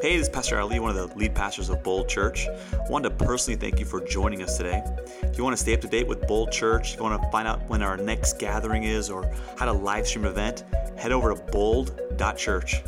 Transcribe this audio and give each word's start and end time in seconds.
Hey, 0.00 0.16
this 0.16 0.28
is 0.28 0.32
Pastor 0.32 0.60
Ali, 0.60 0.78
one 0.78 0.96
of 0.96 1.10
the 1.10 1.18
lead 1.18 1.34
pastors 1.34 1.70
of 1.70 1.82
Bold 1.82 2.08
Church. 2.08 2.46
I 2.46 2.88
wanted 2.88 3.18
to 3.18 3.24
personally 3.24 3.58
thank 3.58 3.80
you 3.80 3.84
for 3.84 4.00
joining 4.00 4.44
us 4.44 4.56
today. 4.56 4.80
If 5.22 5.36
you 5.36 5.42
want 5.42 5.56
to 5.56 5.60
stay 5.60 5.74
up 5.74 5.80
to 5.80 5.88
date 5.88 6.06
with 6.06 6.24
Bold 6.28 6.52
Church, 6.52 6.92
if 6.92 6.98
you 6.98 7.02
want 7.02 7.20
to 7.20 7.30
find 7.32 7.48
out 7.48 7.68
when 7.68 7.82
our 7.82 7.96
next 7.96 8.38
gathering 8.38 8.84
is 8.84 9.10
or 9.10 9.28
how 9.58 9.64
to 9.64 9.72
live 9.72 10.06
stream 10.06 10.24
an 10.24 10.30
event, 10.30 10.62
head 10.96 11.10
over 11.10 11.34
to 11.34 11.42
bold.church. 11.50 12.82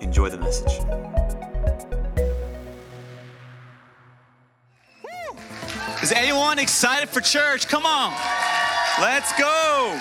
Enjoy 0.00 0.28
the 0.30 0.38
message. 0.38 0.80
Is 6.02 6.10
anyone 6.10 6.58
excited 6.58 7.08
for 7.08 7.20
church? 7.20 7.68
Come 7.68 7.86
on, 7.86 8.12
let's 9.00 9.32
go. 9.38 10.00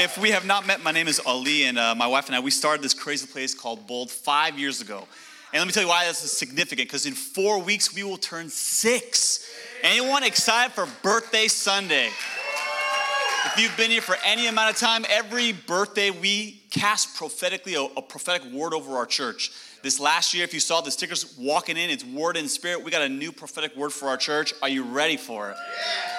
If 0.00 0.18
we 0.18 0.32
have 0.32 0.44
not 0.44 0.66
met, 0.66 0.82
my 0.82 0.90
name 0.90 1.06
is 1.06 1.20
Ali, 1.24 1.66
and 1.66 1.78
uh, 1.78 1.94
my 1.94 2.08
wife 2.08 2.26
and 2.26 2.34
I, 2.34 2.40
we 2.40 2.50
started 2.50 2.82
this 2.82 2.94
crazy 2.94 3.28
place 3.28 3.54
called 3.54 3.86
Bold 3.86 4.10
five 4.10 4.58
years 4.58 4.80
ago. 4.80 5.06
And 5.52 5.60
let 5.60 5.66
me 5.66 5.72
tell 5.72 5.82
you 5.82 5.88
why 5.90 6.06
this 6.06 6.24
is 6.24 6.32
significant, 6.32 6.88
because 6.88 7.04
in 7.04 7.12
four 7.12 7.58
weeks 7.58 7.94
we 7.94 8.02
will 8.02 8.16
turn 8.16 8.48
six. 8.48 9.46
Anyone 9.82 10.22
excited 10.22 10.72
for 10.72 10.88
Birthday 11.02 11.46
Sunday? 11.46 12.06
If 12.06 13.58
you've 13.58 13.76
been 13.76 13.90
here 13.90 14.00
for 14.00 14.16
any 14.24 14.46
amount 14.46 14.70
of 14.70 14.78
time, 14.78 15.04
every 15.10 15.52
birthday 15.52 16.10
we 16.10 16.62
cast 16.70 17.16
prophetically 17.16 17.74
a, 17.74 17.82
a, 17.82 18.00
prophetic 18.00 18.50
word 18.50 18.72
over 18.72 18.92
our 18.92 19.04
church. 19.04 19.50
This 19.82 20.00
last 20.00 20.32
year, 20.32 20.42
if 20.42 20.54
you 20.54 20.60
saw 20.60 20.80
the 20.80 20.90
stickers 20.90 21.36
walking 21.36 21.76
in, 21.76 21.90
it's 21.90 22.04
word 22.04 22.38
and 22.38 22.48
spirit. 22.48 22.82
We 22.82 22.90
got 22.90 23.02
a 23.02 23.08
new 23.08 23.30
prophetic 23.30 23.76
word 23.76 23.92
for 23.92 24.08
our 24.08 24.16
church. 24.16 24.54
Are 24.62 24.70
you 24.70 24.84
ready 24.84 25.18
for 25.18 25.50
it? 25.50 25.56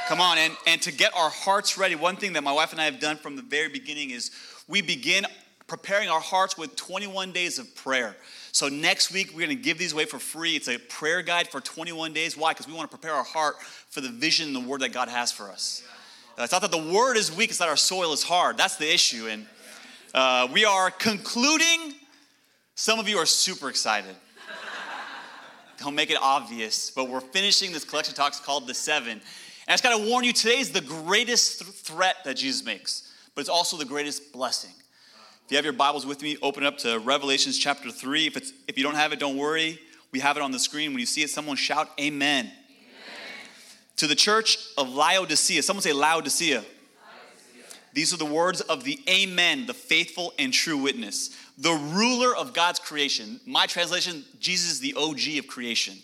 Come 0.10 0.22
on, 0.22 0.38
and, 0.38 0.54
and 0.68 0.80
to 0.84 0.92
get 0.92 1.12
our 1.16 1.32
hearts 1.32 1.76
ready, 1.76 1.96
one 1.96 2.18
thing 2.18 2.34
that 2.34 2.44
my 2.44 2.52
wife 2.52 2.72
and 2.72 2.80
I 2.80 2.86
have 2.86 3.00
done 3.00 3.18
from 3.18 3.36
the 3.36 3.42
very 3.42 3.70
beginning 3.70 4.12
is 4.12 4.30
we 4.68 4.84
begin 4.84 5.26
preparing 5.66 6.10
our 6.10 6.20
hearts 6.20 6.56
with 6.56 6.76
21 6.76 7.32
days 7.32 7.58
of 7.58 7.74
prayer. 7.74 8.16
So 8.54 8.70
next 8.70 9.12
week, 9.12 9.32
we're 9.34 9.48
going 9.48 9.58
to 9.58 9.64
give 9.64 9.80
these 9.80 9.94
away 9.94 10.06
for 10.06 10.20
free. 10.20 10.56
It's 10.56 10.68
a 10.68 10.78
prayer 10.78 11.24
guide 11.24 11.48
for 11.48 11.60
21 11.60 12.14
days. 12.14 12.38
Why? 12.38 12.52
Because 12.52 12.68
we 12.68 12.74
want 12.74 12.90
to 12.90 12.96
prepare 12.96 13.16
our 13.16 13.24
heart 13.24 13.60
for 13.64 14.00
the 14.00 14.10
vision 14.10 14.46
and 14.46 14.56
the 14.56 14.60
word 14.70 14.82
that 14.82 14.94
God 14.94 15.10
has 15.10 15.32
for 15.32 15.50
us. 15.50 15.84
It's 16.38 16.52
not 16.52 16.62
that 16.62 16.70
the 16.70 16.78
word 16.78 17.18
is 17.18 17.36
weak, 17.36 17.50
it's 17.50 17.58
that 17.58 17.68
our 17.68 17.76
soil 17.76 18.14
is 18.14 18.22
hard. 18.22 18.56
That's 18.56 18.76
the 18.76 18.92
issue. 18.94 19.28
And 19.28 19.48
uh, 20.14 20.48
we 20.54 20.66
are 20.66 20.92
concluding. 20.92 21.96
Some 22.76 23.00
of 23.00 23.10
you 23.10 23.18
are 23.18 23.26
super 23.26 23.70
excited. 23.70 24.16
Don't 25.80 25.96
make 25.96 26.12
it 26.12 26.18
obvious, 26.22 26.92
but 26.92 27.10
we're 27.10 27.22
finishing 27.22 27.72
this 27.72 27.84
collection 27.84 28.14
talks 28.14 28.40
called 28.40 28.68
The 28.68 28.76
Seven. 28.76 29.14
And 29.14 29.22
I 29.68 29.72
just 29.74 29.84
got 29.84 29.98
to 29.98 30.08
warn 30.08 30.26
you 30.26 30.32
today 30.32 30.60
is 30.60 30.72
the 30.72 30.82
greatest 30.82 31.62
th- 31.62 31.72
threat 31.72 32.18
that 32.26 32.38
Jesus 32.38 32.64
makes, 32.64 33.12
but 33.34 33.42
it's 33.42 33.50
also 33.50 33.78
the 33.78 33.86
greatest 33.86 34.32
blessing. 34.32 34.74
If 35.46 35.52
you 35.52 35.58
have 35.58 35.66
your 35.66 35.74
Bibles 35.74 36.06
with 36.06 36.22
me, 36.22 36.38
open 36.42 36.64
it 36.64 36.68
up 36.68 36.78
to 36.80 37.00
Revelations 37.00 37.58
chapter 37.58 37.92
3. 37.92 38.28
If, 38.28 38.38
it's, 38.38 38.54
if 38.66 38.78
you 38.78 38.84
don't 38.84 38.96
have 38.96 39.12
it, 39.12 39.20
don't 39.20 39.36
worry. 39.36 39.78
We 40.14 40.22
have 40.22 40.38
it 40.38 40.42
on 40.42 40.52
the 40.52 40.60
screen. 40.60 40.92
When 40.92 41.02
you 41.02 41.06
see 41.06 41.22
it, 41.22 41.30
someone 41.30 41.58
shout, 41.58 41.90
Amen. 42.00 42.46
Amen. 42.46 42.54
To 43.98 44.08
the 44.08 44.16
church 44.16 44.58
of 44.78 44.90
Laodicea, 44.90 45.62
someone 45.64 45.82
say 45.82 45.92
Laodicea. 45.92 46.60
Laodicea. 46.60 46.70
These 47.92 48.14
are 48.14 48.18
the 48.18 48.26
words 48.26 48.62
of 48.62 48.86
the 48.86 48.98
Amen, 49.10 49.66
the 49.66 49.74
faithful 49.74 50.34
and 50.40 50.54
true 50.54 50.78
witness, 50.78 51.36
the 51.58 51.74
ruler 51.74 52.34
of 52.34 52.54
God's 52.54 52.80
creation. 52.80 53.42
My 53.46 53.66
translation, 53.66 54.24
Jesus 54.40 54.72
is 54.72 54.80
the 54.80 54.94
OG 54.94 55.40
of 55.40 55.48
creation. 55.48 55.96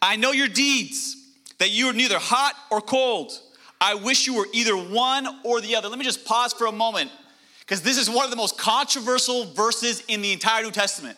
I 0.00 0.14
know 0.14 0.30
your 0.30 0.48
deeds, 0.48 1.16
that 1.58 1.70
you 1.70 1.88
are 1.88 1.92
neither 1.92 2.20
hot 2.20 2.54
or 2.70 2.80
cold. 2.80 3.32
I 3.80 3.94
wish 3.94 4.28
you 4.28 4.36
were 4.36 4.46
either 4.52 4.76
one 4.76 5.26
or 5.44 5.60
the 5.60 5.74
other. 5.74 5.88
Let 5.88 5.98
me 5.98 6.04
just 6.04 6.24
pause 6.24 6.52
for 6.52 6.66
a 6.66 6.72
moment 6.72 7.10
because 7.62 7.82
this 7.82 7.96
is 7.96 8.10
one 8.10 8.24
of 8.24 8.30
the 8.30 8.36
most 8.36 8.58
controversial 8.58 9.44
verses 9.44 10.02
in 10.08 10.20
the 10.20 10.32
entire 10.32 10.62
New 10.62 10.70
Testament. 10.70 11.16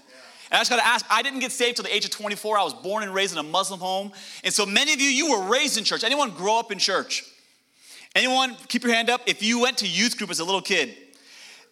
And 0.51 0.59
I 0.59 0.61
just 0.61 0.71
gotta 0.71 0.87
ask, 0.87 1.05
I 1.11 1.23
didn't 1.23 1.41
get 1.41 1.53
saved 1.53 1.77
till 1.77 1.85
the 1.85 1.95
age 1.95 2.05
of 2.05 2.11
24. 2.11 2.59
I 2.59 2.63
was 2.63 2.75
born 2.75 3.03
and 3.03 3.13
raised 3.13 3.33
in 3.33 3.39
a 3.39 3.43
Muslim 3.43 3.81
home. 3.81 4.13
And 4.45 4.53
so 4.53 4.65
many 4.65 4.93
of 4.93 5.01
you, 5.01 5.09
you 5.09 5.31
were 5.31 5.51
raised 5.51 5.79
in 5.79 5.85
church. 5.85 6.05
Anyone 6.05 6.31
grow 6.31 6.59
up 6.59 6.71
in 6.71 6.79
church? 6.79 7.25
Anyone, 8.15 8.57
keep 8.69 8.85
your 8.85 8.95
hand 8.95 9.11
up. 9.11 9.23
If 9.27 9.43
you 9.43 9.61
went 9.61 9.79
to 9.79 9.89
youth 9.89 10.17
group 10.17 10.31
as 10.31 10.39
a 10.39 10.45
little 10.45 10.61
kid, 10.61 10.95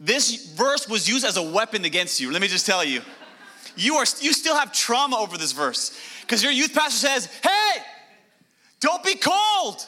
this 0.00 0.52
verse 0.54 0.88
was 0.88 1.08
used 1.08 1.24
as 1.24 1.36
a 1.36 1.42
weapon 1.42 1.84
against 1.84 2.18
you. 2.18 2.32
Let 2.32 2.42
me 2.42 2.48
just 2.48 2.66
tell 2.66 2.82
you. 2.82 3.02
You, 3.76 3.94
are, 3.96 4.06
you 4.20 4.32
still 4.32 4.56
have 4.56 4.72
trauma 4.72 5.16
over 5.16 5.38
this 5.38 5.52
verse 5.52 5.96
because 6.22 6.42
your 6.42 6.52
youth 6.52 6.74
pastor 6.74 7.06
says, 7.06 7.26
hey, 7.42 7.82
don't 8.80 9.02
be 9.04 9.14
cold, 9.14 9.86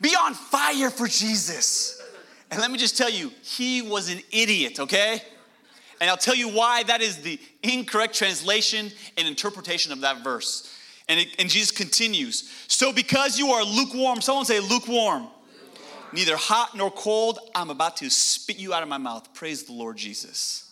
be 0.00 0.10
on 0.10 0.34
fire 0.34 0.90
for 0.90 1.08
Jesus. 1.08 1.95
And 2.50 2.60
let 2.60 2.70
me 2.70 2.78
just 2.78 2.96
tell 2.96 3.10
you, 3.10 3.32
he 3.42 3.82
was 3.82 4.10
an 4.10 4.20
idiot, 4.30 4.78
okay? 4.80 5.20
And 6.00 6.08
I'll 6.10 6.16
tell 6.16 6.34
you 6.34 6.48
why 6.48 6.82
that 6.84 7.00
is 7.00 7.22
the 7.22 7.38
incorrect 7.62 8.14
translation 8.14 8.90
and 9.16 9.26
interpretation 9.26 9.92
of 9.92 10.02
that 10.02 10.22
verse. 10.22 10.72
And, 11.08 11.20
it, 11.20 11.28
and 11.38 11.48
Jesus 11.48 11.70
continues. 11.70 12.50
So 12.68 12.92
because 12.92 13.38
you 13.38 13.48
are 13.48 13.64
lukewarm, 13.64 14.20
someone 14.20 14.44
say 14.44 14.60
lukewarm. 14.60 15.22
lukewarm. 15.22 15.30
Neither 16.12 16.36
hot 16.36 16.76
nor 16.76 16.90
cold, 16.90 17.38
I'm 17.54 17.70
about 17.70 17.96
to 17.98 18.10
spit 18.10 18.58
you 18.58 18.74
out 18.74 18.82
of 18.82 18.88
my 18.88 18.98
mouth. 18.98 19.32
Praise 19.34 19.64
the 19.64 19.72
Lord 19.72 19.96
Jesus. 19.96 20.62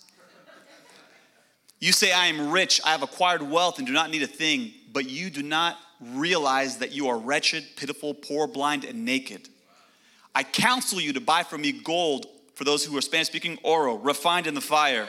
You 1.80 1.92
say, 1.92 2.12
I 2.12 2.26
am 2.26 2.50
rich, 2.50 2.80
I 2.84 2.90
have 2.90 3.02
acquired 3.02 3.42
wealth 3.42 3.78
and 3.78 3.86
do 3.86 3.92
not 3.92 4.10
need 4.10 4.22
a 4.22 4.26
thing, 4.26 4.72
but 4.92 5.08
you 5.08 5.28
do 5.28 5.42
not 5.42 5.76
realize 6.00 6.78
that 6.78 6.92
you 6.92 7.08
are 7.08 7.18
wretched, 7.18 7.64
pitiful, 7.76 8.14
poor, 8.14 8.46
blind, 8.46 8.84
and 8.84 9.04
naked. 9.04 9.48
I 10.34 10.42
counsel 10.42 11.00
you 11.00 11.12
to 11.12 11.20
buy 11.20 11.44
from 11.44 11.60
me 11.60 11.72
gold 11.72 12.26
for 12.54 12.64
those 12.64 12.84
who 12.84 12.96
are 12.96 13.00
Spanish 13.00 13.28
speaking, 13.28 13.58
oro, 13.62 13.94
refined 13.94 14.46
in 14.46 14.54
the 14.54 14.60
fire. 14.60 15.08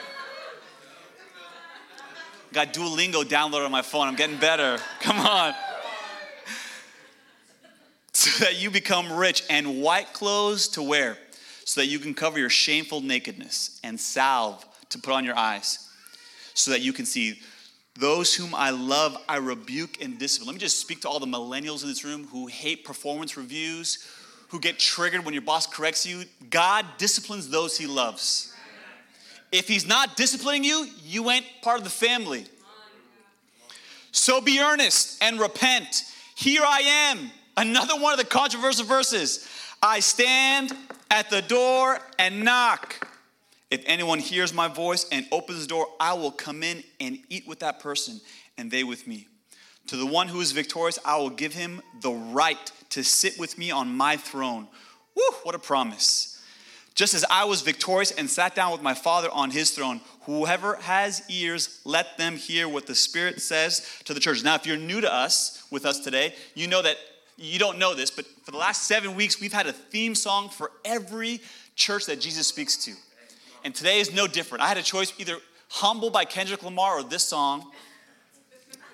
Got 2.52 2.72
Duolingo 2.72 3.24
downloaded 3.24 3.66
on 3.66 3.72
my 3.72 3.82
phone. 3.82 4.06
I'm 4.06 4.16
getting 4.16 4.38
better. 4.38 4.78
Come 5.00 5.18
on. 5.18 5.54
So 8.12 8.46
that 8.46 8.58
you 8.58 8.70
become 8.70 9.12
rich 9.12 9.44
and 9.50 9.82
white 9.82 10.14
clothes 10.14 10.68
to 10.68 10.82
wear, 10.82 11.18
so 11.66 11.82
that 11.82 11.86
you 11.86 11.98
can 11.98 12.14
cover 12.14 12.38
your 12.38 12.48
shameful 12.48 13.02
nakedness, 13.02 13.78
and 13.84 14.00
salve 14.00 14.64
to 14.88 14.98
put 14.98 15.12
on 15.12 15.22
your 15.22 15.36
eyes, 15.36 15.86
so 16.54 16.70
that 16.70 16.80
you 16.80 16.94
can 16.94 17.04
see. 17.04 17.38
Those 17.98 18.34
whom 18.34 18.54
I 18.54 18.70
love, 18.70 19.16
I 19.28 19.36
rebuke 19.36 20.02
and 20.02 20.18
discipline. 20.18 20.46
Let 20.48 20.54
me 20.54 20.60
just 20.60 20.80
speak 20.80 21.02
to 21.02 21.10
all 21.10 21.20
the 21.20 21.26
millennials 21.26 21.82
in 21.82 21.88
this 21.88 22.04
room 22.04 22.26
who 22.26 22.46
hate 22.46 22.84
performance 22.86 23.36
reviews, 23.36 23.98
who 24.56 24.60
get 24.60 24.78
triggered 24.78 25.22
when 25.22 25.34
your 25.34 25.42
boss 25.42 25.66
corrects 25.66 26.06
you, 26.06 26.24
God 26.48 26.86
disciplines 26.96 27.50
those 27.50 27.76
he 27.76 27.86
loves. 27.86 28.54
If 29.52 29.68
he's 29.68 29.86
not 29.86 30.16
disciplining 30.16 30.64
you, 30.64 30.86
you 31.04 31.28
ain't 31.30 31.44
part 31.60 31.76
of 31.76 31.84
the 31.84 31.90
family. 31.90 32.46
So 34.12 34.40
be 34.40 34.58
earnest 34.58 35.22
and 35.22 35.38
repent. 35.38 36.04
Here 36.36 36.62
I 36.64 37.10
am. 37.12 37.30
Another 37.58 38.00
one 38.00 38.14
of 38.14 38.18
the 38.18 38.24
controversial 38.24 38.86
verses. 38.86 39.46
I 39.82 40.00
stand 40.00 40.72
at 41.10 41.28
the 41.28 41.42
door 41.42 41.98
and 42.18 42.42
knock. 42.42 43.06
If 43.70 43.82
anyone 43.84 44.20
hears 44.20 44.54
my 44.54 44.68
voice 44.68 45.06
and 45.12 45.26
opens 45.32 45.60
the 45.60 45.66
door, 45.66 45.86
I 46.00 46.14
will 46.14 46.30
come 46.30 46.62
in 46.62 46.82
and 46.98 47.18
eat 47.28 47.46
with 47.46 47.58
that 47.58 47.78
person, 47.78 48.22
and 48.56 48.70
they 48.70 48.84
with 48.84 49.06
me. 49.06 49.28
To 49.88 49.98
the 49.98 50.06
one 50.06 50.28
who 50.28 50.40
is 50.40 50.52
victorious, 50.52 50.98
I 51.04 51.18
will 51.18 51.28
give 51.28 51.52
him 51.52 51.82
the 52.00 52.12
right 52.12 52.72
to 52.90 53.02
sit 53.02 53.38
with 53.38 53.58
me 53.58 53.70
on 53.70 53.94
my 53.96 54.16
throne. 54.16 54.68
Woo, 55.14 55.22
what 55.42 55.54
a 55.54 55.58
promise. 55.58 56.32
Just 56.94 57.12
as 57.12 57.24
I 57.30 57.44
was 57.44 57.60
victorious 57.60 58.10
and 58.10 58.28
sat 58.28 58.54
down 58.54 58.72
with 58.72 58.82
my 58.82 58.94
Father 58.94 59.28
on 59.30 59.50
his 59.50 59.70
throne, 59.70 60.00
whoever 60.22 60.76
has 60.76 61.22
ears, 61.28 61.80
let 61.84 62.16
them 62.16 62.36
hear 62.36 62.68
what 62.68 62.86
the 62.86 62.94
Spirit 62.94 63.42
says 63.42 63.86
to 64.04 64.14
the 64.14 64.20
church. 64.20 64.42
Now, 64.42 64.54
if 64.54 64.66
you're 64.66 64.78
new 64.78 65.02
to 65.02 65.12
us, 65.12 65.66
with 65.70 65.84
us 65.84 66.00
today, 66.00 66.34
you 66.54 66.66
know 66.66 66.80
that 66.80 66.96
you 67.36 67.58
don't 67.58 67.78
know 67.78 67.94
this, 67.94 68.10
but 68.10 68.24
for 68.44 68.50
the 68.50 68.56
last 68.56 68.84
seven 68.84 69.14
weeks, 69.14 69.40
we've 69.40 69.52
had 69.52 69.66
a 69.66 69.72
theme 69.72 70.14
song 70.14 70.48
for 70.48 70.70
every 70.86 71.42
church 71.74 72.06
that 72.06 72.18
Jesus 72.18 72.46
speaks 72.46 72.76
to. 72.86 72.92
And 73.62 73.74
today 73.74 74.00
is 74.00 74.14
no 74.14 74.26
different. 74.26 74.64
I 74.64 74.68
had 74.68 74.78
a 74.78 74.82
choice 74.82 75.12
either 75.18 75.36
Humble 75.68 76.10
by 76.10 76.24
Kendrick 76.24 76.62
Lamar 76.62 77.00
or 77.00 77.02
this 77.02 77.24
song. 77.24 77.70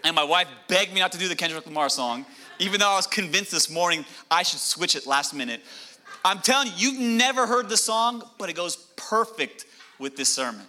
And 0.04 0.16
my 0.16 0.24
wife 0.24 0.48
begged 0.66 0.92
me 0.92 1.00
not 1.00 1.12
to 1.12 1.18
do 1.18 1.28
the 1.28 1.36
Kendrick 1.36 1.66
Lamar 1.66 1.88
song 1.88 2.26
even 2.58 2.80
though 2.80 2.90
I 2.90 2.96
was 2.96 3.06
convinced 3.06 3.50
this 3.50 3.70
morning 3.70 4.04
I 4.30 4.42
should 4.42 4.60
switch 4.60 4.96
it 4.96 5.06
last 5.06 5.34
minute. 5.34 5.60
I'm 6.24 6.38
telling 6.38 6.68
you, 6.76 6.90
you've 6.90 7.00
never 7.00 7.46
heard 7.46 7.68
the 7.68 7.76
song, 7.76 8.22
but 8.38 8.48
it 8.48 8.54
goes 8.54 8.76
perfect 8.96 9.66
with 9.98 10.16
this 10.16 10.28
sermon. 10.28 10.62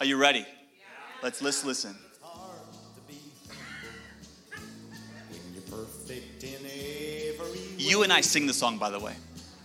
Are 0.00 0.06
you 0.06 0.16
ready? 0.16 0.46
Let's, 1.22 1.42
let's 1.42 1.64
listen. 1.64 1.94
You 7.76 8.02
and 8.02 8.12
I 8.12 8.20
sing 8.20 8.46
the 8.46 8.54
song, 8.54 8.78
by 8.78 8.90
the 8.90 8.98
way. 8.98 9.14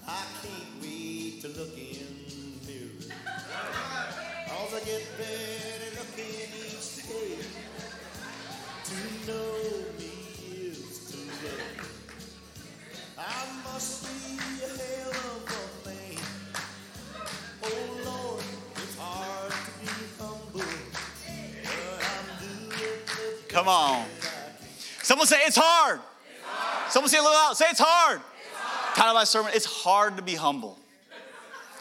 I 0.07 0.23
can't 0.41 0.81
wait 0.81 1.41
to 1.41 1.47
look 1.49 1.77
in 1.77 2.25
the 2.65 2.71
mirror. 2.71 3.15
Come 23.55 23.69
on. 23.69 24.05
Someone 25.01 25.27
say 25.27 25.37
it's 25.45 25.55
hard. 25.55 26.01
It's 26.29 26.43
hard. 26.45 26.91
Someone 26.91 27.09
say 27.09 27.19
a 27.19 27.21
little 27.21 27.37
out. 27.37 27.55
Say 27.55 27.63
it's 27.69 27.79
hard. 27.79 28.19
It's 28.19 28.59
hard. 28.59 28.95
Title 28.97 29.11
of 29.11 29.15
my 29.15 29.23
sermon, 29.23 29.51
it's 29.55 29.65
hard 29.65 30.17
to 30.17 30.21
be 30.21 30.35
humble. 30.35 30.77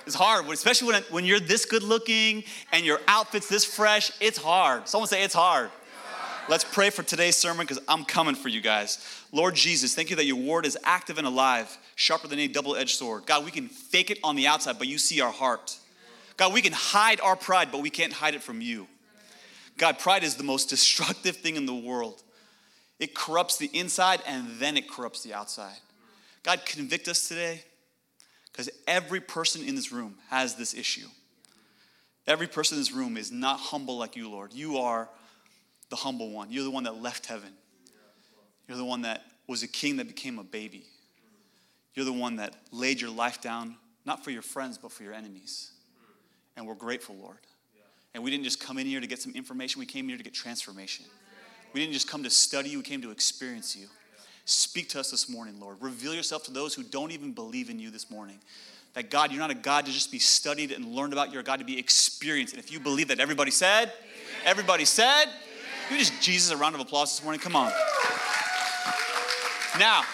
It's 0.06 0.15
hard, 0.15 0.47
especially 0.50 0.93
when, 0.93 1.03
when 1.11 1.25
you're 1.25 1.41
this 1.41 1.65
good 1.65 1.82
looking 1.82 2.44
and 2.71 2.85
your 2.85 3.00
outfit's 3.09 3.49
this 3.49 3.65
fresh. 3.65 4.12
It's 4.21 4.38
hard. 4.38 4.87
Someone 4.87 5.09
say 5.09 5.25
it's 5.25 5.35
hard. 5.35 5.67
It's 5.67 6.12
hard. 6.12 6.49
Let's 6.49 6.65
pray 6.65 6.91
for 6.91 7.03
today's 7.03 7.35
sermon 7.35 7.67
because 7.67 7.82
I'm 7.88 8.05
coming 8.05 8.37
for 8.37 8.49
you 8.49 8.61
guys. 8.61 9.24
Lord 9.34 9.56
Jesus, 9.56 9.96
thank 9.96 10.10
you 10.10 10.16
that 10.16 10.26
your 10.26 10.36
word 10.36 10.64
is 10.64 10.78
active 10.84 11.19
and 11.19 11.26
alive, 11.26 11.76
sharper 11.96 12.28
than 12.28 12.38
any 12.38 12.46
double 12.46 12.76
edged 12.76 12.96
sword. 12.96 13.26
God, 13.26 13.44
we 13.44 13.50
can 13.50 13.66
fake 13.66 14.12
it 14.12 14.20
on 14.22 14.36
the 14.36 14.46
outside, 14.46 14.78
but 14.78 14.86
you 14.86 14.96
see 14.96 15.20
our 15.20 15.32
heart. 15.32 15.76
God, 16.36 16.52
we 16.52 16.62
can 16.62 16.72
hide 16.72 17.20
our 17.20 17.34
pride, 17.34 17.72
but 17.72 17.82
we 17.82 17.90
can't 17.90 18.12
hide 18.12 18.36
it 18.36 18.44
from 18.44 18.60
you. 18.60 18.86
God, 19.76 19.98
pride 19.98 20.22
is 20.22 20.36
the 20.36 20.44
most 20.44 20.70
destructive 20.70 21.34
thing 21.34 21.56
in 21.56 21.66
the 21.66 21.75
world. 21.75 22.22
It 23.00 23.12
corrupts 23.12 23.56
the 23.56 23.69
inside 23.75 24.20
and 24.25 24.46
then 24.60 24.76
it 24.76 24.88
corrupts 24.88 25.25
the 25.25 25.34
outside. 25.34 25.78
God, 26.44 26.64
convict 26.64 27.08
us 27.08 27.26
today 27.26 27.64
because 28.52 28.70
every 28.87 29.20
person 29.20 29.64
in 29.64 29.75
this 29.75 29.90
room 29.90 30.14
has 30.30 30.54
this 30.54 30.75
issue. 30.75 31.08
Every 32.28 32.46
person 32.46 32.76
in 32.76 32.82
this 32.82 32.92
room 32.92 33.16
is 33.16 33.32
not 33.32 33.58
humble 33.58 33.98
like 33.98 34.14
you, 34.14 34.30
Lord. 34.30 34.52
You 34.52 34.78
are 34.78 35.08
the 35.90 35.96
humble 35.96 36.30
one. 36.30 36.52
You're 36.52 36.62
the 36.62 36.70
one 36.70 36.84
that 36.84 37.02
left 37.02 37.26
heaven. 37.26 37.50
You're 38.69 38.78
the 38.78 38.84
one 38.84 39.02
that 39.02 39.22
was 39.46 39.62
a 39.62 39.69
king 39.69 39.96
that 39.99 40.06
became 40.06 40.38
a 40.38 40.44
baby. 40.44 40.84
You're 41.94 42.06
the 42.06 42.12
one 42.12 42.37
that 42.37 42.55
laid 42.72 43.00
your 43.00 43.11
life 43.11 43.40
down, 43.40 43.76
not 44.05 44.25
for 44.25 44.31
your 44.31 44.43
friends, 44.43 44.78
but 44.78 44.90
for 44.90 45.02
your 45.02 45.12
enemies. 45.12 45.70
And 46.56 46.66
we're 46.66 46.75
grateful, 46.75 47.16
Lord. 47.16 47.38
And 48.14 48.22
we 48.22 48.31
didn't 48.31 48.44
just 48.44 48.61
come 48.61 48.78
in 48.78 48.87
here 48.87 49.00
to 49.00 49.06
get 49.06 49.20
some 49.20 49.32
information, 49.34 49.81
we 49.81 49.87
came 49.87 50.08
here 50.08 50.16
to 50.16 50.22
get 50.22 50.34
transformation. 50.34 51.05
We 51.72 51.81
didn't 51.81 51.93
just 51.93 52.08
come 52.08 52.22
to 52.22 52.31
study 52.31 52.70
you, 52.70 52.78
we 52.78 52.84
came 52.84 53.02
to 53.02 53.11
experience 53.11 53.76
you. 53.76 53.87
Speak 54.44 54.90
to 54.90 55.00
us 55.00 55.11
this 55.11 55.28
morning, 55.28 55.58
Lord. 55.58 55.78
Reveal 55.81 56.14
yourself 56.14 56.44
to 56.44 56.52
those 56.52 56.75
who 56.75 56.82
don't 56.82 57.11
even 57.11 57.32
believe 57.32 57.70
in 57.70 57.78
you 57.78 57.90
this 57.90 58.11
morning. 58.11 58.38
That 58.93 59.11
God, 59.11 59.32
you're 59.32 59.40
not 59.40 59.50
a 59.50 59.55
God 59.55 59.87
to 59.87 59.93
just 59.93 60.12
be 60.12 60.20
studied 60.20 60.70
and 60.70 60.84
learned 60.84 61.12
about, 61.12 61.32
you're 61.32 61.40
a 61.40 61.44
God 61.44 61.58
to 61.58 61.64
be 61.64 61.78
experienced. 61.78 62.55
And 62.55 62.62
if 62.62 62.70
you 62.70 62.78
believe 62.78 63.08
that 63.08 63.19
everybody 63.19 63.50
said, 63.50 63.93
everybody 64.44 64.84
said, 64.84 65.25
you 65.90 65.99
just 65.99 66.20
Jesus 66.22 66.52
a 66.52 66.56
round 66.56 66.75
of 66.75 66.81
applause 66.81 67.16
this 67.16 67.25
morning. 67.25 67.40
Come 67.40 67.56
on. 67.56 67.72
Now, 69.79 70.05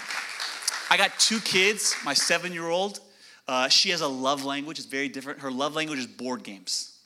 I 0.89 0.97
got 0.97 1.19
two 1.19 1.39
kids. 1.41 1.95
My 2.05 2.15
seven 2.15 2.53
year 2.53 2.69
old, 2.69 3.01
uh, 3.47 3.69
she 3.69 3.91
has 3.91 4.01
a 4.01 4.09
love 4.09 4.45
language, 4.45 4.79
it's 4.79 4.89
very 4.89 5.09
different. 5.09 5.41
Her 5.41 5.51
love 5.51 5.75
language 5.75 5.99
is 5.99 6.07
board 6.07 6.43
games. 6.43 6.99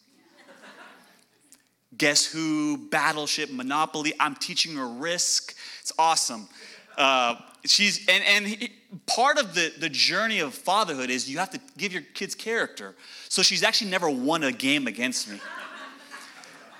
Guess 1.96 2.26
Who, 2.26 2.76
Battleship, 2.90 3.50
Monopoly. 3.50 4.14
I'm 4.18 4.34
teaching 4.34 4.76
her 4.76 4.86
Risk. 4.86 5.54
It's 5.80 5.92
awesome. 5.98 6.48
Uh, 6.96 7.36
she's 7.64 8.06
and 8.08 8.22
and 8.24 8.68
part 9.06 9.38
of 9.38 9.54
the 9.54 9.72
the 9.78 9.88
journey 9.88 10.40
of 10.40 10.54
fatherhood 10.54 11.10
is 11.10 11.28
you 11.28 11.38
have 11.38 11.50
to 11.50 11.60
give 11.76 11.92
your 11.92 12.02
kids 12.02 12.34
character. 12.34 12.94
So 13.28 13.42
she's 13.42 13.62
actually 13.62 13.90
never 13.90 14.08
won 14.08 14.42
a 14.44 14.52
game 14.52 14.86
against 14.86 15.28
me. 15.28 15.40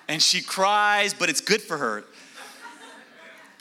And 0.09 0.23
she 0.23 0.43
cries, 0.43 1.15
but 1.15 1.29
it's 1.31 1.41
good 1.41 1.63
for 1.63 1.79
her. 1.79 2.05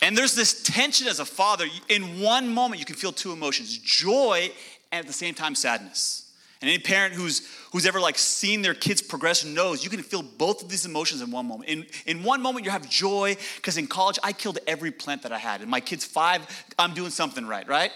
And 0.03 0.17
there's 0.17 0.35
this 0.35 0.61
tension 0.63 1.07
as 1.07 1.21
a 1.21 1.25
father. 1.25 1.65
In 1.87 2.19
one 2.19 2.53
moment, 2.53 2.79
you 2.79 2.85
can 2.85 2.97
feel 2.97 3.13
two 3.13 3.31
emotions 3.31 3.77
joy 3.77 4.51
and 4.91 4.99
at 4.99 5.07
the 5.07 5.13
same 5.13 5.33
time 5.33 5.55
sadness. 5.55 6.29
And 6.61 6.69
any 6.69 6.77
parent 6.77 7.13
who's 7.13 7.47
who's 7.71 7.85
ever 7.85 8.01
like 8.01 8.17
seen 8.17 8.61
their 8.61 8.73
kids 8.73 9.01
progress 9.01 9.45
knows 9.45 9.81
you 9.81 9.89
can 9.89 10.03
feel 10.03 10.21
both 10.21 10.61
of 10.61 10.67
these 10.67 10.85
emotions 10.85 11.21
in 11.21 11.31
one 11.31 11.45
moment. 11.45 11.69
In 11.69 11.85
in 12.05 12.21
one 12.21 12.41
moment 12.41 12.65
you 12.65 12.71
have 12.71 12.89
joy 12.89 13.37
because 13.55 13.77
in 13.77 13.87
college 13.87 14.19
I 14.21 14.33
killed 14.33 14.59
every 14.67 14.91
plant 14.91 15.21
that 15.21 15.31
I 15.31 15.37
had. 15.37 15.61
And 15.61 15.71
my 15.71 15.79
kid's 15.79 16.03
five, 16.03 16.41
I'm 16.77 16.93
doing 16.93 17.09
something 17.09 17.47
right, 17.47 17.67
right? 17.67 17.91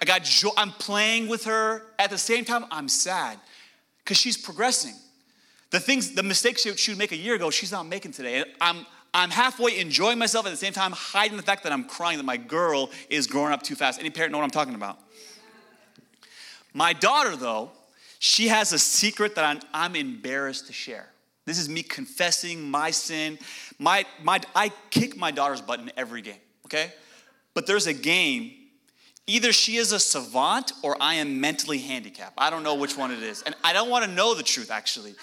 I 0.00 0.06
got 0.06 0.24
joy. 0.24 0.50
I'm 0.56 0.70
playing 0.72 1.28
with 1.28 1.44
her. 1.44 1.82
At 1.98 2.08
the 2.08 2.18
same 2.18 2.46
time, 2.46 2.64
I'm 2.70 2.88
sad 2.88 3.38
because 4.02 4.16
she's 4.16 4.38
progressing. 4.38 4.94
The 5.70 5.80
things, 5.80 6.14
the 6.14 6.22
mistakes 6.22 6.66
she 6.78 6.90
would 6.90 6.98
make 6.98 7.12
a 7.12 7.16
year 7.16 7.34
ago, 7.34 7.50
she's 7.50 7.72
not 7.72 7.86
making 7.86 8.12
today. 8.12 8.44
I'm 8.60 8.86
I'm 9.14 9.30
halfway 9.30 9.78
enjoying 9.78 10.18
myself 10.18 10.46
at 10.46 10.50
the 10.50 10.56
same 10.56 10.72
time, 10.72 10.92
hiding 10.92 11.36
the 11.36 11.42
fact 11.42 11.64
that 11.64 11.72
I'm 11.72 11.84
crying 11.84 12.16
that 12.16 12.24
my 12.24 12.38
girl 12.38 12.90
is 13.10 13.26
growing 13.26 13.52
up 13.52 13.62
too 13.62 13.74
fast. 13.74 14.00
Any 14.00 14.10
parent 14.10 14.32
know 14.32 14.38
what 14.38 14.44
I'm 14.44 14.50
talking 14.50 14.74
about? 14.74 14.98
My 16.72 16.94
daughter, 16.94 17.36
though, 17.36 17.70
she 18.18 18.48
has 18.48 18.72
a 18.72 18.78
secret 18.78 19.34
that 19.34 19.44
I'm, 19.44 19.60
I'm 19.74 19.96
embarrassed 19.96 20.68
to 20.68 20.72
share. 20.72 21.08
This 21.44 21.58
is 21.58 21.68
me 21.68 21.82
confessing 21.82 22.62
my 22.70 22.90
sin. 22.90 23.38
My, 23.78 24.06
my, 24.22 24.40
I 24.54 24.70
kick 24.90 25.16
my 25.16 25.30
daughter's 25.30 25.60
butt 25.60 25.80
in 25.80 25.90
every 25.96 26.22
game, 26.22 26.40
okay? 26.66 26.92
But 27.52 27.66
there's 27.66 27.86
a 27.86 27.92
game, 27.92 28.52
either 29.26 29.52
she 29.52 29.76
is 29.76 29.92
a 29.92 29.98
savant 29.98 30.72
or 30.82 30.96
I 31.00 31.14
am 31.14 31.40
mentally 31.40 31.78
handicapped. 31.78 32.34
I 32.38 32.48
don't 32.48 32.62
know 32.62 32.76
which 32.76 32.96
one 32.96 33.10
it 33.10 33.22
is. 33.22 33.42
And 33.42 33.54
I 33.62 33.72
don't 33.72 33.90
want 33.90 34.04
to 34.04 34.10
know 34.10 34.34
the 34.34 34.42
truth, 34.42 34.70
actually. 34.70 35.14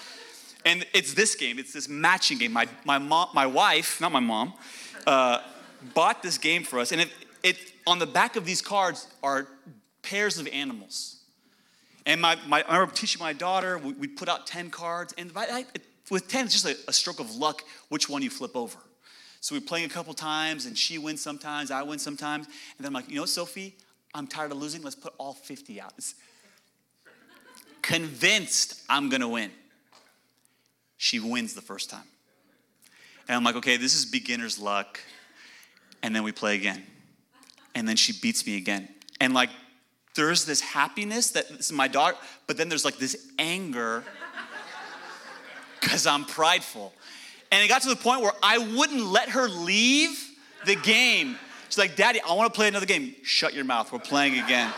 And 0.66 0.86
it's 0.94 1.14
this 1.14 1.36
game, 1.36 1.58
it's 1.58 1.74
this 1.74 1.88
matching 1.88 2.38
game. 2.38 2.52
My, 2.52 2.68
my, 2.86 2.98
mom, 2.98 3.30
my 3.34 3.46
wife, 3.46 4.02
not 4.02 4.12
my 4.12 4.20
mom, 4.20 4.54
uh, 5.08 5.42
bought 5.94 6.22
this 6.22 6.38
game 6.38 6.64
for 6.64 6.80
us. 6.80 6.92
And 6.92 7.02
it, 7.02 7.10
it, 7.44 7.58
on 7.88 8.00
the 8.00 8.06
back 8.06 8.36
of 8.36 8.46
these 8.46 8.62
cards 8.62 9.08
are 9.24 9.48
pairs 10.02 10.38
of 10.38 10.48
animals. 10.48 11.18
And 12.06 12.22
my, 12.22 12.38
my, 12.48 12.64
I 12.68 12.74
remember 12.74 12.94
teaching 12.94 13.20
my 13.20 13.34
daughter, 13.34 13.78
we, 13.78 13.94
we 13.94 14.08
put 14.08 14.30
out 14.30 14.48
10 14.48 14.70
cards, 14.70 15.14
and 15.18 15.34
by, 15.34 15.46
I, 15.46 15.66
with 16.10 16.28
10, 16.28 16.46
it's 16.46 16.62
just 16.62 16.66
a, 16.66 16.90
a, 16.90 16.94
stroke 16.94 17.20
of 17.20 17.36
luck 17.36 17.64
which 17.90 18.10
one 18.10 18.22
you 18.22 18.30
flip 18.30 18.56
over. 18.56 18.78
So 19.42 19.56
we're 19.56 19.62
playing 19.62 19.86
a 19.86 19.90
couple 19.90 20.14
times, 20.14 20.66
and 20.66 20.78
she 20.78 20.98
wins 20.98 21.22
sometimes, 21.22 21.72
I 21.72 21.84
win 21.84 22.00
sometimes. 22.00 22.48
And 22.48 22.56
then 22.80 22.88
I'm 22.88 22.94
like, 22.94 23.10
you 23.10 23.16
know 23.16 23.26
Sophie? 23.26 23.76
I'm 24.14 24.28
tired 24.28 24.52
of 24.52 24.58
losing. 24.58 24.82
Let's 24.82 24.96
put 24.96 25.14
all 25.18 25.34
50 25.34 25.80
out. 25.80 25.94
It's 25.98 26.16
convinced 27.82 28.82
I'm 28.90 29.10
going 29.10 29.22
to 29.22 29.28
win. 29.28 29.52
She 31.00 31.18
wins 31.22 31.54
the 31.54 31.62
first 31.62 31.90
time. 31.90 32.04
And 33.30 33.38
I'm 33.38 33.44
like, 33.46 33.56
okay, 33.56 33.78
this 33.78 33.96
is 33.96 34.06
beginner's 34.06 34.60
luck. 34.60 35.00
And 36.04 36.14
then 36.14 36.24
we 36.24 36.34
play 36.34 36.56
again. 36.56 36.84
And 37.74 37.88
then 37.88 37.96
she 37.96 38.12
beats 38.12 38.46
me 38.46 38.58
again. 38.58 38.90
And 39.22 39.34
like 39.34 39.50
there's 40.16 40.44
this 40.44 40.60
happiness 40.60 41.32
that 41.32 41.48
this 41.48 41.68
is 41.68 41.72
my 41.72 41.88
daughter, 41.88 42.18
but 42.48 42.58
then 42.58 42.68
there's 42.68 42.84
like 42.84 42.98
this 42.98 43.32
anger 43.40 44.04
because 45.80 46.06
I'm 46.06 46.26
prideful. 46.26 46.92
And 47.50 47.64
it 47.64 47.70
got 47.70 47.82
to 47.84 47.90
the 47.90 47.96
point 47.96 48.20
where 48.22 48.34
I 48.44 48.58
wouldn't 48.58 49.06
let 49.06 49.30
her 49.30 49.48
leave 49.48 50.20
the 50.66 50.76
game. 50.76 51.38
She's 51.70 51.78
like, 51.78 51.96
Daddy, 51.96 52.20
I 52.20 52.34
want 52.34 52.54
to 52.54 52.58
play 52.58 52.68
another 52.68 52.86
game. 52.86 53.16
Shut 53.24 53.54
your 53.54 53.64
mouth. 53.64 53.94
We're 53.94 54.00
playing 54.00 54.38
again. 54.38 54.70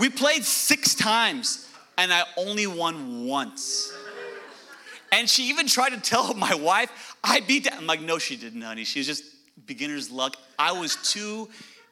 we 0.00 0.08
played 0.08 0.44
six 0.44 0.94
times, 0.94 1.68
and 1.98 2.10
I 2.10 2.22
only 2.38 2.66
won 2.66 3.26
once. 3.26 3.92
And 5.14 5.30
she 5.30 5.44
even 5.44 5.68
tried 5.68 5.90
to 5.90 6.00
tell 6.00 6.34
my 6.34 6.56
wife, 6.56 7.16
I 7.22 7.38
beat 7.38 7.64
that. 7.64 7.74
I'm 7.74 7.86
like, 7.86 8.00
no, 8.00 8.18
she 8.18 8.34
didn't, 8.34 8.62
honey. 8.62 8.82
She 8.82 8.98
was 8.98 9.06
just 9.06 9.22
beginner's 9.64 10.10
luck. 10.10 10.36
I 10.58 10.72
was 10.72 10.96
too 10.96 11.48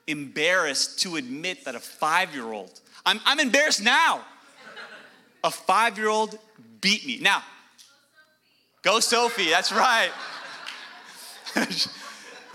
embarrassed 0.09 0.99
to 1.03 1.15
admit 1.15 1.65
that 1.65 1.77
a 1.77 1.81
five 1.81 2.35
year 2.35 2.53
old, 2.53 2.81
I'm, 3.07 3.21
I'm 3.25 3.39
embarrassed 3.39 3.81
now, 3.81 4.23
a 5.45 5.53
five 5.53 5.99
year 5.99 6.09
old 6.09 6.37
beat 6.81 7.07
me. 7.07 7.21
Now, 7.21 7.45
go 8.83 8.99
Sophie, 8.99 9.51
that's 9.51 9.71
right. 9.71 10.11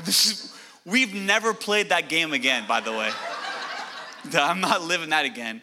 is, 0.05 0.53
we've 0.83 1.13
never 1.13 1.53
played 1.53 1.89
that 1.89 2.09
game 2.09 2.33
again, 2.33 2.65
by 2.67 2.81
the 2.81 2.91
way. 2.91 3.09
I'm 4.33 4.59
not 4.59 4.81
living 4.81 5.11
that 5.11 5.23
again. 5.23 5.61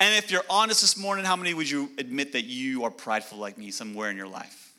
And 0.00 0.14
if 0.14 0.30
you're 0.30 0.44
honest 0.48 0.80
this 0.80 0.96
morning, 0.96 1.24
how 1.24 1.34
many 1.34 1.54
would 1.54 1.68
you 1.68 1.90
admit 1.98 2.32
that 2.32 2.44
you 2.44 2.84
are 2.84 2.90
prideful 2.90 3.38
like 3.38 3.58
me 3.58 3.70
somewhere 3.70 4.10
in 4.10 4.16
your 4.16 4.28
life? 4.28 4.72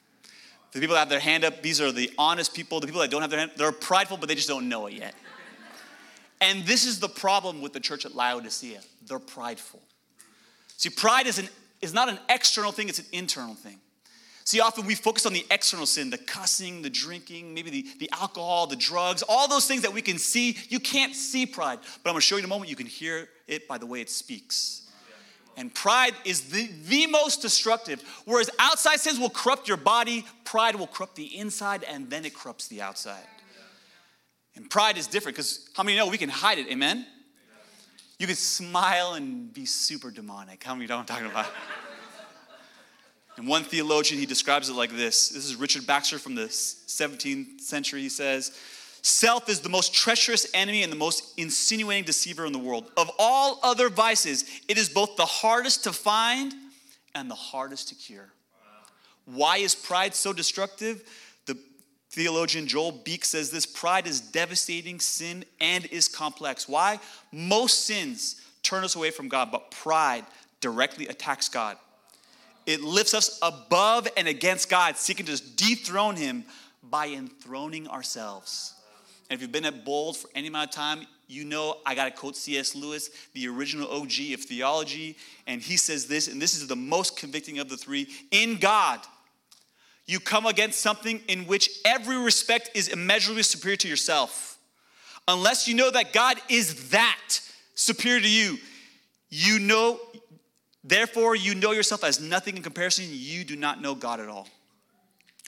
The 0.72 0.80
people 0.80 0.94
that 0.94 1.00
have 1.00 1.10
their 1.10 1.20
hand 1.20 1.44
up, 1.44 1.62
these 1.62 1.82
are 1.82 1.92
the 1.92 2.12
honest 2.18 2.54
people. 2.54 2.80
The 2.80 2.88
people 2.88 3.02
that 3.02 3.12
don't 3.12 3.22
have 3.22 3.30
their 3.30 3.40
hand, 3.40 3.52
they're 3.58 3.72
prideful, 3.72 4.18
but 4.18 4.30
they 4.30 4.36
just 4.36 4.48
don't 4.48 4.70
know 4.70 4.88
it 4.88 4.94
yet. 4.94 5.16
And 6.42 6.64
this 6.66 6.86
is 6.86 7.00
the 7.00 7.10
problem 7.10 7.62
with 7.62 7.74
the 7.74 7.82
church 7.82 8.06
at 8.06 8.16
Laodicea. 8.16 8.80
They're 9.06 9.20
prideful. 9.20 9.82
See, 10.78 10.90
pride 10.90 11.28
is, 11.28 11.38
an, 11.38 11.50
is 11.82 11.94
not 11.94 12.08
an 12.08 12.18
external 12.30 12.72
thing, 12.72 12.88
it's 12.88 13.00
an 13.00 13.06
internal 13.12 13.56
thing. 13.56 13.78
See, 14.46 14.62
often 14.62 14.86
we 14.86 14.96
focus 14.96 15.26
on 15.26 15.34
the 15.34 15.46
external 15.52 15.86
sin, 15.86 16.10
the 16.10 16.18
cussing, 16.18 16.82
the 16.82 16.90
drinking, 16.90 17.54
maybe 17.54 17.70
the, 17.70 17.86
the 18.00 18.10
alcohol, 18.14 18.66
the 18.66 18.78
drugs, 18.78 19.22
all 19.28 19.48
those 19.48 19.68
things 19.68 19.82
that 19.82 19.94
we 19.94 20.02
can 20.02 20.18
see. 20.18 20.58
You 20.70 20.80
can't 20.80 21.14
see 21.14 21.46
pride, 21.46 21.80
but 22.04 22.10
I'm 22.10 22.14
gonna 22.14 22.22
show 22.22 22.36
you 22.36 22.40
in 22.40 22.46
a 22.46 22.48
moment, 22.48 22.70
you 22.70 22.76
can 22.76 22.88
hear 22.88 23.28
it 23.48 23.68
by 23.68 23.78
the 23.78 23.86
way 23.86 24.00
it 24.02 24.10
speaks. 24.10 24.89
And 25.60 25.76
pride 25.76 26.14
is 26.24 26.44
the, 26.52 26.70
the 26.88 27.06
most 27.08 27.42
destructive. 27.42 28.02
Whereas 28.24 28.50
outside 28.60 29.02
sins 29.02 29.20
will 29.20 29.30
corrupt 29.30 29.68
your 29.68 29.76
body, 29.76 30.26
pride 30.46 30.78
will 30.78 30.88
corrupt 30.88 31.18
the 31.18 31.38
inside, 31.38 31.84
and 31.84 32.10
then 32.10 32.24
it 32.24 32.34
corrupts 32.34 32.70
the 32.70 32.82
outside. 32.82 33.28
And 34.56 34.70
pride 34.70 34.98
is 34.98 35.06
different 35.06 35.36
because 35.36 35.70
how 35.74 35.84
many 35.84 35.98
know 35.98 36.08
we 36.08 36.18
can 36.18 36.30
hide 36.30 36.60
it? 36.60 36.68
Amen? 36.70 37.06
You 38.20 38.26
can 38.26 38.38
smile 38.38 39.16
and 39.16 39.54
be 39.54 39.66
super 39.66 40.12
demonic. 40.12 40.64
How 40.64 40.76
many 40.76 40.88
know 40.88 40.96
what 40.96 41.02
I'm 41.02 41.08
talking 41.08 41.30
about? 41.30 41.48
And 43.36 43.46
one 43.46 43.64
theologian, 43.64 44.18
he 44.18 44.26
describes 44.26 44.70
it 44.70 44.74
like 44.74 44.92
this. 44.92 45.28
This 45.28 45.44
is 45.44 45.58
Richard 45.58 45.86
Baxter 45.86 46.20
from 46.20 46.36
the 46.36 46.48
17th 46.48 47.60
century. 47.60 48.02
He 48.02 48.10
says, 48.10 48.58
Self 49.02 49.50
is 49.50 49.62
the 49.62 49.70
most 49.70 49.94
treacherous 49.94 50.48
enemy 50.54 50.84
and 50.84 50.92
the 50.92 50.98
most 50.98 51.34
insinuating 51.38 52.04
deceiver 52.04 52.46
in 52.46 52.52
the 52.52 52.60
world. 52.60 52.92
Of 52.98 53.10
all 53.18 53.60
other 53.64 53.90
vices, 53.90 54.46
it 54.68 54.78
is 54.78 54.90
both 54.90 55.16
the 55.16 55.26
hardest 55.26 55.86
to 55.86 55.94
find 55.94 56.54
and 57.16 57.30
the 57.30 57.36
hardest 57.36 57.90
to 57.90 57.96
cure. 57.96 58.30
Why 59.26 59.58
is 59.58 59.76
pride 59.76 60.16
so 60.16 60.34
destructive? 60.34 61.04
The 61.46 61.58
theologian 62.10 62.68
Joel 62.68 62.92
Beeke 62.92 63.26
says 63.26 63.52
this 63.52 63.66
pride 63.66 64.08
is 64.08 64.20
devastating 64.20 65.00
sin 65.00 65.46
and 65.62 65.86
is 65.86 66.08
complex. 66.08 66.68
Why? 66.68 67.00
Most 67.32 67.86
sins 67.86 68.42
turn 68.64 68.84
us 68.84 68.96
away 68.96 69.12
from 69.12 69.30
God, 69.30 69.52
but 69.52 69.72
pride 69.72 70.26
directly 70.62 71.08
attacks 71.08 71.48
God. 71.48 71.78
It 72.66 72.82
lifts 72.82 73.14
us 73.14 73.40
above 73.42 74.08
and 74.18 74.28
against 74.28 74.70
God, 74.70 74.98
seeking 74.98 75.26
to 75.28 75.42
dethrone 75.56 76.16
Him 76.16 76.44
by 76.84 77.08
enthroning 77.08 77.88
ourselves. 77.88 78.74
And 79.30 79.38
if 79.38 79.42
you've 79.42 79.52
been 79.52 79.66
at 79.66 79.86
Bold 79.86 80.18
for 80.18 80.28
any 80.34 80.48
amount 80.48 80.70
of 80.70 80.76
time, 80.76 81.06
you 81.28 81.46
know 81.46 81.78
I 81.86 81.94
got 81.94 82.06
to 82.06 82.12
quote 82.12 82.36
C.S. 82.36 82.74
Lewis, 82.74 83.10
the 83.34 83.48
original 83.48 83.88
OG 83.90 84.34
of 84.34 84.42
theology. 84.42 85.16
And 85.46 85.62
he 85.62 85.78
says 85.78 86.08
this, 86.08 86.28
and 86.28 86.42
this 86.42 86.56
is 86.56 86.68
the 86.68 86.76
most 86.76 87.18
convicting 87.18 87.60
of 87.60 87.70
the 87.70 87.78
three 87.78 88.08
In 88.32 88.58
God, 88.58 89.00
you 90.08 90.20
come 90.20 90.48
against 90.48 90.80
something 90.80 91.22
in 91.28 91.46
which 91.46 91.70
every 91.86 92.18
respect 92.18 92.72
is 92.74 92.88
immeasurably 92.88 93.44
superior 93.44 93.78
to 93.78 93.88
yourself. 93.88 94.58
Unless 95.28 95.68
you 95.68 95.76
know 95.76 95.92
that 95.92 96.12
God 96.14 96.38
is 96.50 96.90
that 96.90 97.40
superior 97.76 98.20
to 98.20 98.30
you, 98.30 98.58
you 99.30 99.60
know, 99.60 100.00
therefore, 100.84 101.36
you 101.36 101.54
know 101.54 101.72
yourself 101.72 102.04
as 102.04 102.20
nothing 102.20 102.58
in 102.58 102.64
comparison. 102.64 103.06
You 103.10 103.44
do 103.44 103.56
not 103.56 103.80
know 103.80 103.94
God 103.94 104.20
at 104.20 104.28
all. 104.28 104.48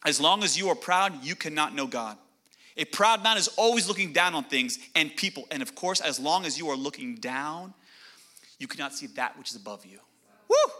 As 0.06 0.22
long 0.22 0.44
as 0.44 0.56
you 0.56 0.70
are 0.70 0.76
proud, 0.76 1.24
you 1.24 1.36
cannot 1.36 1.74
know 1.74 1.88
God. 1.88 2.18
A 2.78 2.86
proud 2.86 3.24
man 3.24 3.38
is 3.38 3.48
always 3.58 3.88
looking 3.88 4.13
down 4.13 4.34
on 4.34 4.44
things 4.46 4.80
and 4.96 5.16
people. 5.16 5.46
And 5.51 5.62
of 5.62 5.75
course, 5.75 6.01
as 6.01 6.20
long 6.20 6.46
as 6.46 6.58
you 6.58 6.70
are 6.70 6.75
looking 6.75 7.16
down, 7.16 7.74
you 8.60 8.68
cannot 8.68 8.94
see 8.94 9.08
that 9.08 9.38
which 9.38 9.50
is 9.50 9.56
above 9.56 9.86
you. 9.86 10.00
Woo! 10.48 10.74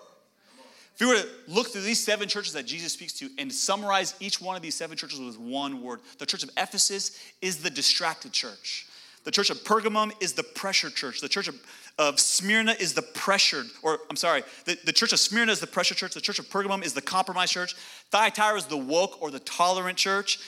If 0.96 1.02
you 1.02 1.08
were 1.08 1.16
to 1.16 1.28
look 1.48 1.70
through 1.70 1.82
these 1.82 2.04
seven 2.04 2.28
churches 2.28 2.54
that 2.54 2.66
Jesus 2.66 2.94
speaks 2.94 3.14
to 3.14 3.30
and 3.38 3.52
summarize 3.52 4.14
each 4.20 4.40
one 4.40 4.56
of 4.56 4.62
these 4.62 4.76
seven 4.76 4.96
churches 4.96 5.20
with 5.20 5.40
one 5.40 5.82
word, 5.82 6.02
the 6.20 6.26
church 6.26 6.44
of 6.44 6.52
Ephesus 6.58 7.18
is 7.42 7.58
the 7.58 7.70
distracted 7.70 8.32
church. 8.32 8.88
The 9.24 9.32
church 9.32 9.52
of 9.52 9.64
Pergamum 9.64 10.12
is 10.20 10.34
the 10.34 10.44
pressure 10.44 10.90
church. 10.90 11.22
The 11.22 11.30
church 11.30 11.48
of, 11.48 11.56
of 12.00 12.20
Smyrna 12.20 12.74
is 12.80 12.94
the 12.94 13.04
pressured, 13.04 13.68
or 13.84 14.00
I'm 14.10 14.16
sorry, 14.16 14.44
the, 14.66 14.78
the 14.84 14.92
church 14.92 15.14
of 15.14 15.20
Smyrna 15.20 15.52
is 15.52 15.60
the 15.60 15.68
pressure 15.68 15.94
church. 15.94 16.14
The 16.14 16.22
church 16.22 16.40
of 16.40 16.50
Pergamum 16.50 16.84
is 16.84 16.94
the 16.94 17.02
compromised 17.02 17.54
church. 17.54 17.76
Thyatira 18.10 18.58
is 18.58 18.66
the 18.66 18.78
woke 18.78 19.22
or 19.22 19.30
the 19.30 19.40
tolerant 19.40 19.98
church. 19.98 20.40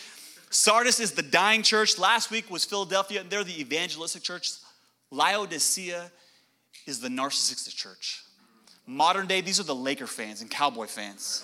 Sardis 0.54 1.00
is 1.00 1.14
the 1.14 1.24
dying 1.24 1.64
church. 1.64 1.98
Last 1.98 2.30
week 2.30 2.50
was 2.52 2.64
Philadelphia, 2.64 3.22
and 3.22 3.30
they're 3.30 3.44
the 3.44 3.60
evangelistic 3.60 4.22
church. 4.22 4.52
Laodicea 5.10 6.12
is 6.86 7.00
the 7.00 7.08
narcissistic 7.08 7.76
church. 7.76 8.24
Modern 8.86 9.26
day, 9.26 9.42
these 9.42 9.60
are 9.60 9.64
the 9.64 9.74
Laker 9.74 10.06
fans 10.06 10.42
and 10.42 10.52
Cowboy 10.52 10.86
fans. 10.86 11.44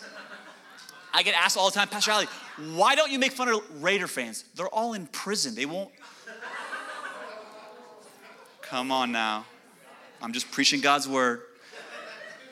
I 1.12 1.24
get 1.24 1.34
asked 1.34 1.58
all 1.58 1.72
the 1.72 1.76
time, 1.76 1.88
Pastor 1.88 2.12
Ali, 2.12 2.28
why 2.76 2.94
don't 2.94 3.12
you 3.12 3.18
make 3.18 3.32
fun 3.32 3.48
of 3.48 3.82
Raider 3.82 4.08
fans? 4.08 4.46
They're 4.56 4.68
all 4.68 4.94
in 4.94 5.08
prison. 5.08 5.56
They 5.56 5.66
won't. 5.66 5.90
Come 8.62 8.92
on 8.92 9.12
now. 9.12 9.46
I'm 10.22 10.34
just 10.34 10.52
preaching 10.52 10.82
God's 10.82 11.08
word. 11.08 11.42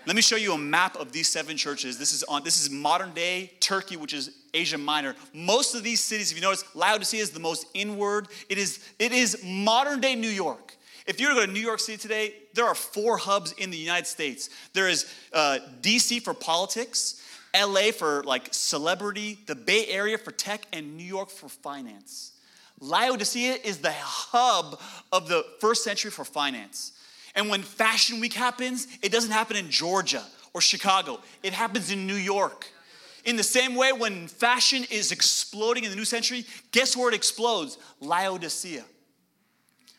Let 0.07 0.15
me 0.15 0.21
show 0.21 0.37
you 0.37 0.53
a 0.53 0.57
map 0.57 0.95
of 0.95 1.11
these 1.11 1.27
seven 1.27 1.57
churches. 1.57 1.99
This 1.99 2.13
is 2.13 2.23
on 2.23 2.41
this 2.41 2.61
is 2.61 2.69
modern 2.69 3.11
day 3.11 3.51
Turkey, 3.59 3.97
which 3.97 4.13
is 4.13 4.31
Asia 4.53 4.77
Minor. 4.77 5.17
Most 5.33 5.75
of 5.75 5.83
these 5.83 5.99
cities, 5.99 6.31
if 6.31 6.37
you 6.37 6.41
notice, 6.41 6.63
Laodicea 6.73 7.21
is 7.21 7.31
the 7.31 7.41
most 7.41 7.65
inward. 7.73 8.29
It 8.47 8.57
is, 8.57 8.79
it 8.99 9.11
is 9.11 9.43
modern 9.43 9.99
day 9.99 10.15
New 10.15 10.29
York. 10.29 10.77
If 11.07 11.19
you 11.19 11.27
were 11.27 11.33
to 11.33 11.39
go 11.41 11.45
to 11.45 11.51
New 11.51 11.59
York 11.59 11.81
City 11.81 11.97
today, 11.97 12.35
there 12.53 12.63
are 12.63 12.73
four 12.73 13.17
hubs 13.17 13.51
in 13.57 13.69
the 13.69 13.75
United 13.75 14.07
States. 14.07 14.49
There 14.71 14.87
is 14.87 15.13
uh, 15.33 15.59
DC 15.81 16.21
for 16.21 16.33
politics, 16.33 17.21
LA 17.53 17.91
for 17.91 18.23
like 18.23 18.53
celebrity, 18.53 19.39
the 19.45 19.55
Bay 19.55 19.87
Area 19.87 20.17
for 20.17 20.31
tech, 20.31 20.67
and 20.71 20.95
New 20.95 21.03
York 21.03 21.29
for 21.29 21.49
finance. 21.49 22.31
Laodicea 22.79 23.57
is 23.61 23.79
the 23.79 23.91
hub 23.93 24.79
of 25.11 25.27
the 25.27 25.45
first 25.59 25.83
century 25.83 26.11
for 26.11 26.23
finance. 26.23 26.93
And 27.37 27.49
when 27.49 27.61
Fashion 27.61 28.19
Week 28.19 28.33
happens, 28.33 28.87
it 29.03 29.11
doesn't 29.11 29.31
happen 29.31 29.55
in 29.55 29.69
Georgia 29.69 30.23
or 30.53 30.59
Chicago, 30.59 31.21
it 31.43 31.53
happens 31.53 31.91
in 31.91 32.07
New 32.07 32.15
York. 32.15 32.67
In 33.25 33.35
the 33.35 33.43
same 33.43 33.75
way, 33.75 33.91
when 33.91 34.27
fashion 34.27 34.85
is 34.89 35.11
exploding 35.11 35.83
in 35.83 35.89
the 35.89 35.95
new 35.95 36.05
century, 36.05 36.45
guess 36.71 36.95
where 36.95 37.09
it 37.09 37.13
explodes? 37.13 37.77
Laodicea. 37.99 38.83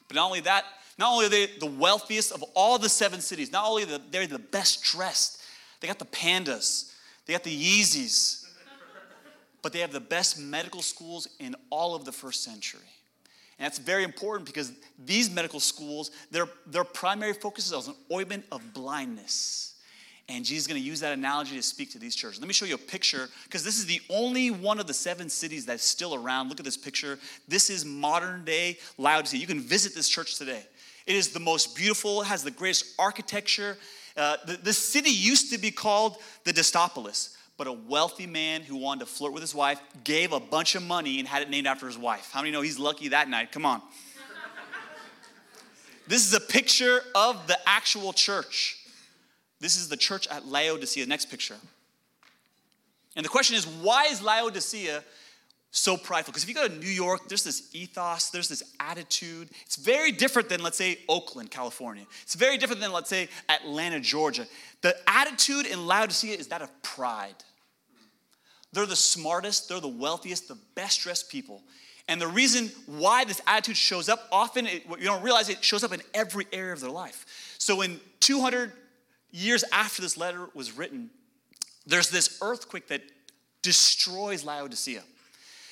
But 0.09 0.15
not 0.15 0.25
only 0.25 0.41
that, 0.41 0.65
not 0.99 1.13
only 1.13 1.27
are 1.27 1.29
they 1.29 1.47
the 1.47 1.67
wealthiest 1.67 2.33
of 2.33 2.43
all 2.55 2.79
the 2.79 2.89
seven 2.89 3.21
cities, 3.21 3.53
not 3.53 3.67
only 3.69 3.85
are 3.85 3.99
they 4.11 4.27
the 4.27 4.39
best 4.39 4.83
dressed, 4.83 5.43
they 5.81 5.87
got 5.87 5.99
the 5.99 6.07
pandas, 6.07 6.95
they 7.27 7.35
got 7.35 7.45
the 7.45 7.55
Yeezys, 7.55 8.47
but 9.63 9.73
they 9.75 9.81
have 9.81 9.93
the 9.93 10.01
best 10.01 10.41
medical 10.41 10.81
schools 10.81 11.29
in 11.39 11.55
all 11.71 11.95
of 11.95 12.05
the 12.05 12.13
first 12.13 12.43
century. 12.43 12.81
And 13.59 13.67
that's 13.67 13.79
very 13.79 14.05
important 14.05 14.47
because 14.47 14.73
these 15.05 15.31
medical 15.31 15.61
schools, 15.61 16.11
their, 16.31 16.49
their 16.67 16.85
primary 16.85 17.33
focus 17.33 17.67
is 17.67 17.73
on 17.73 17.95
an 17.95 17.95
ointment 18.13 18.45
of 18.53 18.73
blindness. 18.73 19.75
And 20.29 20.45
Jesus 20.45 20.65
is 20.65 20.67
going 20.67 20.81
to 20.81 20.87
use 20.87 21.01
that 21.01 21.15
analogy 21.15 21.57
to 21.57 21.63
speak 21.63 21.91
to 21.93 21.99
these 21.99 22.15
churches. 22.15 22.39
Let 22.39 22.49
me 22.49 22.55
show 22.55 22.67
you 22.67 22.75
a 22.75 22.79
picture 22.79 23.29
because 23.45 23.65
this 23.65 23.79
is 23.79 23.87
the 23.87 24.01
only 24.11 24.51
one 24.51 24.79
of 24.79 24.87
the 24.87 24.93
seven 24.95 25.31
cities 25.31 25.65
that's 25.65 25.83
still 25.83 26.15
around. 26.15 26.51
Look 26.51 26.61
at 26.61 26.67
this 26.67 26.77
picture. 26.77 27.19
This 27.49 27.71
is 27.71 27.85
modern 27.85 28.45
day 28.45 28.79
Laodicea. 28.99 29.41
You 29.41 29.47
can 29.47 29.61
visit 29.61 29.95
this 29.95 30.09
church 30.09 30.37
today. 30.37 30.63
It 31.07 31.17
is 31.17 31.31
the 31.31 31.41
most 31.41 31.75
beautiful, 31.75 32.23
has 32.23 32.45
the 32.45 32.51
greatest 32.51 32.95
architecture. 32.99 33.79
Uh, 34.15 34.37
the, 34.47 34.59
the 34.59 34.73
city 34.75 35.11
used 35.11 35.51
to 35.53 35.59
be 35.59 35.71
called 35.71 36.19
the 36.45 36.53
Diospolis, 36.53 37.38
but 37.59 37.67
a 37.67 37.73
wealthy 37.73 38.27
man 38.27 38.63
who 38.63 38.77
wanted 38.77 39.01
to 39.01 39.07
flirt 39.07 39.33
with 39.33 39.43
his 39.43 39.55
wife 39.55 39.81
gave 40.05 40.33
a 40.33 40.39
bunch 40.39 40.77
of 40.77 40.83
money 40.83 41.19
and 41.19 41.27
had 41.27 41.43
it 41.43 41.51
named 41.51 41.67
after 41.67 41.87
his 41.87 41.99
wife. 41.99 42.31
How 42.33 42.41
many 42.41 42.53
know 42.53 42.63
he's 42.63 42.79
lucky 42.79 43.09
that 43.09 43.29
night? 43.29 43.51
Come 43.51 43.67
on. 43.67 43.83
this 46.07 46.25
is 46.25 46.33
a 46.33 46.41
picture 46.41 47.01
of 47.17 47.49
the 47.49 47.59
actual 47.67 48.13
church. 48.13 48.79
This 49.59 49.77
is 49.77 49.89
the 49.89 49.97
church 49.97 50.29
at 50.29 50.47
Laodicea. 50.47 51.05
Next 51.07 51.27
picture. 51.27 51.57
And 53.17 53.25
the 53.25 53.29
question 53.29 53.57
is, 53.57 53.67
why 53.67 54.07
is 54.07 54.23
Laodicea 54.23 55.03
so 55.71 55.97
prideful? 55.97 56.33
Because 56.33 56.43
if 56.43 56.49
you 56.49 56.55
go 56.55 56.67
to 56.67 56.75
New 56.75 56.87
York, 56.87 57.29
there's 57.29 57.45
this 57.45 57.75
ethos, 57.75 58.31
there's 58.31 58.49
this 58.49 58.63
attitude. 58.81 59.51
It's 59.67 59.77
very 59.77 60.13
different 60.13 60.49
than, 60.49 60.63
let's 60.63 60.79
say, 60.79 60.99
Oakland, 61.09 61.51
California. 61.51 62.05
It's 62.23 62.35
very 62.35 62.57
different 62.57 62.81
than, 62.81 62.93
let's 62.93 63.11
say, 63.11 63.29
Atlanta, 63.49 64.01
Georgia. 64.01 64.47
The 64.81 64.97
attitude 65.07 65.67
in 65.67 65.87
Laodicea 65.87 66.37
is 66.37 66.49
that 66.49 66.63
of 66.63 66.83
pride. 66.83 67.35
They're 68.73 68.87
the 68.87 68.97
smartest, 68.97 69.69
they're 69.69 69.81
the 69.81 69.89
wealthiest, 69.89 70.49
the 70.49 70.59
best 70.75 71.01
dressed 71.01 71.31
people. 71.31 71.63
And 72.07 72.21
the 72.21 72.27
reason 72.27 72.71
why 72.87 73.25
this 73.25 73.41
attitude 73.47 73.77
shows 73.77 74.09
up, 74.09 74.27
often 74.33 74.67
it, 74.67 74.85
you 74.87 75.05
don't 75.05 75.23
realize 75.23 75.49
it 75.49 75.63
shows 75.63 75.85
up 75.85 75.93
in 75.93 76.01
every 76.15 76.47
area 76.53 76.73
of 76.73 76.81
their 76.81 76.91
life. 76.91 77.55
So 77.59 77.83
in 77.83 78.01
200 78.21 78.73
years 79.31 79.65
after 79.73 80.01
this 80.01 80.17
letter 80.17 80.49
was 80.55 80.77
written, 80.77 81.11
there's 81.87 82.09
this 82.09 82.39
earthquake 82.41 82.89
that 82.89 83.03
destroys 83.63 84.45
Laodicea. 84.45 85.03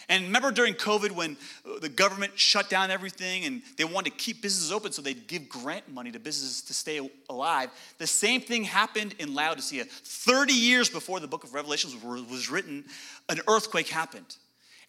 And 0.09 0.25
remember 0.25 0.53
during 0.53 0.75
COVID 0.75 1.11
when 1.11 1.37
uh, 1.65 1.81
the 1.81 1.89
government 1.89 2.39
shut 2.39 2.71
down 2.71 2.91
everything 2.91 3.45
and 3.45 3.63
they 3.77 3.85
wanted 3.85 4.11
to 4.11 4.17
keep 4.17 4.41
businesses 4.41 4.71
open 4.71 4.93
so 4.93 5.03
they'd 5.03 5.27
give 5.27 5.49
grant 5.49 5.93
money 5.93 6.13
to 6.13 6.21
businesses 6.21 6.63
to 6.63 6.75
stay 6.75 7.11
alive? 7.29 7.71
The 7.99 8.07
same 8.07 8.41
thing 8.41 8.65
happened 8.65 9.15
in 9.19 9.35
Laodicea. 9.35 9.85
30 9.85 10.53
years 10.53 10.89
before 10.89 11.19
the 11.19 11.27
book 11.27 11.43
of 11.43 11.55
Revelations 11.55 11.97
was 12.03 12.51
written, 12.51 12.85
an 13.29 13.41
earthquake 13.49 13.89
happened. 13.89 14.37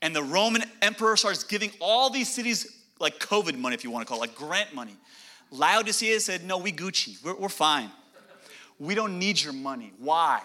And 0.04 0.16
the 0.16 0.22
Roman 0.22 0.64
emperor 0.84 1.18
starts 1.18 1.44
giving 1.44 1.72
all 1.80 2.12
these 2.12 2.32
cities 2.32 2.84
like 3.00 3.20
COVID 3.20 3.58
money, 3.58 3.74
if 3.74 3.84
you 3.84 3.90
want 3.90 4.06
to 4.06 4.10
call 4.10 4.22
it, 4.24 4.28
like 4.30 4.36
grant 4.36 4.74
money. 4.74 4.96
Laodicea 5.50 6.20
said, 6.20 6.44
No, 6.44 6.60
we 6.60 6.72
Gucci, 6.72 7.24
we're, 7.24 7.36
we're 7.36 7.50
fine. 7.50 7.90
We 8.80 8.94
don't 8.94 9.18
need 9.18 9.42
your 9.42 9.54
money. 9.54 9.92
Why? 9.98 10.42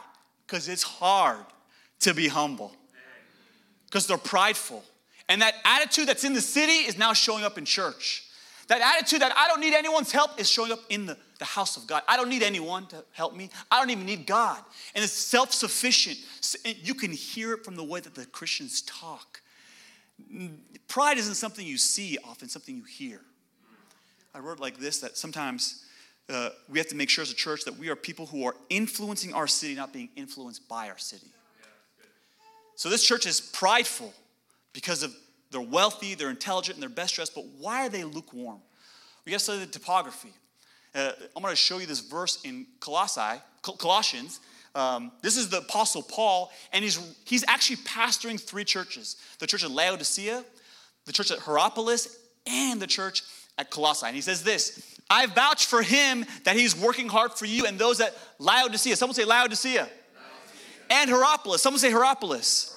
Because 0.46 0.68
it's 0.68 0.82
hard 0.82 1.44
to 2.00 2.14
be 2.14 2.28
humble 2.28 2.74
because 3.92 4.06
they're 4.06 4.16
prideful. 4.16 4.82
And 5.28 5.42
that 5.42 5.54
attitude 5.66 6.08
that's 6.08 6.24
in 6.24 6.32
the 6.32 6.40
city 6.40 6.72
is 6.72 6.96
now 6.96 7.12
showing 7.12 7.44
up 7.44 7.58
in 7.58 7.66
church. 7.66 8.24
That 8.68 8.80
attitude 8.80 9.20
that 9.20 9.36
I 9.36 9.48
don't 9.48 9.60
need 9.60 9.74
anyone's 9.74 10.10
help 10.10 10.40
is 10.40 10.48
showing 10.48 10.72
up 10.72 10.80
in 10.88 11.04
the, 11.04 11.18
the 11.38 11.44
house 11.44 11.76
of 11.76 11.86
God. 11.86 12.02
I 12.08 12.16
don't 12.16 12.30
need 12.30 12.42
anyone 12.42 12.86
to 12.86 13.04
help 13.12 13.36
me. 13.36 13.50
I 13.70 13.78
don't 13.78 13.90
even 13.90 14.06
need 14.06 14.26
God. 14.26 14.58
And 14.94 15.04
it's 15.04 15.12
self 15.12 15.52
sufficient. 15.52 16.16
You 16.64 16.94
can 16.94 17.12
hear 17.12 17.52
it 17.52 17.64
from 17.66 17.76
the 17.76 17.84
way 17.84 18.00
that 18.00 18.14
the 18.14 18.24
Christians 18.24 18.80
talk. 18.82 19.42
Pride 20.88 21.18
isn't 21.18 21.34
something 21.34 21.66
you 21.66 21.76
see, 21.76 22.16
often 22.24 22.48
something 22.48 22.74
you 22.74 22.84
hear. 22.84 23.20
I 24.34 24.38
wrote 24.38 24.58
like 24.58 24.78
this 24.78 25.00
that 25.00 25.18
sometimes 25.18 25.84
uh, 26.30 26.50
we 26.70 26.78
have 26.78 26.88
to 26.88 26.96
make 26.96 27.10
sure 27.10 27.22
as 27.22 27.30
a 27.30 27.34
church 27.34 27.64
that 27.64 27.76
we 27.76 27.90
are 27.90 27.96
people 27.96 28.24
who 28.24 28.46
are 28.46 28.54
influencing 28.70 29.34
our 29.34 29.46
city, 29.46 29.74
not 29.74 29.92
being 29.92 30.08
influenced 30.16 30.66
by 30.66 30.88
our 30.88 30.98
city. 30.98 31.26
So 32.82 32.88
this 32.88 33.04
church 33.04 33.26
is 33.26 33.40
prideful 33.40 34.12
because 34.72 35.04
of 35.04 35.14
they're 35.52 35.60
wealthy, 35.60 36.16
they're 36.16 36.30
intelligent, 36.30 36.74
and 36.74 36.82
they're 36.82 36.90
best 36.90 37.14
dressed, 37.14 37.32
but 37.32 37.44
why 37.60 37.86
are 37.86 37.88
they 37.88 38.02
lukewarm? 38.02 38.58
We 39.24 39.30
got 39.30 39.38
to 39.38 39.44
study 39.44 39.60
the 39.60 39.66
topography. 39.66 40.32
Uh, 40.92 41.12
I'm 41.36 41.44
going 41.44 41.52
to 41.52 41.56
show 41.56 41.78
you 41.78 41.86
this 41.86 42.00
verse 42.00 42.40
in 42.44 42.66
Colossae, 42.80 43.40
Colossians. 43.62 44.40
Um, 44.74 45.12
this 45.22 45.36
is 45.36 45.48
the 45.48 45.58
Apostle 45.58 46.02
Paul, 46.02 46.50
and 46.72 46.82
he's, 46.82 46.98
he's 47.24 47.44
actually 47.46 47.76
pastoring 47.76 48.40
three 48.40 48.64
churches 48.64 49.14
the 49.38 49.46
church 49.46 49.62
at 49.62 49.70
Laodicea, 49.70 50.44
the 51.04 51.12
church 51.12 51.30
at 51.30 51.38
Hierapolis, 51.38 52.18
and 52.48 52.82
the 52.82 52.88
church 52.88 53.22
at 53.58 53.70
Colossae. 53.70 54.08
And 54.08 54.16
he 54.16 54.22
says 54.22 54.42
this 54.42 54.98
I 55.08 55.26
vouch 55.26 55.66
for 55.66 55.82
him 55.82 56.26
that 56.42 56.56
he's 56.56 56.76
working 56.76 57.08
hard 57.08 57.34
for 57.34 57.46
you 57.46 57.64
and 57.64 57.78
those 57.78 58.00
at 58.00 58.18
Laodicea. 58.40 58.96
Someone 58.96 59.14
say 59.14 59.24
Laodicea. 59.24 59.82
Laodicea. 59.82 59.92
And 60.90 61.08
Hierapolis. 61.08 61.62
Someone 61.62 61.78
say 61.78 61.92
Hierapolis. 61.92 62.70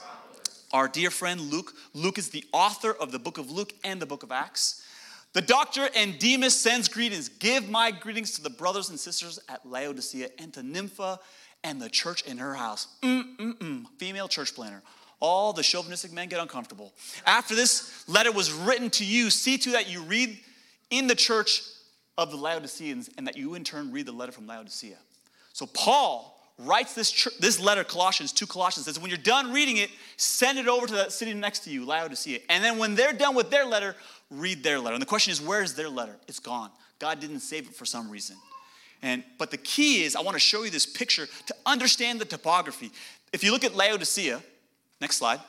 Our 0.76 0.90
dear 0.90 1.10
friend 1.10 1.40
Luke. 1.40 1.74
Luke 1.94 2.18
is 2.18 2.32
the 2.32 2.44
author 2.52 2.92
of 2.92 3.14
the 3.14 3.18
book 3.18 3.38
of 3.38 3.50
Luke 3.50 3.72
and 3.86 4.02
the 4.02 4.06
book 4.06 4.24
of 4.24 4.32
Acts. 4.34 4.86
The 5.32 5.42
doctor 5.42 5.88
and 5.96 6.20
Demas 6.20 6.54
sends 6.54 6.90
greetings. 6.90 7.30
Give 7.30 7.70
my 7.70 7.92
greetings 7.92 8.34
to 8.34 8.44
the 8.44 8.50
brothers 8.50 8.90
and 8.90 9.00
sisters 9.00 9.40
at 9.48 9.66
Laodicea 9.66 10.32
and 10.38 10.54
to 10.54 10.64
Nympha 10.64 11.18
and 11.64 11.82
the 11.82 11.88
church 11.88 12.24
in 12.24 12.40
her 12.40 12.54
house. 12.56 12.90
Mm-mm-mm. 13.04 13.86
Female 14.00 14.28
church 14.28 14.54
planner. 14.54 14.82
All 15.22 15.54
the 15.54 15.64
chauvinistic 15.64 16.12
men 16.12 16.28
get 16.28 16.42
uncomfortable. 16.42 16.92
After 17.26 17.56
this 17.56 18.04
letter 18.10 18.34
was 18.34 18.52
written 18.52 18.90
to 18.90 19.06
you, 19.06 19.30
see 19.30 19.58
to 19.60 19.72
that 19.72 19.90
you 19.90 20.02
read 20.02 20.38
in 20.90 21.08
the 21.08 21.16
church 21.16 21.62
of 22.18 22.32
the 22.32 22.38
Laodiceans 22.38 23.10
and 23.18 23.26
that 23.28 23.38
you 23.38 23.56
in 23.56 23.64
turn 23.64 23.94
read 23.94 24.08
the 24.08 24.12
letter 24.12 24.34
from 24.34 24.46
Laodicea. 24.46 24.98
So 25.54 25.68
Paul 25.68 26.35
writes 26.58 26.94
this, 26.94 27.28
this 27.40 27.60
letter, 27.60 27.84
Colossians, 27.84 28.32
to 28.34 28.48
Colossians, 28.48 28.86
says, 28.86 29.00
when 29.00 29.10
you're 29.10 29.18
done 29.18 29.52
reading 29.52 29.78
it, 29.78 29.90
send 30.18 30.58
it 30.58 30.68
over 30.68 30.88
to 30.88 30.94
that 30.94 31.12
city 31.12 31.34
next 31.34 31.60
to 31.66 31.70
you, 31.70 31.86
Laodicea. 31.86 32.40
And 32.50 32.64
then 32.64 32.78
when 32.78 32.96
they're 32.96 33.14
done 33.14 33.36
with 33.36 33.50
their 33.50 33.66
letter, 33.66 33.96
read 34.32 34.64
their 34.64 34.80
letter. 34.80 34.94
And 34.94 35.02
the 35.02 35.08
question 35.08 35.32
is, 35.32 35.42
where 35.42 35.62
is 35.62 35.74
their 35.74 35.90
letter? 35.90 36.16
It's 36.28 36.40
gone. 36.40 36.72
God 37.00 37.20
didn't 37.20 37.42
save 37.42 37.68
it 37.68 37.76
for 37.76 37.86
some 37.86 38.10
reason. 38.10 38.38
And 39.02 39.24
but 39.38 39.52
the 39.52 39.58
key 39.58 40.04
is 40.04 40.16
I 40.16 40.22
want 40.22 40.36
to 40.36 40.40
show 40.40 40.64
you 40.64 40.70
this 40.70 40.86
picture 40.86 41.28
to 41.48 41.56
understand 41.66 42.20
the 42.20 42.26
topography. 42.26 42.92
If 43.34 43.44
you 43.44 43.52
look 43.52 43.64
at 43.64 43.76
Laodicea, 43.76 44.42
next 45.02 45.18
slide. 45.18 45.42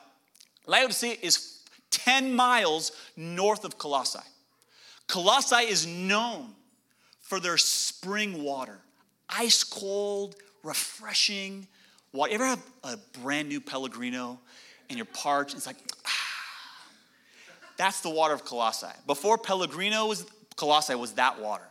Laodicea 0.66 1.16
is 1.22 1.62
10 1.90 2.34
miles 2.34 2.92
north 3.16 3.64
of 3.64 3.78
Colossae. 3.78 4.18
Colossae 5.06 5.68
is 5.68 5.86
known 5.86 6.50
for 7.20 7.38
their 7.38 7.56
spring 7.56 8.42
water, 8.42 8.80
ice 9.28 9.62
cold, 9.62 10.36
refreshing 10.66 11.66
water. 12.12 12.32
You 12.32 12.36
ever 12.36 12.46
have 12.46 12.62
a 12.84 12.98
brand 13.20 13.48
new 13.48 13.60
Pellegrino 13.60 14.38
and 14.88 14.98
you're 14.98 15.06
parched? 15.06 15.54
It's 15.54 15.66
like, 15.66 15.76
ah. 16.06 16.10
That's 17.76 18.00
the 18.00 18.10
water 18.10 18.34
of 18.34 18.44
Colossae. 18.44 18.86
Before 19.06 19.38
Pellegrino 19.38 20.06
was, 20.06 20.26
Colossae 20.56 20.94
was 20.94 21.12
that 21.12 21.40
water. 21.40 21.66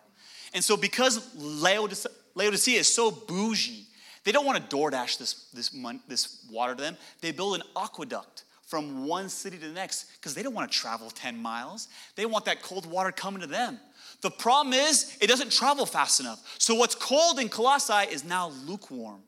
And 0.53 0.63
so 0.63 0.77
because 0.77 1.35
Laodicea, 1.35 2.11
Laodicea 2.35 2.79
is 2.79 2.93
so 2.93 3.11
bougie, 3.11 3.85
they 4.23 4.31
don't 4.31 4.45
want 4.45 4.69
to 4.69 4.75
DoorDash 4.75 5.17
this, 5.17 5.49
this, 5.53 5.69
this 6.07 6.45
water 6.51 6.75
to 6.75 6.81
them. 6.81 6.97
They 7.21 7.31
build 7.31 7.55
an 7.55 7.63
aqueduct 7.75 8.43
from 8.65 9.07
one 9.07 9.29
city 9.29 9.57
to 9.57 9.67
the 9.67 9.73
next 9.73 10.11
because 10.17 10.33
they 10.33 10.41
don't 10.41 10.53
want 10.53 10.71
to 10.71 10.77
travel 10.77 11.09
10 11.09 11.37
miles. 11.37 11.87
They 12.15 12.25
want 12.25 12.45
that 12.45 12.61
cold 12.61 12.85
water 12.85 13.11
coming 13.11 13.41
to 13.41 13.47
them. 13.47 13.79
The 14.21 14.31
problem 14.31 14.73
is, 14.73 15.17
it 15.21 15.27
doesn't 15.27 15.51
travel 15.51 15.85
fast 15.85 16.19
enough. 16.19 16.55
So, 16.57 16.75
what's 16.75 16.95
cold 16.95 17.39
in 17.39 17.49
Colossae 17.49 18.11
is 18.11 18.23
now 18.23 18.51
lukewarm 18.65 19.21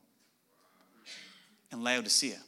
in 1.72 1.82
Laodicea. 1.82 2.38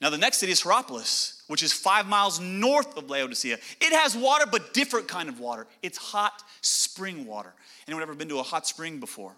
Now, 0.00 0.10
the 0.10 0.18
next 0.18 0.38
city 0.38 0.52
is 0.52 0.62
Hierapolis, 0.62 1.42
which 1.48 1.62
is 1.62 1.72
five 1.72 2.06
miles 2.06 2.38
north 2.38 2.96
of 2.96 3.10
Laodicea. 3.10 3.58
It 3.80 3.92
has 3.92 4.16
water, 4.16 4.46
but 4.50 4.72
different 4.72 5.08
kind 5.08 5.28
of 5.28 5.40
water. 5.40 5.66
It's 5.82 5.98
hot 5.98 6.42
spring 6.60 7.26
water. 7.26 7.52
Anyone 7.86 8.02
ever 8.02 8.14
been 8.14 8.28
to 8.28 8.38
a 8.38 8.44
hot 8.44 8.66
spring 8.66 9.00
before? 9.00 9.32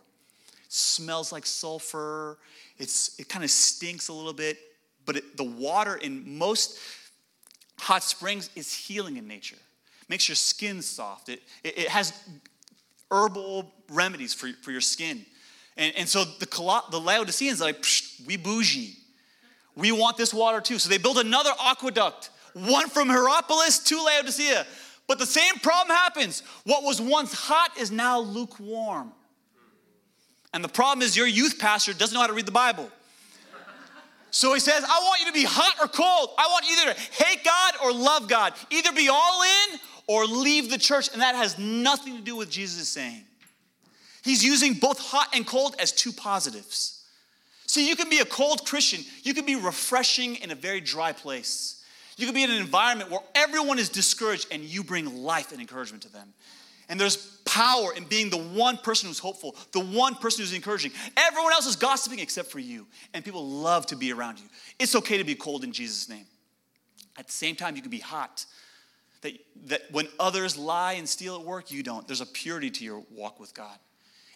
It 0.65 0.73
smells 0.73 1.33
like 1.33 1.47
sulfur. 1.47 2.39
It's, 2.79 3.19
it 3.19 3.29
kind 3.29 3.43
of 3.43 3.51
stinks 3.51 4.09
a 4.09 4.13
little 4.13 4.35
bit, 4.35 4.59
but 5.07 5.17
it, 5.17 5.37
the 5.37 5.45
water 5.45 5.97
in 5.97 6.39
most 6.39 6.79
hot 7.79 8.03
springs 8.03 8.51
is 8.55 8.73
healing 8.73 9.17
in 9.17 9.27
nature. 9.27 9.57
Makes 10.11 10.29
your 10.29 10.35
skin 10.35 10.83
soft. 10.83 11.29
It, 11.29 11.41
it, 11.63 11.79
it 11.79 11.89
has 11.89 12.13
herbal 13.13 13.73
remedies 13.89 14.35
for, 14.35 14.49
for 14.61 14.73
your 14.73 14.81
skin. 14.81 15.25
And, 15.77 15.95
and 15.97 16.09
so 16.09 16.25
the, 16.25 16.83
the 16.91 16.99
Laodiceans 16.99 17.63
are 17.63 17.67
like, 17.67 17.85
we 18.27 18.37
bougie. 18.37 18.97
We 19.77 19.93
want 19.93 20.17
this 20.17 20.35
water 20.35 20.61
too. 20.61 20.81
So 20.81 20.89
they 20.89 20.99
build 20.99 21.19
another 21.19 21.53
aqueduct, 21.65 22.31
one 22.55 22.89
from 22.89 23.09
Hierapolis 23.09 23.85
to 23.85 24.03
Laodicea. 24.03 24.67
But 25.07 25.21
the 25.21 25.27
same 25.27 25.55
problem 25.63 25.97
happens. 25.97 26.43
What 26.65 26.83
was 26.83 27.01
once 27.01 27.33
hot 27.33 27.71
is 27.79 27.93
now 27.93 28.19
lukewarm. 28.19 29.13
And 30.53 30.65
the 30.65 30.69
problem 30.69 31.03
is 31.03 31.17
your 31.17 31.29
youth 31.29 31.61
pastor 31.61 31.93
doesn't 31.93 32.15
know 32.15 32.21
how 32.21 32.27
to 32.27 32.33
read 32.33 32.47
the 32.47 32.53
Bible. 32.53 32.91
So 34.33 34.55
he 34.55 34.61
says, 34.61 34.83
I 34.85 35.01
want 35.05 35.21
you 35.21 35.27
to 35.27 35.33
be 35.33 35.45
hot 35.45 35.77
or 35.81 35.87
cold. 35.87 36.31
I 36.37 36.49
want 36.49 36.65
either 36.69 36.95
to 36.95 37.25
hate 37.25 37.45
God 37.45 37.75
or 37.83 37.93
love 37.93 38.29
God. 38.29 38.55
Either 38.71 38.93
be 38.93 39.09
all 39.09 39.43
in 39.43 39.79
or 40.11 40.27
leave 40.27 40.71
the 40.71 40.77
church. 40.77 41.09
And 41.13 41.23
that 41.23 41.37
has 41.37 41.57
nothing 41.57 42.17
to 42.17 42.21
do 42.21 42.35
with 42.35 42.51
Jesus 42.51 42.89
saying. 42.89 43.23
He's 44.25 44.45
using 44.45 44.75
both 44.75 44.99
hot 44.99 45.29
and 45.33 45.47
cold 45.47 45.77
as 45.79 45.93
two 45.93 46.11
positives. 46.11 47.05
See, 47.67 47.89
you 47.89 47.95
can 47.95 48.11
be 48.11 48.19
a 48.19 48.25
cold 48.25 48.67
Christian, 48.67 49.05
you 49.23 49.35
can 49.35 49.47
be 49.47 49.55
refreshing 49.55 50.35
in 50.37 50.51
a 50.51 50.57
very 50.57 50.81
dry 50.81 51.13
place. 51.13 51.85
You 52.17 52.27
can 52.27 52.35
be 52.35 52.43
in 52.43 52.51
an 52.51 52.57
environment 52.57 53.09
where 53.09 53.21
everyone 53.37 53.79
is 53.79 53.89
discouraged 53.89 54.49
and 54.51 54.65
you 54.65 54.83
bring 54.83 55.23
life 55.23 55.53
and 55.53 55.61
encouragement 55.61 56.03
to 56.03 56.13
them. 56.13 56.35
And 56.89 56.99
there's 56.99 57.17
power 57.45 57.95
in 57.97 58.03
being 58.03 58.31
the 58.31 58.37
one 58.37 58.79
person 58.79 59.07
who's 59.07 59.21
hopeful, 59.21 59.55
the 59.71 59.79
one 59.79 60.17
person 60.17 60.43
who's 60.43 60.53
encouraging. 60.53 60.91
Everyone 61.17 61.53
else 61.53 61.67
is 61.67 61.77
gossiping 61.77 62.19
except 62.19 62.51
for 62.51 62.59
you, 62.59 62.89
and 63.15 63.25
people 63.25 63.49
love 63.49 63.87
to 63.87 63.97
be 63.97 64.13
around 64.13 64.41
you. 64.41 64.47
It's 64.81 64.97
okay 64.97 65.19
to 65.19 65.25
be 65.25 65.37
cold 65.37 65.63
in 65.63 65.71
Jesus' 65.71 66.09
name. 66.09 66.27
At 67.17 67.29
the 67.29 67.33
same 67.33 67.55
time, 67.55 67.77
you 67.77 67.83
can 67.83 67.93
be 67.93 68.01
hot. 68.01 68.45
That, 69.23 69.33
that 69.67 69.83
when 69.91 70.09
others 70.19 70.57
lie 70.57 70.95
and 70.95 71.09
steal 71.09 71.37
at 71.37 71.43
work, 71.43 71.71
you 71.71 71.83
don't. 71.83 72.07
There's 72.07 72.21
a 72.21 72.27
purity 72.27 72.71
to 72.71 72.85
your 72.85 73.03
walk 73.11 73.39
with 73.39 73.53
God. 73.55 73.77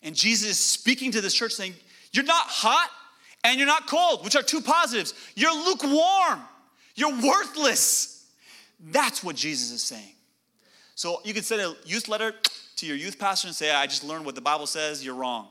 And 0.03 0.15
Jesus 0.15 0.51
is 0.51 0.59
speaking 0.59 1.13
to 1.13 1.21
this 1.21 1.35
church 1.35 1.53
saying, 1.53 1.75
You're 2.13 2.25
not 2.25 2.47
hot, 2.47 2.91
and 3.43 3.59
you're 3.59 3.67
not 3.67 3.87
cold, 3.87 4.25
which 4.25 4.37
are 4.37 4.43
two 4.43 4.61
positives. 4.61 5.15
You're 5.35 5.55
lukewarm. 5.55 6.41
You're 6.95 7.21
worthless. 7.21 8.27
That's 8.81 9.25
what 9.25 9.37
Jesus 9.37 9.71
is 9.71 9.83
saying. 9.83 10.13
So 10.95 11.21
you 11.25 11.35
could 11.35 11.45
send 11.45 11.61
a 11.61 11.75
youth 11.85 12.09
letter 12.09 12.35
to 12.77 12.87
your 12.87 12.97
youth 12.97 13.19
pastor 13.19 13.49
and 13.49 13.57
say, 13.57 13.71
I 13.71 13.87
just 13.87 14.05
learned 14.05 14.25
what 14.27 14.35
the 14.35 14.41
Bible 14.41 14.67
says, 14.67 15.05
you're 15.05 15.15
wrong. 15.15 15.49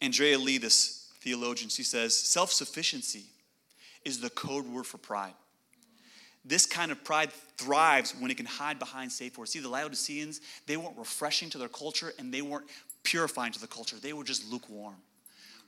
Andrea 0.00 0.38
Lee, 0.38 0.58
this 0.58 1.10
theologian, 1.20 1.70
she 1.70 1.84
says, 1.84 2.16
self 2.16 2.52
sufficiency 2.52 3.24
is 4.04 4.20
the 4.20 4.30
code 4.30 4.66
word 4.66 4.86
for 4.86 4.98
pride. 4.98 5.34
This 6.44 6.66
kind 6.66 6.90
of 6.90 7.04
pride 7.04 7.32
thrives 7.56 8.14
when 8.18 8.30
it 8.30 8.36
can 8.36 8.46
hide 8.46 8.78
behind 8.78 9.12
safe 9.12 9.38
words. 9.38 9.52
See, 9.52 9.60
the 9.60 9.68
Laodiceans, 9.68 10.40
they 10.66 10.76
weren't 10.76 10.98
refreshing 10.98 11.50
to 11.50 11.58
their 11.58 11.68
culture 11.68 12.12
and 12.18 12.34
they 12.34 12.42
weren't 12.42 12.66
purifying 13.04 13.52
to 13.52 13.60
the 13.60 13.66
culture. 13.66 13.96
They 13.96 14.12
were 14.12 14.24
just 14.24 14.50
lukewarm, 14.50 14.96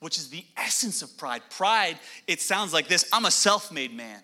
which 0.01 0.19
is 0.19 0.29
the 0.29 0.45
essence 0.57 1.03
of 1.03 1.17
pride. 1.17 1.43
Pride, 1.51 1.99
it 2.27 2.41
sounds 2.41 2.73
like 2.73 2.89
this 2.89 3.09
I'm 3.13 3.25
a 3.25 3.31
self 3.31 3.71
made 3.71 3.95
man. 3.95 4.21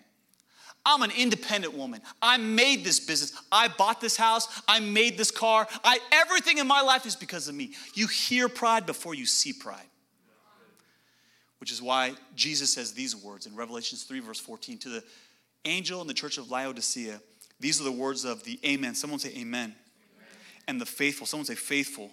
I'm 0.83 1.03
an 1.03 1.11
independent 1.15 1.75
woman. 1.75 2.01
I 2.21 2.37
made 2.37 2.83
this 2.83 2.99
business. 2.99 3.39
I 3.51 3.67
bought 3.67 4.01
this 4.01 4.17
house. 4.17 4.47
I 4.67 4.79
made 4.79 5.15
this 5.15 5.29
car. 5.29 5.67
I, 5.83 5.99
everything 6.11 6.57
in 6.57 6.67
my 6.67 6.81
life 6.81 7.05
is 7.05 7.15
because 7.15 7.47
of 7.47 7.53
me. 7.53 7.73
You 7.93 8.07
hear 8.07 8.49
pride 8.49 8.87
before 8.87 9.13
you 9.13 9.27
see 9.27 9.53
pride. 9.53 9.85
Which 11.59 11.71
is 11.71 11.83
why 11.83 12.13
Jesus 12.35 12.73
says 12.73 12.93
these 12.93 13.15
words 13.15 13.45
in 13.45 13.55
Revelations 13.55 14.03
3, 14.03 14.19
verse 14.21 14.39
14 14.39 14.79
to 14.79 14.89
the 14.89 15.03
angel 15.65 16.01
in 16.01 16.07
the 16.07 16.13
church 16.13 16.37
of 16.37 16.49
Laodicea. 16.49 17.21
These 17.59 17.79
are 17.79 17.83
the 17.83 17.91
words 17.91 18.25
of 18.25 18.43
the 18.43 18.59
Amen. 18.65 18.95
Someone 18.95 19.19
say 19.19 19.29
Amen. 19.29 19.43
amen. 19.43 19.75
And 20.67 20.81
the 20.81 20.85
faithful. 20.85 21.27
Someone 21.27 21.45
say 21.45 21.55
faithful 21.55 22.09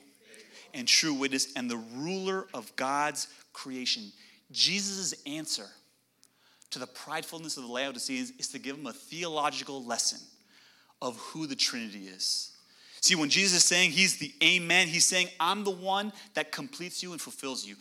and 0.75 0.87
true 0.87 1.15
witness 1.15 1.53
and 1.57 1.71
the 1.71 1.83
ruler 1.95 2.47
of 2.53 2.75
God's 2.77 3.29
creation. 3.53 4.13
Jesus' 4.51 5.15
answer 5.27 5.67
to 6.71 6.79
the 6.79 6.87
pridefulness 6.87 7.57
of 7.57 7.65
the 7.65 7.73
Laodiceans 7.73 8.33
is 8.39 8.49
to 8.49 8.59
give 8.59 8.77
them 8.77 8.87
a 8.87 8.93
theological 8.93 9.85
lesson 9.85 10.21
of 11.01 11.17
who 11.17 11.47
the 11.47 11.57
Trinity 11.57 12.07
is. 12.09 12.53
See, 13.01 13.15
when 13.15 13.31
Jesus 13.31 13.59
is 13.59 13.65
saying 13.65 13.93
he's 13.93 14.19
the 14.19 14.33
Amen, 14.43 14.89
he's 14.89 15.05
saying, 15.05 15.29
I'm 15.39 15.65
the 15.65 15.71
one 15.71 16.13
that 16.35 16.53
completes 16.53 17.03
you 17.03 17.13
and 17.13 17.21
fulfills 17.21 17.65
you. 17.65 17.77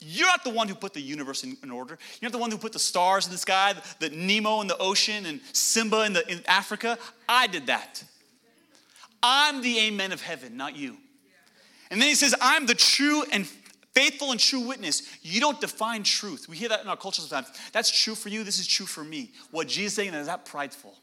You're 0.00 0.26
not 0.26 0.44
the 0.44 0.50
one 0.50 0.68
who 0.68 0.74
put 0.74 0.92
the 0.92 1.00
universe 1.00 1.42
in, 1.42 1.56
in 1.62 1.70
order. 1.70 1.98
You're 2.20 2.28
not 2.28 2.32
the 2.32 2.38
one 2.38 2.50
who 2.50 2.58
put 2.58 2.72
the 2.72 2.78
stars 2.78 3.26
in 3.26 3.32
the 3.32 3.38
sky, 3.38 3.72
the, 3.72 4.08
the 4.08 4.16
Nemo 4.16 4.60
in 4.60 4.66
the 4.66 4.76
ocean, 4.78 5.26
and 5.26 5.40
Simba 5.52 6.04
in, 6.04 6.12
the, 6.12 6.30
in 6.30 6.42
Africa. 6.46 6.98
I 7.28 7.46
did 7.46 7.66
that. 7.66 8.04
I'm 9.22 9.62
the 9.62 9.78
Amen 9.80 10.12
of 10.12 10.20
heaven, 10.20 10.56
not 10.56 10.76
you. 10.76 10.96
And 11.90 12.00
then 12.00 12.08
he 12.08 12.14
says, 12.14 12.34
I'm 12.40 12.66
the 12.66 12.74
true 12.74 13.24
and 13.32 13.46
faithful 13.94 14.30
and 14.30 14.38
true 14.38 14.60
witness. 14.60 15.02
You 15.22 15.40
don't 15.40 15.60
define 15.60 16.02
truth. 16.02 16.48
We 16.48 16.56
hear 16.56 16.68
that 16.68 16.82
in 16.82 16.88
our 16.88 16.96
culture 16.96 17.22
sometimes. 17.22 17.48
That's 17.72 17.90
true 17.90 18.14
for 18.14 18.28
you, 18.28 18.44
this 18.44 18.58
is 18.58 18.66
true 18.66 18.86
for 18.86 19.02
me. 19.02 19.32
What 19.50 19.68
Jesus 19.68 19.92
is 19.92 19.94
saying 19.94 20.14
is 20.14 20.26
that 20.26 20.44
prideful. 20.44 20.94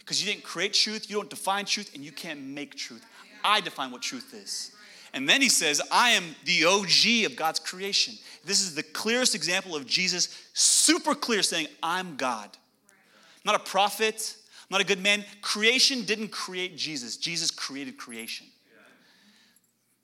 Because 0.00 0.22
you 0.22 0.30
didn't 0.30 0.44
create 0.44 0.74
truth, 0.74 1.08
you 1.08 1.16
don't 1.16 1.30
define 1.30 1.64
truth, 1.64 1.94
and 1.94 2.04
you 2.04 2.12
can't 2.12 2.42
make 2.42 2.74
truth. 2.74 3.04
I 3.42 3.60
define 3.60 3.90
what 3.90 4.02
truth 4.02 4.34
is. 4.34 4.72
And 5.14 5.28
then 5.28 5.42
he 5.42 5.48
says, 5.48 5.82
I 5.90 6.10
am 6.10 6.34
the 6.44 6.64
OG 6.64 7.30
of 7.30 7.36
God's 7.36 7.58
creation. 7.58 8.14
This 8.44 8.60
is 8.60 8.74
the 8.74 8.82
clearest 8.82 9.34
example 9.34 9.76
of 9.76 9.86
Jesus, 9.86 10.28
super 10.54 11.14
clear, 11.14 11.42
saying, 11.42 11.68
I'm 11.82 12.16
God. 12.16 12.48
I'm 12.50 13.52
not 13.52 13.60
a 13.60 13.70
prophet, 13.70 14.36
I'm 14.62 14.68
not 14.70 14.80
a 14.80 14.86
good 14.86 15.02
man. 15.02 15.24
Creation 15.42 16.02
didn't 16.04 16.28
create 16.28 16.76
Jesus, 16.76 17.16
Jesus 17.16 17.50
created 17.50 17.96
creation. 17.96 18.46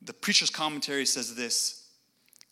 The 0.02 0.12
preacher's 0.12 0.50
commentary 0.50 1.06
says 1.06 1.34
this 1.34 1.86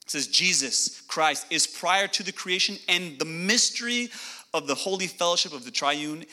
it 0.02 0.10
says, 0.10 0.28
Jesus 0.28 1.00
Christ 1.02 1.46
is 1.50 1.66
prior 1.66 2.06
to 2.08 2.22
the 2.22 2.32
creation 2.32 2.76
and 2.88 3.18
the 3.18 3.24
mystery 3.24 4.08
of 4.54 4.66
the 4.66 4.74
holy 4.74 5.06
fellowship 5.06 5.52
of 5.52 5.64
the 5.64 5.70
triune 5.70 6.24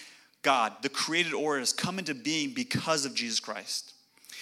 God, 0.43 0.73
the 0.81 0.89
created 0.89 1.33
order, 1.33 1.59
has 1.59 1.73
come 1.73 1.97
into 1.97 2.13
being 2.13 2.53
because 2.53 3.05
of 3.05 3.15
Jesus 3.15 3.39
Christ. 3.39 3.92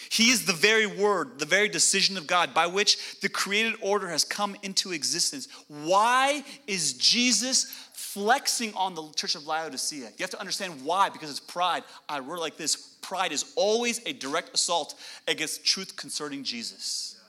He 0.10 0.30
is 0.30 0.46
the 0.46 0.54
very 0.54 0.86
word, 0.86 1.40
the 1.40 1.46
very 1.46 1.70
decision 1.70 2.18
of 2.18 2.28
God 2.28 2.54
by 2.54 2.68
which 2.68 3.20
the 3.22 3.30
created 3.30 3.76
order 3.82 4.10
has 4.10 4.24
come 4.24 4.56
into 4.64 4.92
existence. 4.92 5.48
Why 5.68 6.44
is 6.68 6.94
Jesus 6.94 7.66
flexing 7.94 8.74
on 8.74 8.96
the 8.96 9.10
church 9.16 9.36
of 9.36 9.48
Laodicea? 9.48 10.10
You 10.18 10.24
have 10.24 10.30
to 10.32 10.40
understand 10.40 10.84
why, 10.84 11.10
because 11.10 11.30
it's 11.30 11.40
pride. 11.40 11.84
I 12.10 12.20
word 12.20 12.40
like 12.40 12.58
this 12.58 12.76
pride 13.02 13.32
is 13.32 13.54
always 13.56 14.02
a 14.06 14.14
direct 14.14 14.54
assault 14.54 14.96
against 15.28 15.66
truth 15.66 15.96
concerning 15.96 16.44
Jesus. 16.44 17.20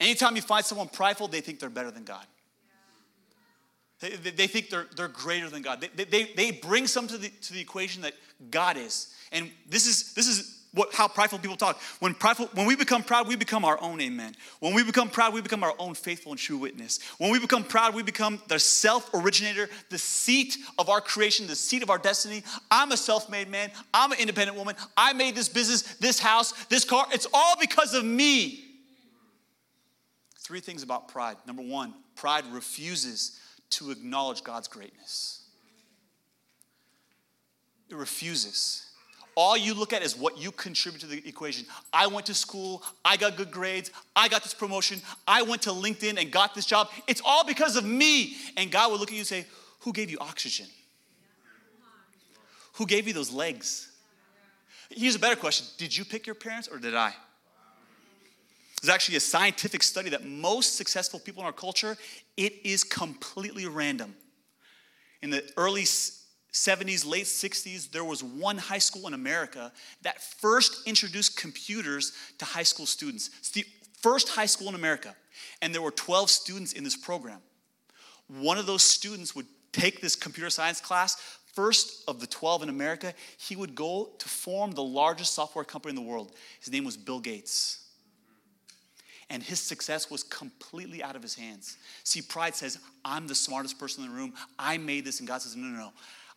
Anytime 0.00 0.34
you 0.34 0.42
find 0.42 0.64
someone 0.64 0.88
prideful, 0.88 1.28
they 1.28 1.40
think 1.40 1.60
they're 1.60 1.68
better 1.68 1.90
than 1.90 2.04
God. 2.04 2.24
They, 4.00 4.08
they, 4.30 4.46
think 4.46 4.70
they're, 4.70 4.86
they're 4.96 5.08
greater 5.08 5.50
than 5.50 5.60
God. 5.60 5.84
They, 5.94 6.04
they, 6.04 6.24
they 6.32 6.50
bring 6.52 6.86
something 6.86 7.16
to 7.16 7.22
the, 7.22 7.28
to 7.28 7.52
the 7.52 7.60
equation 7.60 8.00
that 8.02 8.14
God 8.50 8.78
is. 8.78 9.14
And 9.30 9.50
this 9.68 9.86
is, 9.86 10.14
this 10.14 10.26
is 10.26 10.59
what, 10.72 10.94
how 10.94 11.08
prideful 11.08 11.40
people 11.40 11.56
talk. 11.56 11.80
When, 11.98 12.14
prideful, 12.14 12.46
when 12.54 12.66
we 12.66 12.76
become 12.76 13.02
proud, 13.02 13.26
we 13.26 13.34
become 13.34 13.64
our 13.64 13.80
own 13.82 14.00
amen. 14.00 14.36
When 14.60 14.72
we 14.72 14.84
become 14.84 15.10
proud, 15.10 15.34
we 15.34 15.40
become 15.40 15.64
our 15.64 15.74
own 15.80 15.94
faithful 15.94 16.32
and 16.32 16.38
true 16.38 16.58
witness. 16.58 17.00
When 17.18 17.30
we 17.32 17.40
become 17.40 17.64
proud, 17.64 17.94
we 17.94 18.04
become 18.04 18.40
the 18.46 18.58
self 18.58 19.10
originator, 19.12 19.68
the 19.88 19.98
seat 19.98 20.56
of 20.78 20.88
our 20.88 21.00
creation, 21.00 21.48
the 21.48 21.56
seat 21.56 21.82
of 21.82 21.90
our 21.90 21.98
destiny. 21.98 22.44
I'm 22.70 22.92
a 22.92 22.96
self 22.96 23.28
made 23.28 23.48
man. 23.48 23.72
I'm 23.92 24.12
an 24.12 24.20
independent 24.20 24.56
woman. 24.56 24.76
I 24.96 25.12
made 25.12 25.34
this 25.34 25.48
business, 25.48 25.82
this 25.96 26.20
house, 26.20 26.52
this 26.66 26.84
car. 26.84 27.06
It's 27.12 27.26
all 27.34 27.56
because 27.60 27.92
of 27.94 28.04
me. 28.04 28.64
Three 30.38 30.60
things 30.60 30.82
about 30.84 31.08
pride. 31.08 31.36
Number 31.46 31.62
one, 31.62 31.94
pride 32.14 32.44
refuses 32.52 33.40
to 33.70 33.90
acknowledge 33.90 34.44
God's 34.44 34.68
greatness. 34.68 35.44
It 37.88 37.96
refuses. 37.96 38.89
All 39.42 39.56
you 39.56 39.72
look 39.72 39.94
at 39.94 40.02
is 40.02 40.18
what 40.18 40.36
you 40.36 40.52
contribute 40.52 41.00
to 41.00 41.06
the 41.06 41.26
equation. 41.26 41.64
I 41.94 42.08
went 42.08 42.26
to 42.26 42.34
school, 42.34 42.82
I 43.02 43.16
got 43.16 43.38
good 43.38 43.50
grades, 43.50 43.90
I 44.14 44.28
got 44.28 44.42
this 44.42 44.52
promotion, 44.52 45.00
I 45.26 45.40
went 45.40 45.62
to 45.62 45.70
LinkedIn 45.70 46.20
and 46.20 46.30
got 46.30 46.54
this 46.54 46.66
job. 46.66 46.90
It's 47.06 47.22
all 47.24 47.42
because 47.46 47.74
of 47.76 47.82
me. 47.86 48.36
And 48.58 48.70
God 48.70 48.90
would 48.90 49.00
look 49.00 49.08
at 49.08 49.14
you 49.14 49.20
and 49.20 49.26
say, 49.26 49.46
Who 49.78 49.94
gave 49.94 50.10
you 50.10 50.18
oxygen? 50.20 50.66
Who 52.74 52.84
gave 52.84 53.08
you 53.08 53.14
those 53.14 53.32
legs? 53.32 53.90
Here's 54.90 55.14
a 55.14 55.18
better 55.18 55.36
question 55.36 55.66
Did 55.78 55.96
you 55.96 56.04
pick 56.04 56.26
your 56.26 56.34
parents 56.34 56.68
or 56.68 56.76
did 56.76 56.94
I? 56.94 57.14
There's 58.82 58.94
actually 58.94 59.16
a 59.16 59.20
scientific 59.20 59.82
study 59.82 60.10
that 60.10 60.22
most 60.22 60.76
successful 60.76 61.18
people 61.18 61.40
in 61.40 61.46
our 61.46 61.52
culture, 61.54 61.96
it 62.36 62.56
is 62.62 62.84
completely 62.84 63.64
random. 63.64 64.14
In 65.22 65.30
the 65.30 65.50
early 65.56 65.86
70s, 66.52 67.06
late 67.06 67.26
60s, 67.26 67.90
there 67.90 68.04
was 68.04 68.22
one 68.22 68.58
high 68.58 68.78
school 68.78 69.06
in 69.06 69.14
America 69.14 69.72
that 70.02 70.20
first 70.20 70.86
introduced 70.86 71.36
computers 71.36 72.12
to 72.38 72.44
high 72.44 72.64
school 72.64 72.86
students. 72.86 73.30
It's 73.38 73.50
the 73.50 73.64
first 74.00 74.30
high 74.30 74.46
school 74.46 74.68
in 74.68 74.74
America. 74.74 75.14
And 75.62 75.74
there 75.74 75.82
were 75.82 75.90
12 75.90 76.28
students 76.30 76.72
in 76.72 76.84
this 76.84 76.96
program. 76.96 77.40
One 78.28 78.58
of 78.58 78.66
those 78.66 78.82
students 78.82 79.34
would 79.34 79.46
take 79.72 80.00
this 80.00 80.16
computer 80.16 80.50
science 80.50 80.80
class. 80.80 81.16
First 81.54 82.04
of 82.08 82.20
the 82.20 82.26
12 82.26 82.64
in 82.64 82.68
America, 82.68 83.14
he 83.38 83.56
would 83.56 83.74
go 83.74 84.10
to 84.18 84.28
form 84.28 84.72
the 84.72 84.82
largest 84.82 85.34
software 85.34 85.64
company 85.64 85.90
in 85.90 85.96
the 85.96 86.08
world. 86.08 86.32
His 86.60 86.72
name 86.72 86.84
was 86.84 86.96
Bill 86.96 87.20
Gates 87.20 87.80
and 89.30 89.42
his 89.42 89.60
success 89.60 90.10
was 90.10 90.24
completely 90.24 91.02
out 91.02 91.14
of 91.14 91.22
his 91.22 91.36
hands. 91.36 91.76
See, 92.02 92.20
pride 92.20 92.56
says, 92.56 92.78
I'm 93.04 93.28
the 93.28 93.34
smartest 93.34 93.78
person 93.78 94.04
in 94.04 94.10
the 94.10 94.16
room. 94.16 94.34
I 94.58 94.76
made 94.76 95.04
this. 95.04 95.20
And 95.20 95.28
God 95.28 95.40
says, 95.40 95.54
No, 95.54 95.68
no, 95.68 95.78
no. 95.78 95.92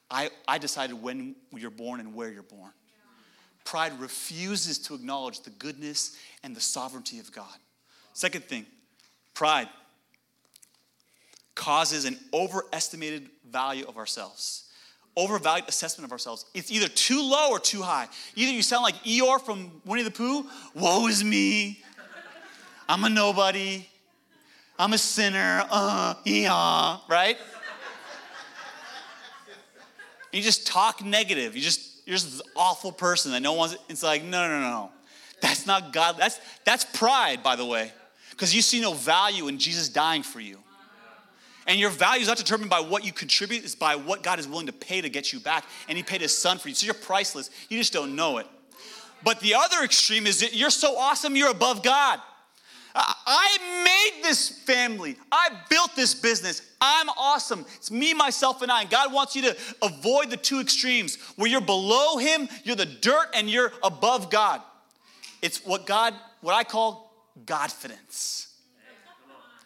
I, 0.09 0.29
I 0.47 0.57
decided 0.57 1.01
when 1.01 1.35
you're 1.55 1.71
born 1.71 1.99
and 1.99 2.13
where 2.13 2.31
you're 2.31 2.43
born. 2.43 2.71
Pride 3.65 3.99
refuses 3.99 4.77
to 4.79 4.93
acknowledge 4.93 5.41
the 5.41 5.49
goodness 5.51 6.17
and 6.43 6.55
the 6.55 6.61
sovereignty 6.61 7.19
of 7.19 7.31
God. 7.31 7.55
Second 8.13 8.43
thing, 8.43 8.65
pride 9.33 9.69
causes 11.55 12.05
an 12.05 12.17
overestimated 12.33 13.29
value 13.49 13.85
of 13.87 13.97
ourselves. 13.97 14.65
Overvalued 15.15 15.69
assessment 15.69 16.05
of 16.05 16.11
ourselves. 16.11 16.45
It's 16.53 16.71
either 16.71 16.87
too 16.87 17.21
low 17.21 17.51
or 17.51 17.59
too 17.59 17.81
high. 17.81 18.07
Either 18.35 18.51
you 18.51 18.63
sound 18.63 18.83
like 18.83 18.95
Eeyore 19.03 19.39
from 19.39 19.81
Winnie 19.85 20.03
the 20.03 20.11
Pooh, 20.11 20.45
woe 20.73 21.07
is 21.07 21.23
me. 21.23 21.81
I'm 22.89 23.03
a 23.03 23.09
nobody. 23.09 23.87
I'm 24.77 24.93
a 24.93 24.97
sinner. 24.97 25.63
Uh, 25.69 26.15
yeah, 26.25 26.97
right? 27.07 27.37
You 30.33 30.41
just 30.41 30.67
talk 30.67 31.03
negative. 31.03 31.55
You 31.55 31.61
just 31.61 32.05
you're 32.05 32.15
just 32.15 32.31
this 32.31 32.41
awful 32.55 32.91
person 32.91 33.31
that 33.31 33.41
no 33.41 33.53
one's. 33.53 33.77
It's 33.89 34.03
like 34.03 34.23
no, 34.23 34.47
no, 34.47 34.59
no, 34.59 34.69
no. 34.69 34.91
That's 35.41 35.65
not 35.65 35.93
God. 35.93 36.15
That's 36.17 36.39
that's 36.65 36.85
pride, 36.85 37.43
by 37.43 37.55
the 37.55 37.65
way, 37.65 37.91
because 38.31 38.55
you 38.55 38.61
see 38.61 38.81
no 38.81 38.93
value 38.93 39.47
in 39.47 39.59
Jesus 39.59 39.89
dying 39.89 40.23
for 40.23 40.39
you. 40.39 40.57
And 41.65 41.79
your 41.79 41.91
value 41.91 42.21
is 42.21 42.27
not 42.27 42.37
determined 42.37 42.69
by 42.69 42.81
what 42.81 43.05
you 43.05 43.13
contribute, 43.13 43.63
it's 43.63 43.75
by 43.75 43.95
what 43.95 44.21
God 44.21 44.37
is 44.37 44.47
willing 44.47 44.67
to 44.67 44.73
pay 44.73 44.99
to 44.99 45.09
get 45.09 45.31
you 45.31 45.39
back. 45.39 45.63
And 45.87 45.97
He 45.97 46.03
paid 46.03 46.21
His 46.21 46.35
Son 46.35 46.57
for 46.57 46.69
you. 46.69 46.75
So 46.75 46.85
you're 46.85 46.93
priceless. 46.93 47.49
You 47.69 47.77
just 47.77 47.93
don't 47.93 48.15
know 48.15 48.37
it. 48.39 48.47
But 49.23 49.39
the 49.39 49.53
other 49.55 49.83
extreme 49.83 50.27
is 50.27 50.41
that 50.41 50.53
you're 50.53 50.69
so 50.69 50.97
awesome, 50.97 51.35
you're 51.35 51.51
above 51.51 51.81
God. 51.83 52.19
I 52.95 53.57
made 53.83 54.23
this 54.23 54.49
family. 54.49 55.17
I 55.31 55.49
built 55.69 55.95
this 55.95 56.13
business. 56.13 56.61
I'm 56.79 57.09
awesome. 57.09 57.65
It's 57.75 57.89
me, 57.89 58.13
myself, 58.13 58.61
and 58.61 58.71
I. 58.71 58.81
And 58.81 58.89
God 58.89 59.11
wants 59.11 59.35
you 59.35 59.41
to 59.43 59.57
avoid 59.81 60.29
the 60.29 60.37
two 60.37 60.59
extremes 60.59 61.17
where 61.35 61.49
you're 61.49 61.61
below 61.61 62.17
Him, 62.17 62.47
you're 62.63 62.75
the 62.75 62.85
dirt, 62.85 63.27
and 63.33 63.49
you're 63.49 63.71
above 63.81 64.29
God. 64.29 64.61
It's 65.41 65.65
what 65.65 65.85
God, 65.85 66.13
what 66.41 66.53
I 66.53 66.63
call 66.63 67.11
Godfidence. 67.45 68.47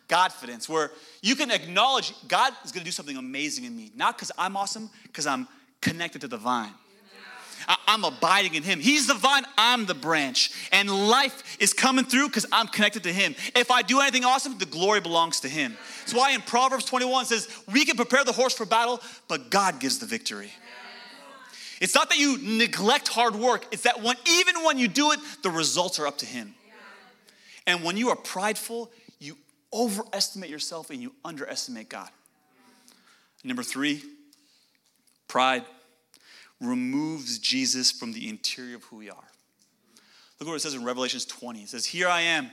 Godfidence, 0.08 0.70
where 0.70 0.92
you 1.22 1.36
can 1.36 1.52
acknowledge 1.52 2.14
God 2.30 2.54
is 2.64 2.72
going 2.72 2.82
to 2.82 2.86
do 2.86 2.92
something 2.92 3.18
amazing 3.18 3.66
in 3.66 3.76
me. 3.76 3.92
Not 3.96 4.16
because 4.16 4.32
I'm 4.38 4.56
awesome, 4.56 4.90
because 5.04 5.28
I'm 5.28 5.48
connected 5.82 6.22
to 6.22 6.28
the 6.28 6.38
vine. 6.38 6.72
I'm 7.68 8.06
abiding 8.06 8.56
in 8.56 8.64
him. 8.64 8.80
He's 8.80 9.08
the 9.08 9.14
vine, 9.14 9.44
I'm 9.58 9.86
the 9.86 9.94
branch. 9.94 10.52
And 10.72 10.90
life 11.10 11.58
is 11.60 11.74
coming 11.74 12.06
through 12.06 12.28
because 12.28 12.46
I'm 12.52 12.68
connected 12.68 13.04
to 13.04 13.14
him. 13.14 13.36
If 13.56 13.72
I 13.72 13.82
do 13.82 14.00
anything 14.00 14.24
awesome, 14.24 14.58
the 14.58 14.66
glory 14.66 15.02
belongs 15.02 15.42
to 15.42 15.50
him. 15.50 15.78
That's 16.00 16.14
why 16.14 16.32
in 16.32 16.42
Proverbs 16.42 16.86
21 16.86 17.26
says, 17.26 17.50
we 17.72 17.84
can 17.84 17.98
prepare 17.98 18.24
the 18.24 18.32
horse 18.32 18.54
for 18.54 18.66
battle, 18.66 19.02
but 19.28 19.50
God 19.50 19.80
gives 19.80 20.00
the 20.00 20.06
victory. 20.06 20.52
It's 21.82 21.94
not 21.94 22.10
that 22.10 22.18
you 22.18 22.38
neglect 22.42 23.08
hard 23.08 23.36
work, 23.36 23.68
it's 23.72 23.84
that 23.84 24.02
when 24.02 24.16
even 24.28 24.64
when 24.64 24.80
you 24.80 24.88
do 24.88 25.12
it, 25.12 25.20
the 25.44 25.50
results 25.50 26.00
are 26.00 26.08
up 26.08 26.18
to 26.20 26.26
him. 26.26 26.56
And 27.68 27.84
when 27.84 27.98
you 27.98 28.10
are 28.10 28.16
prideful, 28.16 28.90
you 29.20 29.38
overestimate 29.74 30.50
yourself 30.50 30.90
and 30.90 31.02
you 31.02 31.14
underestimate 31.26 31.90
God. 31.90 32.10
Number 33.44 33.62
three, 33.62 34.02
pride 35.28 35.66
removes 36.60 37.40
Jesus 37.40 37.92
from 37.92 38.14
the 38.14 38.28
interior 38.28 38.76
of 38.76 38.84
who 38.86 38.98
we 38.98 39.10
are. 39.10 39.28
Look 40.40 40.50
what 40.50 40.56
it 40.56 40.62
says 40.62 40.74
in 40.74 40.84
Revelations 40.84 41.26
20. 41.26 41.62
It 41.62 41.70
says, 41.70 41.86
Here 41.86 42.08
I 42.08 42.22
am. 42.22 42.52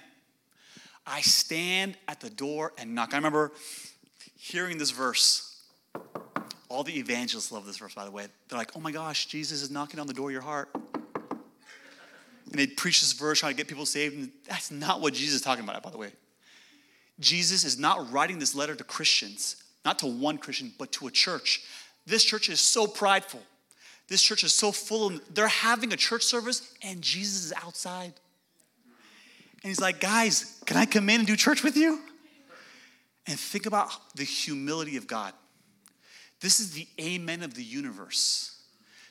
I 1.07 1.21
stand 1.21 1.97
at 2.09 2.21
the 2.21 2.31
door 2.31 2.73
and 2.79 2.95
knock. 2.95 3.13
I 3.13 3.17
remember 3.17 3.53
hearing 4.39 4.79
this 4.79 4.91
verse. 4.91 5.63
All 6.69 6.83
the 6.83 6.97
evangelists 6.99 7.53
love 7.53 7.67
this 7.67 7.77
verse, 7.77 7.95
by 7.95 8.05
the 8.05 8.11
way. 8.11 8.27
They're 8.49 8.59
like, 8.59 8.73
oh 8.75 8.81
my 8.81 8.91
gosh, 8.91 9.27
Jesus 9.27 9.63
is 9.63 9.71
knocking 9.71 10.01
on 10.01 10.07
the 10.07 10.15
door 10.15 10.31
of 10.31 10.33
your 10.33 10.43
heart. 10.43 10.71
And 10.75 12.61
they 12.61 12.67
preach 12.67 13.01
this 13.01 13.13
verse 13.13 13.41
trying 13.41 13.53
to 13.53 13.57
get 13.57 13.69
people 13.69 13.87
saved. 13.87 14.17
And 14.17 14.31
that's 14.49 14.71
not 14.71 15.01
what 15.01 15.15
Jesus 15.15 15.37
is 15.37 15.43
talking 15.43 15.65
about, 15.65 15.83
by 15.83 15.91
the 15.91 15.99
way. 15.99 16.13
Jesus 17.21 17.65
is 17.65 17.79
not 17.79 18.11
writing 18.11 18.39
this 18.39 18.55
letter 18.55 18.75
to 18.75 18.85
Christians, 18.85 19.57
not 19.85 19.99
to 20.01 20.07
one 20.07 20.39
Christian, 20.39 20.73
but 20.79 20.91
to 20.93 21.07
a 21.07 21.11
church. 21.11 21.63
This 22.07 22.25
church 22.25 22.49
is 22.49 22.61
so 22.61 22.87
prideful. 22.87 23.43
This 24.09 24.23
church 24.23 24.45
is 24.45 24.53
so 24.53 24.71
full, 24.71 25.07
of, 25.09 25.35
they're 25.35 25.49
having 25.49 25.93
a 25.93 25.97
church 25.97 26.25
service 26.25 26.73
and 26.83 27.01
Jesus 27.01 27.47
is 27.47 27.53
outside. 27.65 28.13
And 29.63 29.71
he's 29.71 29.81
like, 29.81 30.01
guys, 30.01 30.61
can 30.67 30.77
I 30.77 30.85
come 30.85 31.09
in 31.09 31.21
and 31.21 31.27
do 31.27 31.37
church 31.37 31.63
with 31.63 31.77
you? 31.77 32.01
And 33.27 33.41
think 33.41 33.65
about 33.65 33.91
the 34.15 34.25
humility 34.25 34.99
of 34.99 35.07
God. 35.07 35.33
This 36.41 36.61
is 36.61 36.73
the 36.73 36.87
amen 37.01 37.43
of 37.43 37.55
the 37.55 37.63
universe. 37.63 38.61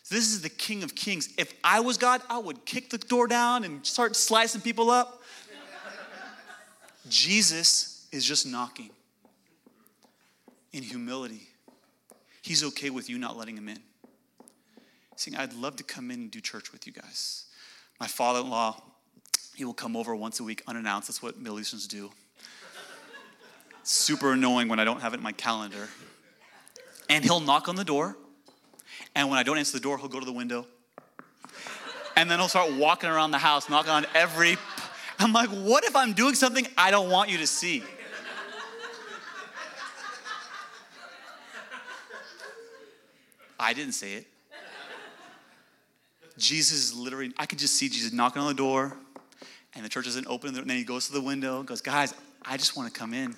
This 0.09 0.31
is 0.31 0.41
the 0.41 0.49
King 0.49 0.83
of 0.83 0.93
Kings. 0.93 1.29
If 1.37 1.51
I 1.63 1.79
was 1.79 1.97
God, 1.97 2.21
I 2.29 2.37
would 2.37 2.65
kick 2.65 2.91
the 2.91 2.99
door 2.99 3.25
down 3.25 3.63
and 3.63 3.83
start 3.83 4.15
slicing 4.15 4.61
people 4.61 4.91
up. 4.91 5.23
Jesus 7.09 8.07
is 8.11 8.23
just 8.23 8.45
knocking 8.45 8.91
in 10.71 10.83
humility. 10.83 11.47
He's 12.43 12.63
okay 12.63 12.91
with 12.91 13.09
you 13.09 13.17
not 13.17 13.35
letting 13.35 13.57
him 13.57 13.69
in. 13.69 13.79
Saying, 15.15 15.37
I'd 15.37 15.53
love 15.53 15.75
to 15.77 15.83
come 15.83 16.11
in 16.11 16.21
and 16.21 16.31
do 16.31 16.41
church 16.41 16.71
with 16.71 16.87
you 16.87 16.93
guys. 16.93 17.45
My 17.99 18.07
father 18.07 18.39
in 18.39 18.49
law, 18.49 18.81
he 19.55 19.63
will 19.63 19.73
come 19.73 19.95
over 19.95 20.15
once 20.15 20.39
a 20.39 20.43
week 20.43 20.63
unannounced. 20.67 21.07
That's 21.07 21.21
what 21.21 21.37
Middle 21.37 21.59
Easterns 21.59 21.87
do. 21.87 22.11
Super 23.83 24.33
annoying 24.33 24.67
when 24.69 24.79
I 24.79 24.83
don't 24.83 25.01
have 25.01 25.13
it 25.13 25.17
in 25.17 25.23
my 25.23 25.31
calendar. 25.31 25.87
And 27.09 27.23
he'll 27.23 27.39
knock 27.39 27.67
on 27.67 27.75
the 27.75 27.83
door. 27.83 28.17
And 29.15 29.29
when 29.29 29.37
I 29.37 29.43
don't 29.43 29.57
answer 29.57 29.73
the 29.73 29.83
door, 29.83 29.97
he'll 29.97 30.07
go 30.07 30.19
to 30.19 30.25
the 30.25 30.33
window. 30.33 30.65
And 32.15 32.29
then 32.29 32.39
he'll 32.39 32.47
start 32.47 32.73
walking 32.73 33.09
around 33.09 33.31
the 33.31 33.37
house, 33.37 33.69
knocking 33.69 33.91
on 33.91 34.05
every. 34.15 34.57
I'm 35.19 35.33
like, 35.33 35.49
what 35.49 35.83
if 35.83 35.95
I'm 35.95 36.13
doing 36.13 36.35
something 36.35 36.67
I 36.77 36.91
don't 36.91 37.09
want 37.09 37.29
you 37.29 37.37
to 37.37 37.47
see? 37.47 37.83
I 43.59 43.73
didn't 43.73 43.93
say 43.93 44.13
it. 44.13 44.27
Jesus 46.37 46.77
is 46.77 46.95
literally, 46.95 47.31
I 47.37 47.45
could 47.45 47.59
just 47.59 47.75
see 47.75 47.89
Jesus 47.89 48.11
knocking 48.11 48.41
on 48.41 48.47
the 48.47 48.53
door, 48.53 48.97
and 49.75 49.85
the 49.85 49.89
church 49.89 50.07
isn't 50.07 50.27
open, 50.27 50.55
and 50.55 50.69
then 50.69 50.77
he 50.77 50.83
goes 50.83 51.07
to 51.07 51.13
the 51.13 51.21
window 51.21 51.63
goes, 51.63 51.81
Guys, 51.81 52.13
I 52.43 52.57
just 52.57 52.75
want 52.75 52.93
to 52.93 52.99
come 52.99 53.13
in. 53.13 53.35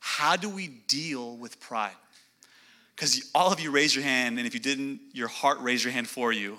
How 0.00 0.36
do 0.36 0.48
we 0.48 0.68
deal 0.68 1.36
with 1.36 1.58
pride? 1.60 1.96
Because 2.94 3.30
all 3.34 3.52
of 3.52 3.60
you 3.60 3.70
raise 3.70 3.94
your 3.94 4.04
hand, 4.04 4.38
and 4.38 4.46
if 4.46 4.54
you 4.54 4.60
didn't, 4.60 5.00
your 5.12 5.28
heart 5.28 5.58
raised 5.60 5.84
your 5.84 5.92
hand 5.92 6.08
for 6.08 6.32
you. 6.32 6.58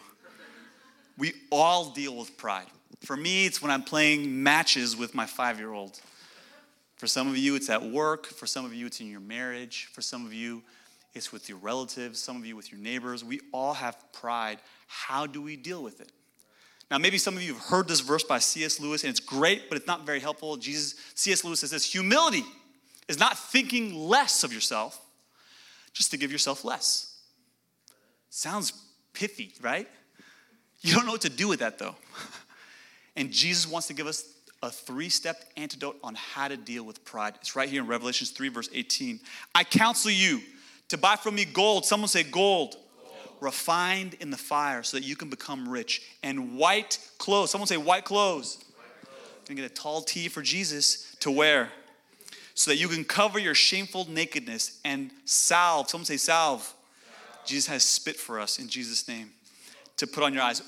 We 1.18 1.34
all 1.52 1.90
deal 1.90 2.16
with 2.16 2.38
pride. 2.38 2.68
For 3.02 3.18
me, 3.18 3.46
it's 3.46 3.62
when 3.62 3.72
I'm 3.72 3.84
playing 3.84 4.44
matches 4.44 4.96
with 4.96 5.16
my 5.16 5.26
five 5.26 5.58
year 5.58 5.74
old. 5.74 6.00
For 6.98 7.08
some 7.08 7.28
of 7.28 7.38
you, 7.38 7.56
it's 7.56 7.70
at 7.70 7.84
work. 7.84 8.26
For 8.28 8.46
some 8.46 8.66
of 8.66 8.74
you, 8.74 8.86
it's 8.86 9.00
in 9.00 9.10
your 9.10 9.20
marriage. 9.20 9.90
For 9.94 10.02
some 10.02 10.26
of 10.26 10.34
you, 10.34 10.64
it's 11.18 11.32
with 11.32 11.50
your 11.50 11.58
relatives. 11.58 12.20
Some 12.20 12.38
of 12.38 12.46
you, 12.46 12.56
with 12.56 12.72
your 12.72 12.80
neighbors. 12.80 13.24
We 13.24 13.42
all 13.52 13.74
have 13.74 13.98
pride. 14.14 14.60
How 14.88 15.28
do 15.28 15.42
we 15.42 15.56
deal 15.56 15.84
with 15.84 16.00
it? 16.00 16.12
Now, 16.90 16.98
maybe 16.98 17.18
some 17.18 17.36
of 17.36 17.44
you 17.44 17.54
have 17.54 17.64
heard 17.64 17.88
this 17.88 18.00
verse 18.00 18.24
by 18.24 18.40
C.S. 18.40 18.80
Lewis, 18.80 19.04
and 19.04 19.10
it's 19.10 19.20
great, 19.20 19.68
but 19.68 19.78
it's 19.78 19.88
not 19.88 20.06
very 20.06 20.22
helpful. 20.22 20.56
Jesus, 20.56 20.96
C.S. 21.16 21.44
Lewis 21.44 21.60
says 21.60 21.72
this 21.72 21.92
humility 21.92 22.46
is 23.10 23.20
not 23.20 23.38
thinking 23.38 23.94
less 23.94 24.46
of 24.46 24.54
yourself, 24.54 25.02
just 25.92 26.12
to 26.12 26.18
give 26.18 26.32
yourself 26.32 26.64
less. 26.64 27.20
Sounds 28.30 28.72
pithy, 29.12 29.54
right? 29.62 29.88
You 30.82 30.94
don't 30.94 31.06
know 31.06 31.12
what 31.12 31.22
to 31.22 31.30
do 31.30 31.48
with 31.48 31.60
that 31.60 31.78
though. 31.80 31.96
And 33.18 33.32
Jesus 33.32 33.68
wants 33.68 33.88
to 33.88 33.96
give 33.96 34.06
us 34.06 34.32
a 34.62 34.70
three 34.70 35.10
step 35.10 35.44
antidote 35.58 35.98
on 36.04 36.16
how 36.16 36.48
to 36.48 36.56
deal 36.56 36.84
with 36.84 37.04
pride. 37.04 37.34
It's 37.42 37.56
right 37.56 37.68
here 37.68 37.82
in 37.82 37.88
Revelations 37.88 38.30
3, 38.30 38.50
verse 38.50 38.70
18. 38.72 39.20
I 39.56 39.64
counsel 39.64 40.12
you 40.12 40.40
to 40.90 40.98
buy 40.98 41.16
from 41.16 41.36
me 41.36 41.46
gold. 41.46 41.86
Someone 41.86 42.08
say 42.08 42.24
gold. 42.24 42.76
gold. 42.76 43.36
Refined 43.42 44.16
in 44.20 44.30
the 44.30 44.38
fire 44.38 44.84
so 44.84 44.98
that 44.98 45.04
you 45.04 45.16
can 45.16 45.30
become 45.30 45.68
rich. 45.68 46.02
And 46.24 46.58
white 46.58 47.00
clothes. 47.18 47.52
Someone 47.52 47.68
say 47.68 47.78
white 47.78 48.06
clothes. 48.06 48.58
White 48.76 49.10
clothes. 49.46 49.56
Get 49.56 49.72
a 49.72 49.74
tall 49.74 50.02
tee 50.02 50.28
for 50.28 50.42
Jesus 50.42 51.16
to 51.20 51.32
wear 51.32 51.70
so 52.58 52.72
that 52.72 52.78
you 52.78 52.88
can 52.88 53.04
cover 53.04 53.38
your 53.38 53.54
shameful 53.54 54.10
nakedness 54.10 54.80
and 54.84 55.12
salve. 55.26 55.90
Someone 55.90 56.06
say 56.06 56.18
salve. 56.18 56.62
salve. 56.62 56.76
Jesus 57.46 57.68
has 57.68 57.84
spit 57.84 58.16
for 58.16 58.40
us 58.40 58.58
in 58.58 58.68
Jesus' 58.68 59.08
name 59.08 59.30
to 59.98 60.08
put 60.08 60.24
on 60.24 60.34
your 60.34 60.42
eyes. 60.42 60.64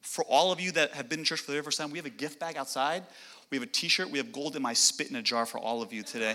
For 0.00 0.24
all 0.24 0.50
of 0.50 0.60
you 0.60 0.72
that 0.72 0.94
have 0.94 1.08
been 1.08 1.20
in 1.20 1.24
church 1.24 1.40
for 1.40 1.46
the 1.46 1.52
very 1.52 1.62
first 1.62 1.78
time, 1.78 1.90
we 1.90 1.98
have 1.98 2.06
a 2.06 2.10
gift 2.10 2.40
bag 2.40 2.56
outside. 2.56 3.04
We 3.50 3.56
have 3.58 3.62
a 3.62 3.70
t 3.70 3.88
shirt. 3.88 4.10
We 4.10 4.18
have 4.18 4.32
gold 4.32 4.56
in 4.56 4.62
my 4.62 4.72
spit 4.72 5.08
in 5.08 5.14
a 5.14 5.22
jar 5.22 5.46
for 5.46 5.58
all 5.58 5.82
of 5.82 5.92
you 5.92 6.02
today. 6.02 6.34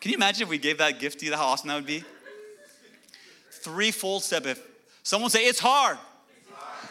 Can 0.00 0.10
you 0.10 0.16
imagine 0.16 0.42
if 0.42 0.48
we 0.48 0.58
gave 0.58 0.78
that 0.78 0.98
gift 0.98 1.20
to 1.20 1.26
you, 1.26 1.34
how 1.34 1.46
awesome 1.46 1.68
that 1.68 1.74
would 1.74 1.86
be? 1.86 2.04
Threefold 3.50 4.22
step. 4.22 4.46
If 4.46 4.62
someone 5.02 5.30
say, 5.30 5.44
it's 5.46 5.60
hard. 5.60 5.98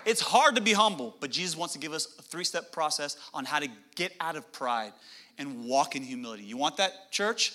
it's 0.06 0.22
hard. 0.22 0.56
To 0.56 0.62
be 0.62 0.74
humble, 0.74 1.16
but 1.20 1.32
Jesus 1.32 1.58
wants 1.58 1.74
to 1.74 1.80
give 1.80 1.94
us 1.94 2.16
a 2.20 2.22
three 2.22 2.44
step 2.44 2.72
process 2.72 3.18
on 3.34 3.46
how 3.46 3.60
to 3.60 3.68
get 3.96 4.14
out 4.20 4.36
of 4.36 4.52
pride 4.52 4.94
and 5.40 5.66
walk 5.66 5.96
in 5.96 6.04
humility. 6.04 6.44
You 6.44 6.58
want 6.58 6.78
that, 6.78 7.12
church? 7.12 7.54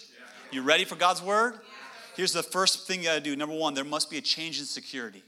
You 0.51 0.63
ready 0.63 0.85
for 0.85 0.97
God's 0.97 1.23
word? 1.23 1.61
Here's 2.17 2.33
the 2.33 2.43
first 2.43 2.87
thing 2.87 3.01
you 3.01 3.07
gotta 3.07 3.21
do. 3.21 3.37
Number 3.37 3.55
one, 3.55 3.75
there 3.75 3.85
must 3.85 4.11
be 4.11 4.19
a 4.19 4.23
change 4.23 4.59
in 4.59 4.67
security. 4.67 5.23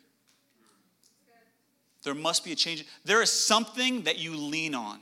There 2.02 2.14
must 2.14 2.44
be 2.44 2.52
a 2.52 2.54
change. 2.54 2.86
There 3.04 3.22
is 3.22 3.32
something 3.32 4.02
that 4.02 4.18
you 4.18 4.36
lean 4.36 4.74
on 4.74 5.00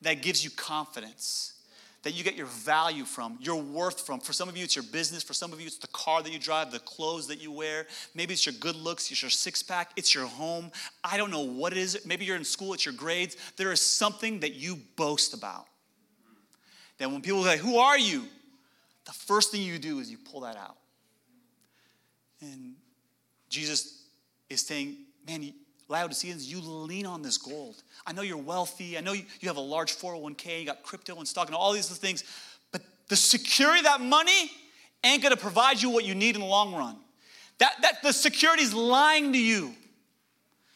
that 0.00 0.22
gives 0.22 0.42
you 0.42 0.50
confidence, 0.50 1.53
that 2.04 2.12
you 2.12 2.22
get 2.22 2.36
your 2.36 2.46
value 2.46 3.04
from, 3.04 3.38
your 3.40 3.60
worth 3.60 4.06
from. 4.06 4.20
For 4.20 4.32
some 4.32 4.48
of 4.48 4.56
you, 4.56 4.64
it's 4.64 4.76
your 4.76 4.84
business. 4.84 5.22
For 5.22 5.32
some 5.32 5.52
of 5.52 5.60
you, 5.60 5.66
it's 5.66 5.78
the 5.78 5.88
car 5.88 6.22
that 6.22 6.30
you 6.30 6.38
drive, 6.38 6.70
the 6.70 6.78
clothes 6.78 7.26
that 7.28 7.42
you 7.42 7.50
wear. 7.50 7.86
Maybe 8.14 8.34
it's 8.34 8.46
your 8.46 8.54
good 8.60 8.76
looks, 8.76 9.10
it's 9.10 9.22
your 9.22 9.30
six 9.30 9.62
pack, 9.62 9.90
it's 9.96 10.14
your 10.14 10.26
home. 10.26 10.70
I 11.02 11.16
don't 11.16 11.30
know 11.30 11.40
what 11.40 11.72
it 11.72 11.78
is. 11.78 12.06
Maybe 12.06 12.24
you're 12.24 12.36
in 12.36 12.44
school, 12.44 12.74
it's 12.74 12.84
your 12.84 12.94
grades. 12.94 13.36
There 13.56 13.72
is 13.72 13.80
something 13.80 14.40
that 14.40 14.54
you 14.54 14.78
boast 14.96 15.34
about. 15.34 15.66
That 16.98 17.10
when 17.10 17.22
people 17.22 17.42
say, 17.42 17.58
Who 17.58 17.78
are 17.78 17.98
you? 17.98 18.24
the 19.04 19.12
first 19.12 19.50
thing 19.50 19.60
you 19.62 19.78
do 19.78 19.98
is 19.98 20.10
you 20.10 20.18
pull 20.18 20.40
that 20.40 20.56
out. 20.56 20.76
And 22.40 22.74
Jesus 23.48 24.04
is 24.48 24.60
saying, 24.60 24.96
Man, 25.26 25.52
Laodiceans, 25.88 26.50
you 26.50 26.60
lean 26.60 27.06
on 27.06 27.22
this 27.22 27.36
gold. 27.36 27.82
I 28.06 28.12
know 28.12 28.22
you're 28.22 28.36
wealthy. 28.36 28.96
I 28.96 29.00
know 29.00 29.12
you, 29.12 29.24
you 29.40 29.48
have 29.48 29.56
a 29.56 29.60
large 29.60 29.94
401k, 29.94 30.60
you 30.60 30.66
got 30.66 30.82
crypto 30.82 31.16
and 31.16 31.28
stock 31.28 31.48
and 31.48 31.54
all 31.54 31.72
these 31.72 31.90
other 31.90 31.98
things, 31.98 32.24
but 32.72 32.82
the 33.08 33.16
security 33.16 33.80
of 33.80 33.84
that 33.84 34.00
money 34.00 34.50
ain't 35.02 35.22
gonna 35.22 35.36
provide 35.36 35.82
you 35.82 35.90
what 35.90 36.04
you 36.04 36.14
need 36.14 36.34
in 36.34 36.40
the 36.40 36.46
long 36.46 36.74
run. 36.74 36.96
That, 37.58 37.74
that 37.82 38.02
the 38.02 38.12
security 38.12 38.62
is 38.62 38.74
lying 38.74 39.32
to 39.32 39.38
you. 39.38 39.74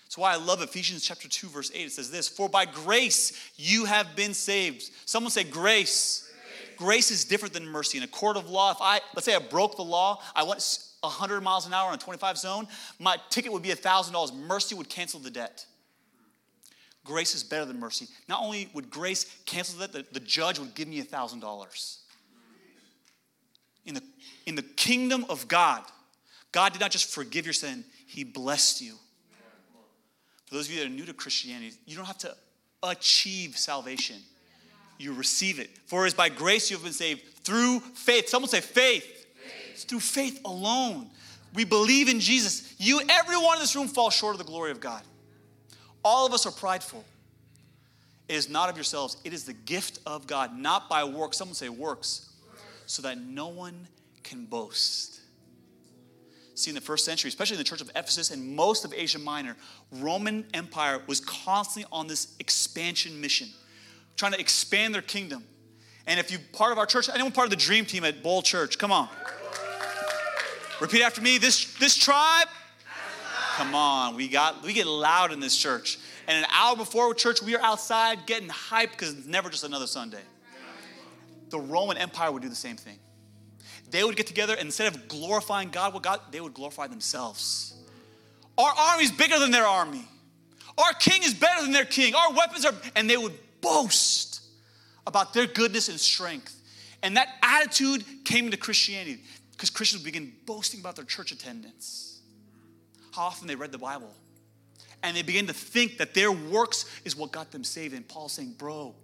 That's 0.05 0.17
why 0.17 0.33
I 0.33 0.37
love 0.37 0.63
Ephesians 0.63 1.05
chapter 1.05 1.29
2, 1.29 1.49
verse 1.49 1.71
8. 1.75 1.87
It 1.87 1.93
says 1.93 2.11
this 2.11 2.29
For 2.29 2.49
by 2.49 2.65
grace 2.65 3.53
you 3.57 3.85
have 3.85 4.15
been 4.15 4.35
saved. 4.35 4.91
Someone 5.05 5.31
say 5.31 5.45
grace. 5.45 6.31
Grace, 6.77 6.79
grace 6.79 7.11
is 7.11 7.25
different 7.25 7.53
than 7.53 7.67
mercy. 7.67 7.99
In 7.99 8.05
a 8.05 8.09
court 8.09 8.37
of 8.37 8.49
law, 8.49 8.71
if 8.71 8.79
I, 8.81 9.01
let's 9.15 9.25
say 9.25 9.35
I 9.35 9.39
broke 9.39 9.77
the 9.77 9.83
law, 9.83 10.23
I 10.35 10.45
went 10.45 10.61
100 11.01 11.41
miles 11.41 11.67
an 11.67 11.75
hour 11.75 11.89
on 11.89 11.95
a 11.95 11.99
25 11.99 12.39
zone, 12.39 12.67
my 12.99 13.17
ticket 13.31 13.53
would 13.53 13.63
be 13.63 13.71
$1,000. 13.71 14.35
Mercy 14.35 14.75
would 14.75 14.89
cancel 14.89 15.21
the 15.21 15.31
debt. 15.31 15.65
Grace 17.05 17.35
is 17.35 17.43
better 17.43 17.65
than 17.65 17.81
mercy. 17.81 18.07
Not 18.29 18.43
only 18.43 18.69
would 18.75 18.91
grace 18.91 19.25
cancel 19.47 19.79
that, 19.81 19.93
the, 19.93 20.05
the 20.13 20.21
judge 20.21 20.59
would 20.59 20.75
give 20.75 20.89
me 20.89 21.01
$1,000. 21.03 21.97
In 23.87 23.95
the, 23.95 24.03
in 24.47 24.55
the 24.55 24.63
kingdom 24.63 25.25
of 25.31 25.49
God, 25.49 25.83
God 26.53 26.73
did 26.73 26.81
not 26.81 26.91
just 26.91 27.11
forgive 27.11 27.47
your 27.47 27.55
sin, 27.55 27.85
He 28.07 28.25
blessed 28.25 28.83
you. 28.83 28.95
For 30.47 30.55
those 30.55 30.67
of 30.67 30.75
you 30.75 30.81
that 30.81 30.87
are 30.87 30.91
new 30.91 31.05
to 31.05 31.13
Christianity, 31.13 31.73
you 31.87 31.97
don't 31.97 32.07
have 32.07 32.19
to 32.19 32.35
achieve 32.83 33.57
salvation. 33.57 34.17
You 34.99 35.13
receive 35.13 35.61
it. 35.61 35.71
For 35.87 36.05
it 36.05 36.09
is 36.09 36.15
by 36.15 36.29
grace 36.29 36.71
you 36.71 36.77
have 36.77 36.85
been 36.85 36.93
saved 36.93 37.23
through 37.45 37.81
faith. 37.81 38.29
Someone 38.29 38.49
say 38.49 38.61
faith. 38.61 39.18
It's 39.79 39.85
through 39.85 40.01
faith 40.01 40.41
alone. 40.45 41.07
We 41.55 41.65
believe 41.65 42.09
in 42.09 42.19
Jesus. 42.19 42.75
You, 42.79 43.01
everyone 43.09 43.59
in 43.59 43.61
this 43.61 43.77
room 43.77 43.87
falls 43.87 44.13
short 44.13 44.35
of 44.35 44.39
the 44.39 44.45
glory 44.45 44.73
of 44.73 44.81
God. 44.81 45.03
All 46.05 46.27
of 46.27 46.33
us 46.33 46.47
are 46.47 46.51
prideful. 46.51 47.05
It 48.29 48.35
is 48.35 48.49
not 48.49 48.69
of 48.69 48.77
yourselves, 48.77 49.19
it 49.23 49.33
is 49.33 49.45
the 49.45 49.53
gift 49.53 50.01
of 50.05 50.27
God, 50.27 50.59
not 50.59 50.89
by 50.89 51.05
works. 51.05 51.39
Someone 51.39 51.55
say 51.55 51.69
works, 51.69 52.29
so 52.87 53.03
that 53.03 53.19
no 53.19 53.49
one 53.49 53.87
can 54.25 54.47
boast. 54.47 55.21
See, 56.57 56.73
in 56.73 56.75
the 56.75 56.81
first 56.81 57.05
century, 57.05 57.29
especially 57.29 57.55
in 57.55 57.59
the 57.59 57.65
church 57.65 57.81
of 57.81 57.89
Ephesus 57.91 58.33
and 58.33 58.57
most 58.57 58.85
of 58.85 58.93
Asia 58.93 59.21
Minor, 59.21 59.57
Roman 59.93 60.45
Empire 60.55 61.01
was 61.07 61.21
constantly 61.21 61.89
on 61.93 62.09
this 62.09 62.35
expansion 62.41 63.21
mission, 63.21 63.49
trying 64.17 64.33
to 64.33 64.41
expand 64.41 64.93
their 64.93 65.03
kingdom. 65.03 65.45
And 66.09 66.19
if 66.19 66.33
you 66.33 66.39
part 66.53 66.73
of 66.73 66.79
our 66.79 66.87
church, 66.87 67.09
anyone 67.09 67.33
part 67.33 67.47
of 67.47 67.51
the 67.51 67.57
dream 67.57 67.85
team 67.85 68.05
at 68.05 68.23
Bold 68.23 68.45
Church, 68.45 68.77
come 68.77 68.91
on. 68.91 69.09
Repeat 70.81 71.03
after 71.03 71.21
me. 71.21 71.39
This 71.39 71.75
this 71.79 71.97
tribe. 71.97 72.49
Come 73.57 73.75
on, 73.75 74.15
we 74.15 74.29
got 74.29 74.63
we 74.63 74.73
get 74.73 74.87
loud 74.87 75.33
in 75.33 75.41
this 75.41 75.57
church. 75.57 75.99
And 76.29 76.45
an 76.45 76.51
hour 76.53 76.77
before 76.77 77.13
church, 77.15 77.43
we 77.43 77.57
are 77.57 77.63
outside 77.63 78.27
getting 78.27 78.49
hyped 78.49 78.93
because 78.93 79.15
it's 79.15 79.27
never 79.27 79.49
just 79.51 79.65
another 79.65 79.87
Sunday. 79.87 80.21
The 81.51 81.59
Roman 81.59 81.97
Empire 81.97 82.31
would 82.31 82.43
do 82.43 82.49
the 82.49 82.55
same 82.55 82.77
thing. 82.77 82.99
They 83.91 84.05
would 84.05 84.17
get 84.17 84.27
together 84.27 84.53
and 84.53 84.67
instead 84.67 84.95
of 84.95 85.09
glorifying 85.09 85.71
God, 85.71 85.95
what 85.95 86.03
God, 86.03 86.21
they 86.31 86.41
would 86.41 86.55
glorify 86.55 86.87
themselves. 86.87 87.75
Our 88.59 88.71
army 88.71 89.05
is 89.05 89.11
bigger 89.11 89.39
than 89.39 89.51
their 89.51 89.67
army. 89.67 90.07
Our 90.77 90.93
king 90.93 91.23
is 91.23 91.33
better 91.33 91.63
than 91.63 91.73
their 91.73 91.87
king. 91.87 92.15
Our 92.15 92.33
weapons 92.35 92.67
are, 92.67 92.75
and 92.95 93.09
they 93.09 93.17
would 93.17 93.33
boast 93.61 94.43
about 95.07 95.33
their 95.33 95.47
goodness 95.47 95.89
and 95.89 95.99
strength. 95.99 96.55
And 97.03 97.17
that 97.17 97.29
attitude 97.43 98.05
came 98.25 98.45
into 98.45 98.57
Christianity 98.57 99.21
because 99.59 99.71
Christians 99.71 100.05
begin 100.05 100.33
boasting 100.47 100.79
about 100.79 100.95
their 100.95 101.05
church 101.05 101.33
attendance, 101.33 102.21
how 103.11 103.23
often 103.23 103.49
they 103.49 103.57
read 103.57 103.73
the 103.73 103.79
Bible. 103.79 104.15
And 105.03 105.17
they 105.17 105.23
begin 105.23 105.49
to 105.49 105.53
think 105.53 105.99
that 105.99 106.15
their 106.15 106.31
works 106.31 106.85
is 107.05 107.17
what 107.17 107.33
got 107.33 107.51
them 107.51 107.65
saved. 107.65 107.93
And 107.93 108.07
Paul's 108.07 108.35
saying, 108.35 108.55
Bro, 108.57 108.95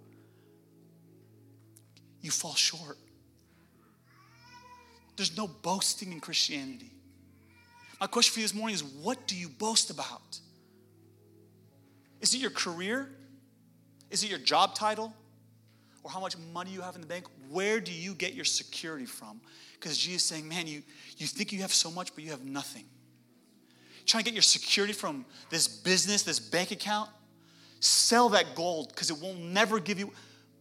you 2.21 2.31
fall 2.31 2.55
short. 2.55 2.99
There's 5.17 5.37
no 5.37 5.49
boasting 5.49 6.12
in 6.12 6.21
Christianity. 6.21 6.93
My 8.01 8.07
question 8.07 8.35
for 8.35 8.38
you 8.38 8.45
this 8.45 8.55
morning 8.55 8.75
is 8.75 8.85
what 8.85 9.27
do 9.27 9.35
you 9.35 9.49
boast 9.49 9.90
about? 9.90 10.38
Is 12.21 12.33
it 12.33 12.38
your 12.38 12.51
career? 12.51 13.11
Is 14.09 14.23
it 14.23 14.31
your 14.31 14.38
job 14.38 14.77
title? 14.77 15.12
Or 16.05 16.12
how 16.12 16.21
much 16.21 16.37
money 16.53 16.71
you 16.71 16.81
have 16.81 16.95
in 16.95 17.01
the 17.01 17.09
bank? 17.09 17.27
Where 17.51 17.81
do 17.81 17.93
you 17.93 18.14
get 18.14 18.35
your 18.35 18.45
security 18.45 19.07
from? 19.07 19.40
Because 19.74 19.98
Jesus 19.98 20.22
saying, 20.22 20.48
man, 20.48 20.66
you, 20.66 20.82
you 21.18 21.26
think 21.26 21.52
you 21.52 21.60
have 21.60 21.72
so 21.72 21.90
much, 21.90 22.14
but 22.14 22.24
you 22.24 22.30
have 22.30 22.44
nothing. 22.44 22.84
Trying 24.06 24.24
to 24.24 24.30
get 24.30 24.34
your 24.34 24.42
security 24.42 24.92
from 24.92 25.24
this 25.50 25.66
business, 25.68 26.22
this 26.22 26.38
bank 26.38 26.70
account? 26.70 27.10
Sell 27.80 28.30
that 28.30 28.54
gold 28.54 28.88
because 28.88 29.10
it 29.10 29.20
will 29.20 29.34
never 29.34 29.78
give 29.78 29.98
you, 29.98 30.10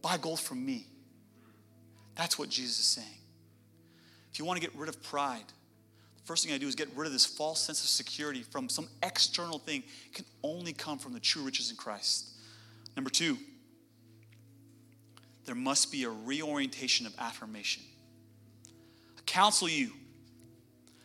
buy 0.02 0.16
gold 0.18 0.40
from 0.40 0.64
me. 0.64 0.86
That's 2.14 2.38
what 2.38 2.48
Jesus 2.48 2.78
is 2.78 2.84
saying. 2.84 3.18
If 4.32 4.38
you 4.38 4.44
want 4.44 4.60
to 4.60 4.66
get 4.66 4.76
rid 4.76 4.88
of 4.88 5.02
pride, 5.02 5.44
the 6.16 6.24
first 6.24 6.44
thing 6.44 6.54
I 6.54 6.58
do 6.58 6.66
is 6.66 6.74
get 6.74 6.88
rid 6.96 7.06
of 7.06 7.12
this 7.12 7.26
false 7.26 7.60
sense 7.60 7.82
of 7.82 7.88
security 7.88 8.42
from 8.42 8.68
some 8.68 8.88
external 9.02 9.58
thing. 9.58 9.82
It 10.06 10.14
can 10.14 10.24
only 10.42 10.72
come 10.72 10.98
from 10.98 11.12
the 11.12 11.20
true 11.20 11.42
riches 11.42 11.70
in 11.70 11.76
Christ. 11.76 12.30
Number 12.96 13.10
two, 13.10 13.38
there 15.44 15.54
must 15.54 15.92
be 15.92 16.04
a 16.04 16.10
reorientation 16.10 17.06
of 17.06 17.14
affirmation. 17.18 17.82
Counsel 19.34 19.68
you 19.68 19.90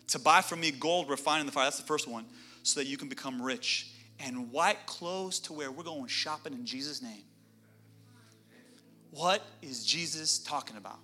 to 0.09 0.19
buy 0.19 0.41
from 0.41 0.59
me 0.59 0.69
gold 0.69 1.09
refined 1.09 1.39
in 1.39 1.47
the 1.47 1.51
fire. 1.51 1.65
That's 1.65 1.77
the 1.77 1.83
first 1.87 2.07
one, 2.07 2.25
so 2.61 2.79
that 2.79 2.85
you 2.85 2.95
can 2.95 3.09
become 3.09 3.41
rich. 3.41 3.89
And 4.19 4.51
white 4.51 4.85
clothes 4.85 5.39
to 5.39 5.53
wear. 5.53 5.71
We're 5.71 5.81
going 5.81 6.05
shopping 6.05 6.53
in 6.53 6.63
Jesus' 6.63 7.01
name. 7.01 7.23
What 9.09 9.41
is 9.63 9.83
Jesus 9.83 10.37
talking 10.37 10.77
about? 10.77 10.99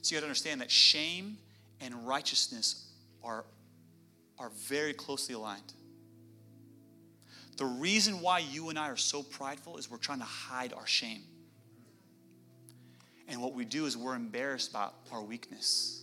So 0.00 0.14
you 0.14 0.16
got 0.16 0.20
to 0.22 0.28
understand 0.28 0.62
that 0.62 0.70
shame 0.70 1.36
and 1.82 2.06
righteousness 2.06 2.90
are, 3.22 3.44
are 4.38 4.52
very 4.68 4.94
closely 4.94 5.34
aligned. 5.34 5.74
The 7.58 7.66
reason 7.66 8.22
why 8.22 8.38
you 8.38 8.70
and 8.70 8.78
I 8.78 8.88
are 8.88 8.96
so 8.96 9.22
prideful 9.22 9.76
is 9.76 9.90
we're 9.90 9.98
trying 9.98 10.20
to 10.20 10.24
hide 10.24 10.72
our 10.72 10.86
shame. 10.86 11.24
And 13.30 13.40
what 13.40 13.54
we 13.54 13.64
do 13.64 13.86
is 13.86 13.96
we're 13.96 14.16
embarrassed 14.16 14.70
about 14.70 14.94
our 15.12 15.22
weakness. 15.22 16.02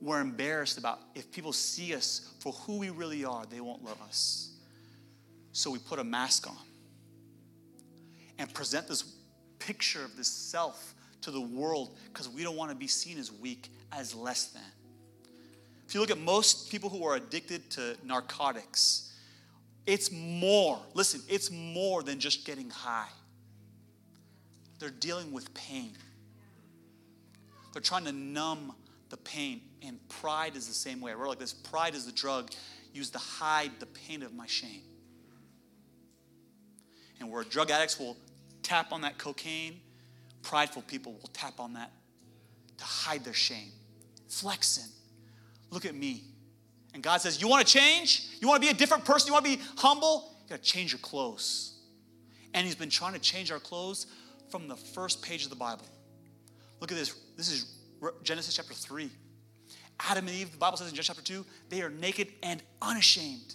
We're 0.00 0.20
embarrassed 0.20 0.78
about 0.78 0.98
if 1.14 1.30
people 1.30 1.52
see 1.52 1.94
us 1.94 2.32
for 2.40 2.52
who 2.52 2.78
we 2.78 2.90
really 2.90 3.24
are, 3.24 3.44
they 3.46 3.60
won't 3.60 3.84
love 3.84 4.00
us. 4.02 4.50
So 5.52 5.70
we 5.70 5.78
put 5.78 5.98
a 5.98 6.04
mask 6.04 6.48
on 6.48 6.56
and 8.38 8.52
present 8.52 8.88
this 8.88 9.04
picture 9.58 10.04
of 10.04 10.16
this 10.16 10.28
self 10.28 10.94
to 11.20 11.30
the 11.30 11.40
world 11.40 11.96
because 12.12 12.28
we 12.28 12.42
don't 12.42 12.56
want 12.56 12.70
to 12.70 12.76
be 12.76 12.86
seen 12.86 13.18
as 13.18 13.30
weak, 13.30 13.70
as 13.92 14.14
less 14.14 14.46
than. 14.46 14.62
If 15.86 15.94
you 15.94 16.00
look 16.00 16.10
at 16.10 16.18
most 16.18 16.70
people 16.70 16.88
who 16.88 17.04
are 17.04 17.16
addicted 17.16 17.70
to 17.72 17.96
narcotics, 18.04 19.12
it's 19.86 20.10
more, 20.10 20.78
listen, 20.94 21.20
it's 21.28 21.50
more 21.50 22.02
than 22.02 22.18
just 22.18 22.46
getting 22.46 22.70
high. 22.70 23.08
They're 24.78 24.88
dealing 24.88 25.32
with 25.32 25.52
pain. 25.52 25.92
They're 27.72 27.82
trying 27.82 28.04
to 28.04 28.12
numb 28.12 28.74
the 29.08 29.16
pain. 29.16 29.60
And 29.82 29.98
pride 30.08 30.56
is 30.56 30.68
the 30.68 30.74
same 30.74 31.00
way. 31.00 31.14
We're 31.14 31.28
like 31.28 31.38
this 31.38 31.52
pride 31.52 31.94
is 31.94 32.06
the 32.06 32.12
drug 32.12 32.50
used 32.92 33.12
to 33.12 33.18
hide 33.18 33.70
the 33.78 33.86
pain 33.86 34.22
of 34.22 34.34
my 34.34 34.46
shame. 34.46 34.82
And 37.20 37.30
where 37.30 37.44
drug 37.44 37.70
addicts 37.70 37.98
will 37.98 38.16
tap 38.62 38.92
on 38.92 39.02
that 39.02 39.18
cocaine 39.18 39.80
Prideful 40.42 40.82
people 40.82 41.12
will 41.12 41.30
tap 41.32 41.60
on 41.60 41.74
that 41.74 41.90
to 42.78 42.84
hide 42.84 43.24
their 43.24 43.34
shame. 43.34 43.70
Flexing. 44.28 44.90
Look 45.70 45.84
at 45.84 45.94
me. 45.94 46.24
And 46.94 47.02
God 47.02 47.20
says, 47.20 47.40
You 47.40 47.48
want 47.48 47.66
to 47.66 47.72
change? 47.72 48.28
You 48.40 48.48
want 48.48 48.62
to 48.62 48.66
be 48.66 48.72
a 48.72 48.76
different 48.76 49.04
person? 49.04 49.28
You 49.28 49.32
want 49.34 49.44
to 49.44 49.56
be 49.56 49.62
humble? 49.76 50.34
You 50.44 50.50
got 50.50 50.62
to 50.62 50.68
change 50.68 50.92
your 50.92 51.00
clothes. 51.00 51.74
And 52.54 52.66
He's 52.66 52.74
been 52.74 52.90
trying 52.90 53.12
to 53.12 53.18
change 53.18 53.52
our 53.52 53.58
clothes 53.58 54.06
from 54.48 54.66
the 54.66 54.76
first 54.76 55.22
page 55.22 55.44
of 55.44 55.50
the 55.50 55.56
Bible. 55.56 55.86
Look 56.80 56.90
at 56.90 56.98
this. 56.98 57.14
This 57.36 57.50
is 57.50 57.76
Genesis 58.22 58.56
chapter 58.56 58.74
3. 58.74 59.10
Adam 60.00 60.26
and 60.26 60.36
Eve, 60.36 60.52
the 60.52 60.58
Bible 60.58 60.78
says 60.78 60.88
in 60.88 60.94
Genesis 60.94 61.14
chapter 61.14 61.22
2, 61.22 61.44
they 61.68 61.82
are 61.82 61.90
naked 61.90 62.28
and 62.42 62.62
unashamed. 62.80 63.54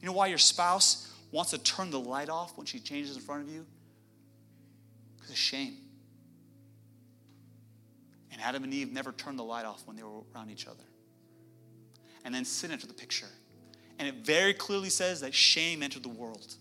You 0.00 0.06
know 0.06 0.12
why 0.12 0.26
your 0.26 0.38
spouse 0.38 1.10
wants 1.32 1.50
to 1.52 1.58
turn 1.58 1.90
the 1.90 2.00
light 2.00 2.28
off 2.28 2.56
when 2.56 2.66
she 2.66 2.78
changes 2.78 3.16
in 3.16 3.22
front 3.22 3.42
of 3.42 3.48
you? 3.52 3.64
Because 5.16 5.30
of 5.30 5.38
shame. 5.38 5.76
And 8.32 8.40
Adam 8.42 8.64
and 8.64 8.72
Eve 8.72 8.92
never 8.92 9.12
turned 9.12 9.38
the 9.38 9.44
light 9.44 9.64
off 9.64 9.82
when 9.86 9.96
they 9.96 10.02
were 10.02 10.20
around 10.34 10.50
each 10.50 10.66
other. 10.66 10.84
And 12.24 12.34
then 12.34 12.44
sin 12.44 12.70
entered 12.70 12.90
the 12.90 12.94
picture. 12.94 13.26
And 13.98 14.08
it 14.08 14.16
very 14.16 14.54
clearly 14.54 14.90
says 14.90 15.20
that 15.20 15.34
shame 15.34 15.82
entered 15.82 16.02
the 16.02 16.08
world. 16.08 16.54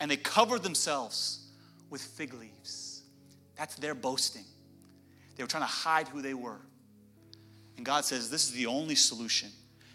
And 0.00 0.10
they 0.10 0.16
covered 0.16 0.62
themselves 0.62 1.50
with 1.90 2.00
fig 2.00 2.34
leaves. 2.34 3.02
That's 3.56 3.74
their 3.76 3.94
boasting. 3.94 4.44
They 5.38 5.44
were 5.44 5.48
trying 5.48 5.62
to 5.62 5.68
hide 5.68 6.08
who 6.08 6.20
they 6.20 6.34
were. 6.34 6.58
And 7.76 7.86
God 7.86 8.04
says, 8.04 8.28
This 8.28 8.44
is 8.44 8.52
the 8.52 8.66
only 8.66 8.96
solution. 8.96 9.48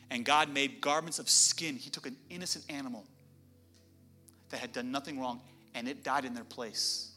And 0.10 0.26
God 0.26 0.50
made 0.50 0.80
garments 0.80 1.20
of 1.20 1.30
skin. 1.30 1.76
He 1.76 1.90
took 1.90 2.08
an 2.08 2.16
innocent 2.30 2.66
animal 2.70 3.04
that 4.50 4.60
had 4.60 4.72
done 4.72 4.92
nothing 4.92 5.20
wrong, 5.20 5.42
and 5.76 5.88
it 5.88 6.04
died 6.04 6.24
in 6.24 6.34
their 6.34 6.46
place. 6.46 7.12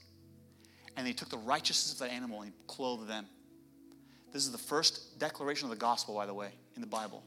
And 0.97 1.07
they 1.07 1.13
took 1.13 1.29
the 1.29 1.39
righteousness 1.39 1.93
of 1.93 2.01
that 2.01 2.13
animal 2.13 2.43
and 2.43 2.53
clothed 2.67 3.09
them. 3.09 3.27
This 4.33 4.45
is 4.45 4.51
the 4.51 4.59
first 4.59 5.19
declaration 5.21 5.67
of 5.67 5.71
the 5.71 5.77
gospel, 5.77 6.15
by 6.15 6.27
the 6.27 6.35
way, 6.35 6.51
in 6.75 6.81
the 6.81 6.87
Bible. 6.89 7.23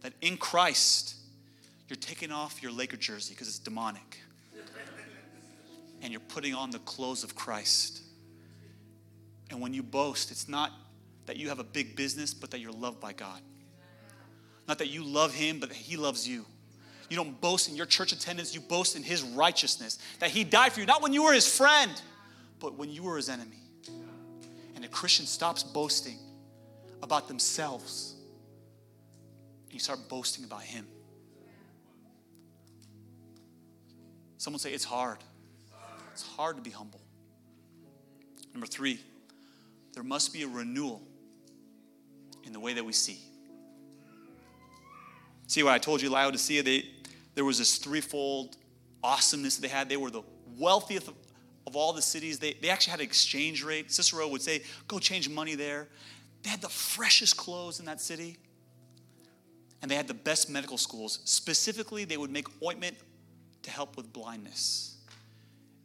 That 0.00 0.12
in 0.22 0.36
Christ, 0.38 1.14
you're 1.88 1.96
taking 1.96 2.32
off 2.32 2.62
your 2.62 2.72
Laker 2.72 2.96
jersey 2.96 3.34
because 3.34 3.46
it's 3.46 3.60
demonic. 3.60 4.18
and 6.00 6.10
you're 6.10 6.20
putting 6.20 6.52
on 6.52 6.70
the 6.70 6.80
clothes 6.80 7.22
of 7.22 7.36
Christ. 7.36 8.02
When 9.62 9.72
you 9.72 9.84
boast, 9.84 10.32
it's 10.32 10.48
not 10.48 10.72
that 11.26 11.36
you 11.36 11.48
have 11.48 11.60
a 11.60 11.64
big 11.64 11.94
business, 11.94 12.34
but 12.34 12.50
that 12.50 12.58
you're 12.58 12.72
loved 12.72 12.98
by 12.98 13.12
God. 13.12 13.40
Not 14.66 14.78
that 14.78 14.88
you 14.88 15.04
love 15.04 15.32
Him, 15.32 15.60
but 15.60 15.68
that 15.68 15.78
He 15.78 15.96
loves 15.96 16.26
you. 16.26 16.44
You 17.08 17.16
don't 17.16 17.40
boast 17.40 17.68
in 17.68 17.76
your 17.76 17.86
church 17.86 18.10
attendance, 18.10 18.56
you 18.56 18.60
boast 18.60 18.96
in 18.96 19.04
His 19.04 19.22
righteousness. 19.22 20.00
That 20.18 20.30
He 20.30 20.42
died 20.42 20.72
for 20.72 20.80
you, 20.80 20.86
not 20.86 21.00
when 21.00 21.12
you 21.12 21.22
were 21.22 21.32
His 21.32 21.46
friend, 21.46 21.92
but 22.58 22.76
when 22.76 22.90
you 22.90 23.04
were 23.04 23.16
His 23.16 23.28
enemy. 23.28 23.60
And 24.74 24.84
a 24.84 24.88
Christian 24.88 25.26
stops 25.26 25.62
boasting 25.62 26.18
about 27.00 27.28
themselves 27.28 28.16
and 29.66 29.74
you 29.74 29.78
start 29.78 30.00
boasting 30.08 30.44
about 30.44 30.62
Him. 30.62 30.88
Someone 34.38 34.58
say, 34.58 34.72
It's 34.72 34.82
hard. 34.82 35.18
It's 36.10 36.26
hard 36.26 36.56
to 36.56 36.62
be 36.62 36.70
humble. 36.70 37.00
Number 38.52 38.66
three, 38.66 38.98
there 39.94 40.02
must 40.02 40.32
be 40.32 40.42
a 40.42 40.48
renewal 40.48 41.02
in 42.44 42.52
the 42.52 42.60
way 42.60 42.74
that 42.74 42.84
we 42.84 42.92
see. 42.92 43.18
See 45.46 45.62
what 45.62 45.72
I 45.72 45.78
told 45.78 46.00
you, 46.00 46.10
Laodicea, 46.10 46.62
they, 46.62 46.88
there 47.34 47.44
was 47.44 47.58
this 47.58 47.78
threefold 47.78 48.56
awesomeness 49.02 49.56
they 49.56 49.68
had. 49.68 49.88
They 49.88 49.96
were 49.96 50.10
the 50.10 50.22
wealthiest 50.58 51.10
of 51.66 51.76
all 51.76 51.92
the 51.92 52.02
cities. 52.02 52.38
They, 52.38 52.54
they 52.54 52.70
actually 52.70 52.92
had 52.92 53.00
an 53.00 53.06
exchange 53.06 53.62
rate. 53.62 53.92
Cicero 53.92 54.26
would 54.28 54.42
say, 54.42 54.62
go 54.88 54.98
change 54.98 55.28
money 55.28 55.54
there. 55.54 55.88
They 56.42 56.50
had 56.50 56.60
the 56.60 56.68
freshest 56.68 57.36
clothes 57.36 57.80
in 57.80 57.86
that 57.86 58.00
city. 58.00 58.36
And 59.80 59.90
they 59.90 59.94
had 59.94 60.08
the 60.08 60.14
best 60.14 60.48
medical 60.48 60.78
schools. 60.78 61.20
Specifically, 61.24 62.04
they 62.04 62.16
would 62.16 62.30
make 62.30 62.46
ointment 62.62 62.96
to 63.62 63.70
help 63.70 63.96
with 63.96 64.12
blindness. 64.12 64.96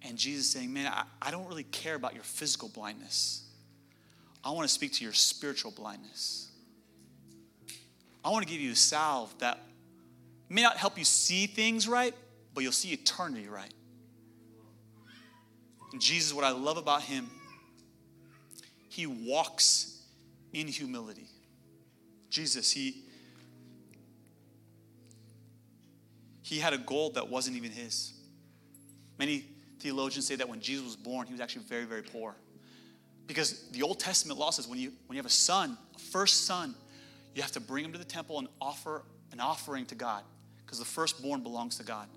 And 0.03 0.18
Jesus 0.18 0.49
saying, 0.49 0.72
Man, 0.72 0.91
I, 0.91 1.03
I 1.22 1.32
don't 1.32 1.47
really 1.47 1.64
care 1.64 1.95
about 1.95 2.14
your 2.14 2.24
physical 2.24 2.70
blindness. 2.70 3.47
I 4.48 4.52
want 4.52 4.66
to 4.66 4.74
speak 4.74 4.93
to 4.93 5.04
your 5.04 5.12
spiritual 5.12 5.72
blindness. 5.72 6.50
I 8.24 8.30
want 8.30 8.48
to 8.48 8.50
give 8.52 8.62
you 8.62 8.72
a 8.72 8.76
salve 8.76 9.38
that 9.39 9.60
may 10.48 10.62
not 10.62 10.78
help 10.78 10.98
you 10.98 11.04
see 11.04 11.48
things 11.48 11.86
right, 11.86 12.16
but 12.54 12.64
you'll 12.64 12.72
see 12.72 12.93
eternity 12.93 13.50
right. 13.50 13.74
And 15.91 16.00
Jesus, 16.00 16.34
what 16.34 16.45
I 16.45 16.52
love 16.52 16.78
about 16.78 17.02
him, 17.02 17.30
he 18.88 19.06
walks 19.06 20.02
in 20.54 20.68
humility. 20.68 21.28
Jesus, 22.30 22.72
he 22.72 23.04
he 26.41 26.60
had 26.60 26.72
a 26.72 26.78
goal 26.78 27.10
that 27.10 27.28
wasn't 27.28 27.58
even 27.58 27.72
his. 27.72 28.14
Many 29.20 29.43
theologians 29.82 30.26
say 30.26 30.36
that 30.36 30.48
when 30.48 30.62
Jesus 30.62 30.86
was 30.86 30.95
born, 30.95 31.28
he 31.28 31.34
was 31.34 31.41
actually 31.41 31.64
very, 31.64 31.84
very 31.84 32.04
poor. 32.04 32.38
Because 33.28 33.68
the 33.72 33.84
Old 33.84 34.00
Testament 34.00 34.40
law 34.40 34.50
says 34.50 34.68
when 34.68 34.80
you, 34.80 34.94
when 35.06 35.16
you 35.16 35.20
have 35.20 35.26
a 35.26 35.30
son, 35.30 35.78
a 35.96 36.00
first 36.00 36.46
son, 36.46 36.74
you 37.36 37.42
have 37.42 37.52
to 37.52 37.60
bring 37.60 37.86
him 37.86 37.92
to 37.92 38.00
the 38.00 38.06
temple 38.06 38.40
and 38.40 38.48
offer 38.60 39.04
an 39.32 39.40
offering 39.40 39.86
to 39.88 39.96
God 39.96 40.24
because 40.66 40.80
the 40.80 40.86
firstborn 40.86 41.44
belongs 41.44 41.78
to 41.78 41.84
God. 41.84 42.08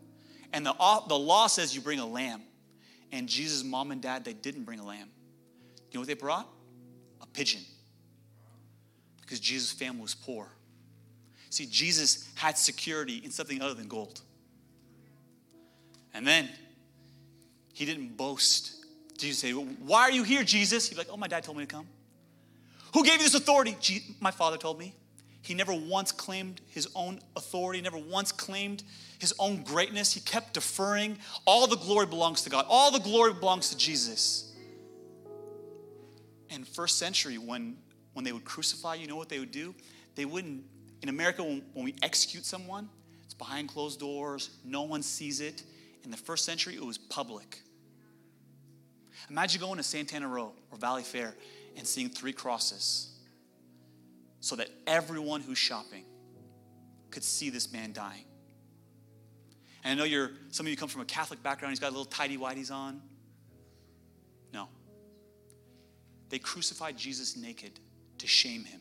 And 0.52 0.64
the, 0.64 0.72
the 1.08 1.18
law 1.18 1.46
says 1.46 1.74
you 1.74 1.80
bring 1.80 1.98
a 1.98 2.06
lamb. 2.06 2.42
And 3.12 3.28
Jesus' 3.28 3.64
mom 3.64 3.90
and 3.90 4.00
dad, 4.00 4.24
they 4.24 4.32
didn't 4.32 4.64
bring 4.64 4.78
a 4.78 4.86
lamb. 4.86 5.08
You 5.90 5.98
know 5.98 6.00
what 6.00 6.08
they 6.08 6.14
brought? 6.14 6.48
A 7.20 7.26
pigeon. 7.26 7.62
Because 9.20 9.40
Jesus' 9.40 9.72
family 9.72 10.02
was 10.02 10.14
poor. 10.14 10.48
See, 11.50 11.66
Jesus 11.66 12.30
had 12.36 12.56
security 12.56 13.20
in 13.24 13.32
something 13.32 13.60
other 13.60 13.74
than 13.74 13.88
gold. 13.88 14.20
And 16.14 16.26
then 16.26 16.48
he 17.72 17.84
didn't 17.84 18.16
boast. 18.16 18.79
Jesus 19.20 19.40
say, 19.40 19.52
Why 19.52 20.02
are 20.02 20.10
you 20.10 20.22
here, 20.22 20.42
Jesus? 20.42 20.88
He'd 20.88 20.94
be 20.94 20.98
like, 20.98 21.08
Oh, 21.10 21.16
my 21.16 21.28
dad 21.28 21.42
told 21.42 21.56
me 21.56 21.64
to 21.64 21.74
come. 21.74 21.86
Who 22.94 23.04
gave 23.04 23.18
you 23.18 23.24
this 23.24 23.34
authority? 23.34 23.76
my 24.20 24.30
father 24.30 24.56
told 24.56 24.78
me. 24.78 24.94
He 25.42 25.54
never 25.54 25.72
once 25.72 26.12
claimed 26.12 26.60
his 26.68 26.86
own 26.94 27.20
authority, 27.34 27.80
never 27.80 27.96
once 27.96 28.30
claimed 28.30 28.82
his 29.18 29.32
own 29.38 29.62
greatness. 29.62 30.12
He 30.12 30.20
kept 30.20 30.54
deferring. 30.54 31.18
All 31.46 31.66
the 31.66 31.76
glory 31.76 32.06
belongs 32.06 32.42
to 32.42 32.50
God, 32.50 32.66
all 32.68 32.90
the 32.90 33.00
glory 33.00 33.32
belongs 33.32 33.70
to 33.70 33.76
Jesus. 33.76 34.52
And 36.50 36.66
first 36.66 36.98
century, 36.98 37.38
when, 37.38 37.76
when 38.12 38.24
they 38.24 38.32
would 38.32 38.44
crucify, 38.44 38.96
you 38.96 39.06
know 39.06 39.16
what 39.16 39.28
they 39.28 39.38
would 39.38 39.52
do? 39.52 39.74
They 40.16 40.24
wouldn't, 40.24 40.64
in 41.00 41.08
America, 41.08 41.42
when, 41.42 41.62
when 41.72 41.84
we 41.84 41.94
execute 42.02 42.44
someone, 42.44 42.88
it's 43.24 43.34
behind 43.34 43.68
closed 43.68 44.00
doors, 44.00 44.50
no 44.64 44.82
one 44.82 45.02
sees 45.02 45.40
it. 45.40 45.62
In 46.02 46.10
the 46.10 46.16
first 46.16 46.44
century, 46.44 46.74
it 46.74 46.84
was 46.84 46.98
public. 46.98 47.62
Imagine 49.30 49.60
going 49.60 49.76
to 49.76 49.82
Santana 49.82 50.26
Row 50.26 50.52
or 50.70 50.78
Valley 50.78 51.02
Fair 51.02 51.34
and 51.76 51.86
seeing 51.86 52.10
three 52.10 52.32
crosses 52.32 53.10
so 54.40 54.56
that 54.56 54.68
everyone 54.86 55.40
who's 55.40 55.58
shopping 55.58 56.04
could 57.10 57.22
see 57.22 57.48
this 57.48 57.72
man 57.72 57.92
dying. 57.92 58.24
And 59.84 59.92
I 59.92 59.94
know 59.94 60.04
you're, 60.04 60.32
some 60.50 60.66
of 60.66 60.70
you 60.70 60.76
come 60.76 60.88
from 60.88 61.02
a 61.02 61.06
Catholic 61.06 61.42
background, 61.42 61.72
he's 61.72 61.78
got 61.78 61.88
a 61.88 61.94
little 61.94 62.04
tidy 62.04 62.36
whities 62.36 62.72
on. 62.72 63.00
No. 64.52 64.68
They 66.28 66.38
crucified 66.38 66.98
Jesus 66.98 67.36
naked 67.36 67.78
to 68.18 68.26
shame 68.26 68.64
him. 68.64 68.80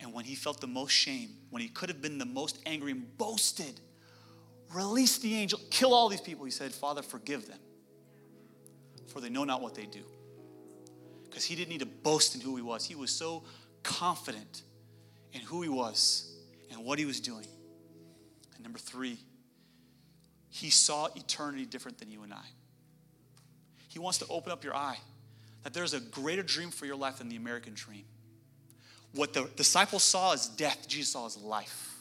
And 0.00 0.12
when 0.12 0.24
he 0.24 0.34
felt 0.34 0.60
the 0.60 0.66
most 0.66 0.90
shame, 0.90 1.30
when 1.50 1.62
he 1.62 1.68
could 1.68 1.88
have 1.88 2.02
been 2.02 2.18
the 2.18 2.26
most 2.26 2.58
angry 2.66 2.92
and 2.92 3.16
boasted, 3.16 3.80
release 4.74 5.18
the 5.18 5.34
angel, 5.34 5.60
kill 5.70 5.94
all 5.94 6.08
these 6.08 6.20
people, 6.20 6.44
he 6.44 6.50
said, 6.50 6.72
Father, 6.72 7.02
forgive 7.02 7.46
them, 7.46 7.58
for 9.06 9.20
they 9.20 9.28
know 9.28 9.44
not 9.44 9.62
what 9.62 9.74
they 9.74 9.86
do. 9.86 10.02
Because 11.24 11.44
he 11.44 11.54
didn't 11.54 11.70
need 11.70 11.80
to 11.80 11.86
boast 11.86 12.34
in 12.34 12.40
who 12.40 12.56
he 12.56 12.62
was. 12.62 12.84
He 12.84 12.94
was 12.94 13.10
so 13.10 13.44
confident 13.82 14.62
in 15.32 15.40
who 15.40 15.62
he 15.62 15.68
was 15.68 16.34
and 16.70 16.84
what 16.84 16.98
he 16.98 17.04
was 17.04 17.20
doing. 17.20 17.46
And 18.54 18.62
number 18.62 18.78
three, 18.78 19.18
he 20.48 20.70
saw 20.70 21.08
eternity 21.14 21.66
different 21.66 21.98
than 21.98 22.10
you 22.10 22.22
and 22.22 22.32
I. 22.32 22.44
He 23.88 23.98
wants 23.98 24.18
to 24.18 24.26
open 24.28 24.52
up 24.52 24.64
your 24.64 24.74
eye 24.74 24.98
that 25.62 25.74
there's 25.74 25.94
a 25.94 26.00
greater 26.00 26.42
dream 26.42 26.70
for 26.70 26.86
your 26.86 26.96
life 26.96 27.18
than 27.18 27.28
the 27.28 27.36
American 27.36 27.74
dream. 27.74 28.04
What 29.14 29.32
the 29.32 29.48
disciples 29.56 30.04
saw 30.04 30.32
as 30.32 30.48
death, 30.48 30.86
Jesus 30.86 31.12
saw 31.12 31.26
as 31.26 31.36
life. 31.36 31.94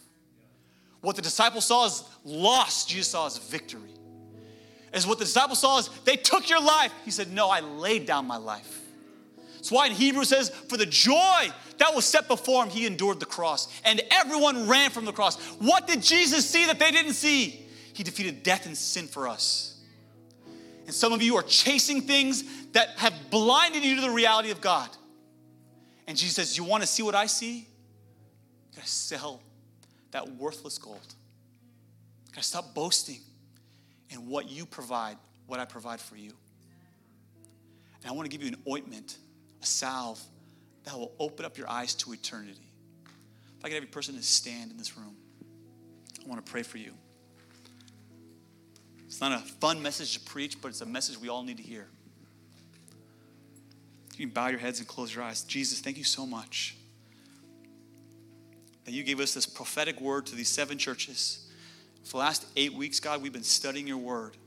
What 1.01 1.16
the 1.16 1.22
disciples 1.22 1.66
saw 1.66 1.86
as 1.86 2.03
loss, 2.24 2.86
Jesus 2.86 3.10
saw 3.10 3.28
as 3.28 3.38
victory. 3.38 3.93
As 4.96 5.06
what 5.06 5.20
the 5.20 5.26
disciples 5.26 5.60
saw 5.60 5.78
is 5.78 5.89
they 6.06 6.16
took 6.16 6.50
your 6.50 6.62
life, 6.62 6.91
he 7.04 7.12
said, 7.12 7.32
No, 7.32 7.50
I 7.50 7.60
laid 7.60 8.06
down 8.06 8.26
my 8.26 8.38
life. 8.38 8.80
That's 9.56 9.70
why 9.70 9.88
in 9.88 9.91
Hebrews 9.91 10.30
says, 10.30 10.50
For 10.50 10.78
the 10.78 10.86
joy 10.86 11.50
that 11.80 11.93
was 11.93 12.06
set 12.06 12.30
before 12.30 12.64
him, 12.64 12.70
he 12.70 12.88
endured 12.88 13.20
the 13.20 13.26
cross. 13.26 13.68
And 13.84 14.02
everyone 14.10 14.70
ran 14.70 14.91
from 14.91 15.04
the 15.04 15.12
cross. 15.12 15.36
What 15.60 15.86
did 15.86 16.02
Jesus 16.02 16.50
see 16.50 16.66
that 16.68 16.80
they 16.80 16.91
didn't 16.91 17.14
see? 17.14 17.68
He 17.93 18.04
defeated 18.04 18.41
death 18.41 18.68
and 18.68 18.78
sin 18.78 19.08
for 19.08 19.28
us. 19.28 19.82
And 20.86 20.93
some 20.93 21.12
of 21.12 21.22
you 21.22 21.36
are 21.36 21.43
chasing 21.43 22.02
things 22.02 22.46
that 22.72 22.89
have 22.98 23.14
blinded 23.30 23.84
you 23.84 23.96
to 23.96 24.02
the 24.02 24.12
reality 24.12 24.52
of 24.52 24.62
God. 24.62 24.89
And 26.08 26.18
Jesus 26.18 26.36
says, 26.36 26.58
You 26.58 26.64
want 26.64 26.84
to 26.84 26.88
see 26.88 27.04
what 27.04 27.16
I 27.16 27.26
see? 27.26 27.58
You 27.58 28.78
gotta 28.78 28.88
sell 28.88 29.41
that 30.12 30.36
worthless 30.36 30.78
gold. 30.78 31.16
You 32.28 32.32
gotta 32.32 32.48
stop 32.48 32.74
boasting 32.74 33.20
in 34.10 34.28
what 34.28 34.49
you 34.49 34.66
provide, 34.66 35.18
what 35.47 35.60
I 35.60 35.66
provide 35.66 35.99
for 35.99 36.16
you. 36.16 36.32
And 38.01 38.12
I 38.12 38.14
want 38.14 38.30
to 38.30 38.38
give 38.38 38.45
you 38.45 38.53
an 38.53 38.62
ointment, 38.70 39.18
a 39.62 39.66
salve 39.66 40.22
that 40.84 40.95
will 40.95 41.12
open 41.20 41.45
up 41.45 41.58
your 41.58 41.70
eyes 41.70 41.95
to 41.95 42.14
eternity. 42.14 42.72
If 43.58 43.66
I 43.66 43.70
have 43.70 43.78
every 43.78 43.88
person 43.88 44.16
to 44.16 44.22
stand 44.22 44.72
in 44.72 44.78
this 44.78 44.97
room, 44.97 45.16
I 46.24 46.30
want 46.30 46.45
to 46.45 46.51
pray 46.51 46.64
for 46.64 46.78
you. 46.78 46.93
It's 49.06 49.22
not 49.22 49.32
a 49.32 49.39
fun 49.39 49.82
message 49.82 50.14
to 50.14 50.20
preach, 50.20 50.62
but 50.62 50.68
it's 50.68 50.82
a 50.82 50.86
message 50.86 51.20
we 51.20 51.30
all 51.30 51.43
need 51.43 51.58
to 51.58 51.64
hear. 51.64 51.88
You 54.18 54.28
can 54.28 54.34
bow 54.34 54.47
your 54.47 54.60
heads 54.60 54.80
and 54.80 54.88
close 54.88 55.14
your 55.14 55.24
eyes. 55.24 55.43
Jesus, 55.43 55.80
thank 55.80 55.97
you 55.97 56.03
so 56.03 56.26
much 56.26 56.78
that 58.86 58.91
you 58.91 59.03
gave 59.03 59.20
us 59.20 59.34
this 59.34 59.45
prophetic 59.45 59.99
word 59.99 60.26
to 60.28 60.36
these 60.36 60.47
seven 60.47 60.78
churches. 60.78 61.45
For 62.06 62.12
the 62.12 62.18
last 62.18 62.45
eight 62.56 62.74
weeks, 62.74 62.99
God, 62.99 63.24
we've 63.24 63.34
been 63.34 63.43
studying 63.43 63.88
your 63.88 63.97
word, 63.97 64.38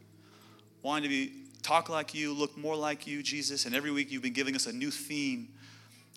wanting 0.82 1.02
to 1.02 1.08
be 1.08 1.32
talk 1.60 1.88
like 1.88 2.14
you, 2.14 2.32
look 2.32 2.56
more 2.56 2.76
like 2.76 3.04
you, 3.04 3.20
Jesus. 3.20 3.66
And 3.66 3.74
every 3.74 3.90
week 3.90 4.12
you've 4.12 4.22
been 4.22 4.32
giving 4.32 4.54
us 4.54 4.66
a 4.66 4.72
new 4.72 4.92
theme, 4.92 5.48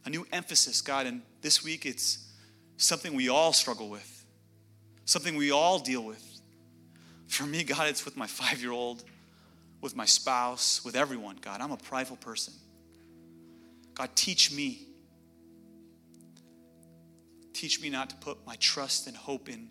a 0.05 0.09
new 0.11 0.25
emphasis, 0.31 0.81
God. 0.81 1.07
And 1.07 1.23
this 1.41 1.63
week 1.63 1.87
it's 1.87 2.29
something 2.77 3.15
we 3.15 3.27
all 3.27 3.53
struggle 3.53 3.89
with, 3.89 4.23
something 5.05 5.35
we 5.35 5.51
all 5.51 5.79
deal 5.79 6.03
with. 6.03 6.23
For 7.27 7.43
me, 7.43 7.63
God, 7.63 7.87
it's 7.87 8.05
with 8.05 8.15
my 8.15 8.27
five 8.27 8.61
year 8.61 8.71
old, 8.71 9.03
with 9.81 9.95
my 9.95 10.05
spouse, 10.05 10.85
with 10.85 10.95
everyone, 10.95 11.37
God. 11.41 11.59
I'm 11.59 11.71
a 11.71 11.77
prideful 11.77 12.17
person. 12.17 12.53
God, 13.95 14.09
teach 14.13 14.51
me. 14.51 14.85
Teach 17.51 17.81
me 17.81 17.89
not 17.89 18.11
to 18.11 18.15
put 18.17 18.45
my 18.45 18.55
trust 18.57 19.07
and 19.07 19.17
hope 19.17 19.49
in 19.49 19.69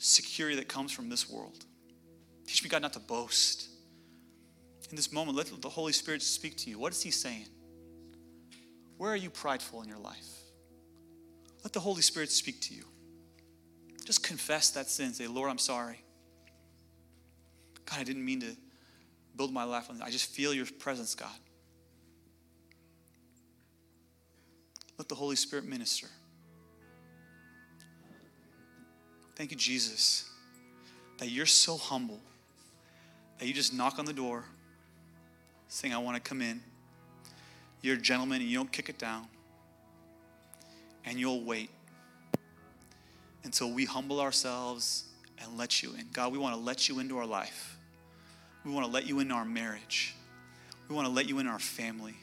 security 0.00 0.56
that 0.56 0.66
comes 0.66 0.90
from 0.90 1.08
this 1.08 1.30
world. 1.30 1.64
Teach 2.46 2.64
me, 2.64 2.68
God, 2.68 2.82
not 2.82 2.94
to 2.94 2.98
boast. 2.98 3.68
In 4.88 4.96
this 4.96 5.12
moment, 5.12 5.36
let 5.36 5.46
the 5.60 5.68
Holy 5.68 5.92
Spirit 5.92 6.22
speak 6.22 6.56
to 6.58 6.70
you. 6.70 6.78
What 6.78 6.92
is 6.92 7.02
He 7.02 7.10
saying? 7.12 7.46
Where 8.96 9.12
are 9.12 9.16
you 9.16 9.30
prideful 9.30 9.82
in 9.82 9.88
your 9.88 9.98
life? 9.98 10.26
Let 11.62 11.72
the 11.72 11.80
Holy 11.80 12.02
Spirit 12.02 12.30
speak 12.30 12.60
to 12.62 12.74
you. 12.74 12.84
Just 14.04 14.26
confess 14.26 14.70
that 14.70 14.88
sin. 14.88 15.12
Say, 15.12 15.26
Lord, 15.26 15.50
I'm 15.50 15.58
sorry. 15.58 16.02
God, 17.84 18.00
I 18.00 18.04
didn't 18.04 18.24
mean 18.24 18.40
to 18.40 18.56
build 19.36 19.52
my 19.52 19.64
life 19.64 19.90
on. 19.90 20.00
I 20.02 20.10
just 20.10 20.30
feel 20.30 20.52
your 20.52 20.66
presence, 20.78 21.14
God. 21.14 21.28
Let 24.98 25.08
the 25.08 25.14
Holy 25.14 25.36
Spirit 25.36 25.66
minister. 25.66 26.08
Thank 29.40 29.52
you, 29.52 29.56
Jesus, 29.56 30.28
that 31.16 31.30
you're 31.30 31.46
so 31.46 31.78
humble 31.78 32.20
that 33.38 33.46
you 33.48 33.54
just 33.54 33.72
knock 33.72 33.98
on 33.98 34.04
the 34.04 34.12
door 34.12 34.44
saying, 35.68 35.94
I 35.94 35.96
want 35.96 36.14
to 36.16 36.20
come 36.20 36.42
in. 36.42 36.60
You're 37.80 37.96
a 37.96 37.98
gentleman 37.98 38.42
and 38.42 38.50
you 38.50 38.58
don't 38.58 38.70
kick 38.70 38.90
it 38.90 38.98
down. 38.98 39.28
And 41.06 41.18
you'll 41.18 41.42
wait 41.42 41.70
until 43.42 43.72
we 43.72 43.86
humble 43.86 44.20
ourselves 44.20 45.04
and 45.42 45.56
let 45.56 45.82
you 45.82 45.94
in. 45.98 46.04
God, 46.12 46.32
we 46.32 46.38
want 46.38 46.54
to 46.54 46.60
let 46.60 46.90
you 46.90 46.98
into 46.98 47.16
our 47.16 47.24
life. 47.24 47.78
We 48.62 48.70
want 48.72 48.84
to 48.84 48.92
let 48.92 49.06
you 49.06 49.20
into 49.20 49.32
our 49.32 49.46
marriage. 49.46 50.14
We 50.86 50.94
want 50.94 51.08
to 51.08 51.14
let 51.14 51.26
you 51.26 51.38
in 51.38 51.46
our 51.46 51.58
family. 51.58 52.14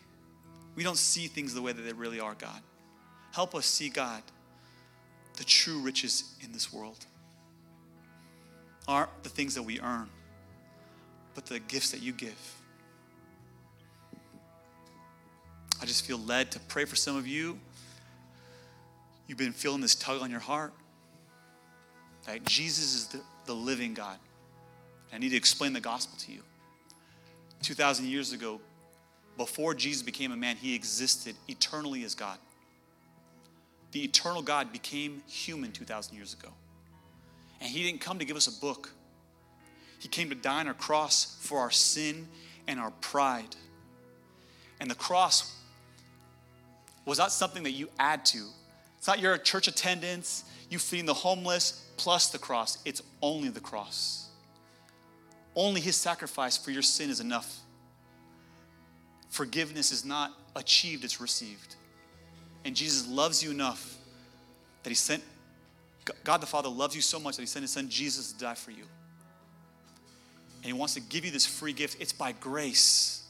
We 0.76 0.84
don't 0.84 1.00
see 1.00 1.26
things 1.26 1.56
the 1.56 1.64
way 1.64 1.72
that 1.72 1.82
they 1.82 1.94
really 1.94 2.20
are, 2.20 2.36
God. 2.36 2.62
Help 3.32 3.56
us 3.56 3.66
see, 3.66 3.90
God, 3.90 4.22
the 5.38 5.44
true 5.44 5.80
riches 5.80 6.36
in 6.44 6.52
this 6.52 6.74
world 6.74 7.06
aren't 8.88 9.24
the 9.24 9.30
things 9.30 9.56
that 9.56 9.64
we 9.64 9.80
earn, 9.80 10.10
but 11.36 11.46
the 11.46 11.60
gifts 11.60 11.92
that 11.92 12.02
you 12.02 12.12
give. 12.12 12.56
I 15.82 15.86
just 15.86 16.06
feel 16.06 16.18
led 16.18 16.52
to 16.52 16.60
pray 16.62 16.86
for 16.86 16.96
some 16.96 17.16
of 17.16 17.28
you. 17.28 17.60
You've 19.28 19.38
been 19.38 19.52
feeling 19.52 19.82
this 19.82 19.96
tug 19.96 20.22
on 20.22 20.32
your 20.32 20.40
heart. 20.40 20.74
That 22.26 22.44
Jesus 22.46 22.96
is 22.96 23.08
the, 23.08 23.22
the 23.46 23.54
living 23.54 23.94
God. 23.94 24.18
I 25.14 25.18
need 25.18 25.30
to 25.30 25.38
explain 25.38 25.74
the 25.74 25.80
gospel 25.80 26.18
to 26.20 26.32
you. 26.32 26.42
2,000 27.62 28.06
years 28.06 28.34
ago, 28.34 28.60
before 29.38 29.74
Jesus 29.74 30.02
became 30.02 30.32
a 30.32 30.36
man, 30.36 30.56
he 30.56 30.76
existed 30.76 31.36
eternally 31.48 32.04
as 32.04 32.16
God. 32.16 32.38
The 33.92 34.04
eternal 34.04 34.42
God 34.42 34.72
became 34.72 35.24
human 35.28 35.72
2,000 35.72 36.16
years 36.16 36.34
ago. 36.34 36.50
And 37.60 37.70
he 37.70 37.84
didn't 37.84 38.02
come 38.02 38.20
to 38.20 38.26
give 38.26 38.38
us 38.38 38.48
a 38.48 38.60
book, 38.60 38.92
He 40.00 40.08
came 40.08 40.30
to 40.30 40.36
die 40.36 40.60
on 40.60 40.68
our 40.68 40.74
cross 40.74 41.38
for 41.42 41.60
our 41.60 41.72
sin 41.72 42.28
and 42.68 42.80
our 42.80 42.92
pride. 43.02 43.56
And 44.80 44.92
the 44.92 44.96
cross 44.96 45.56
was 47.06 47.18
not 47.18 47.32
something 47.32 47.64
that 47.64 47.72
you 47.72 47.90
add 47.98 48.26
to. 48.26 48.46
It's 48.98 49.08
not 49.08 49.20
your 49.20 49.38
church 49.38 49.68
attendance, 49.68 50.44
you 50.70 50.78
feeding 50.78 51.06
the 51.06 51.14
homeless, 51.14 51.90
plus 51.98 52.28
the 52.30 52.38
cross. 52.38 52.78
It's 52.86 53.02
only 53.22 53.50
the 53.50 53.60
cross. 53.60 54.28
Only 55.56 55.82
his 55.82 55.96
sacrifice 55.96 56.58
for 56.58 56.72
your 56.72 56.82
sin 56.84 57.10
is 57.10 57.20
enough. 57.20 57.60
Forgiveness 59.30 59.92
is 59.92 60.06
not 60.06 60.32
achieved, 60.56 61.04
it's 61.04 61.20
received. 61.20 61.76
And 62.68 62.76
Jesus 62.76 63.08
loves 63.08 63.42
you 63.42 63.50
enough 63.50 63.96
that 64.84 64.90
he 64.90 64.96
sent, 64.96 65.24
God 66.26 66.42
the 66.42 66.46
Father 66.46 66.68
loves 66.68 66.98
you 66.98 67.02
so 67.02 67.18
much 67.18 67.38
that 67.38 67.42
he 67.42 67.48
sent 67.48 67.64
his 67.64 67.72
son 67.72 67.88
Jesus 67.88 68.34
to 68.34 68.40
die 68.40 68.56
for 68.56 68.72
you. 68.72 68.84
And 70.58 70.66
he 70.66 70.74
wants 70.74 70.94
to 70.96 71.00
give 71.00 71.24
you 71.24 71.32
this 71.32 71.46
free 71.46 71.72
gift. 71.72 71.96
It's 72.02 72.12
by 72.12 72.34
grace, 72.34 73.26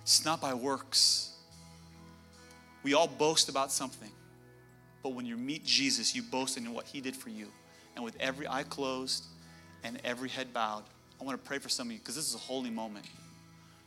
it's 0.00 0.24
not 0.24 0.40
by 0.40 0.54
works. 0.54 1.34
We 2.82 2.94
all 2.94 3.06
boast 3.06 3.50
about 3.50 3.70
something, 3.70 4.10
but 5.02 5.10
when 5.10 5.26
you 5.26 5.36
meet 5.36 5.66
Jesus, 5.66 6.16
you 6.16 6.22
boast 6.22 6.56
in 6.56 6.72
what 6.72 6.86
he 6.86 7.02
did 7.02 7.14
for 7.14 7.28
you. 7.28 7.48
And 7.94 8.02
with 8.02 8.16
every 8.20 8.48
eye 8.48 8.62
closed 8.62 9.26
and 9.84 10.00
every 10.02 10.30
head 10.30 10.54
bowed, 10.54 10.84
I 11.20 11.24
want 11.24 11.38
to 11.40 11.46
pray 11.46 11.58
for 11.58 11.68
some 11.68 11.88
of 11.88 11.92
you 11.92 11.98
because 11.98 12.16
this 12.16 12.26
is 12.26 12.34
a 12.34 12.38
holy 12.38 12.70
moment. 12.70 13.04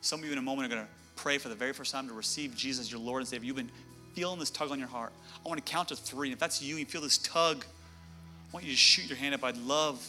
Some 0.02 0.20
of 0.20 0.28
you 0.28 0.32
in 0.32 0.38
a 0.38 0.44
moment 0.44 0.72
are 0.72 0.76
going 0.76 0.86
to 0.86 0.92
pray 1.16 1.40
for 1.40 1.50
the 1.50 1.56
very 1.56 1.74
first 1.74 1.92
time 1.92 2.08
to 2.08 2.14
receive 2.14 2.56
Jesus, 2.56 2.92
your 2.92 3.02
Lord 3.02 3.22
and 3.22 3.28
Savior. 3.28 3.48
You've 3.48 3.56
been 3.56 3.72
feeling 4.16 4.40
this 4.40 4.50
tug 4.50 4.72
on 4.72 4.80
your 4.80 4.88
heart. 4.88 5.12
I 5.46 5.50
want 5.50 5.64
to 5.64 5.72
count 5.72 5.90
to 5.90 5.96
three. 5.96 6.30
And 6.30 6.34
if 6.34 6.40
that's 6.40 6.62
you, 6.62 6.78
you 6.78 6.86
feel 6.86 7.02
this 7.02 7.18
tug, 7.18 7.66
I 7.66 8.54
want 8.54 8.66
you 8.66 8.72
to 8.72 8.78
shoot 8.78 9.08
your 9.08 9.18
hand 9.18 9.36
up. 9.36 9.44
I'd 9.44 9.58
love, 9.58 10.08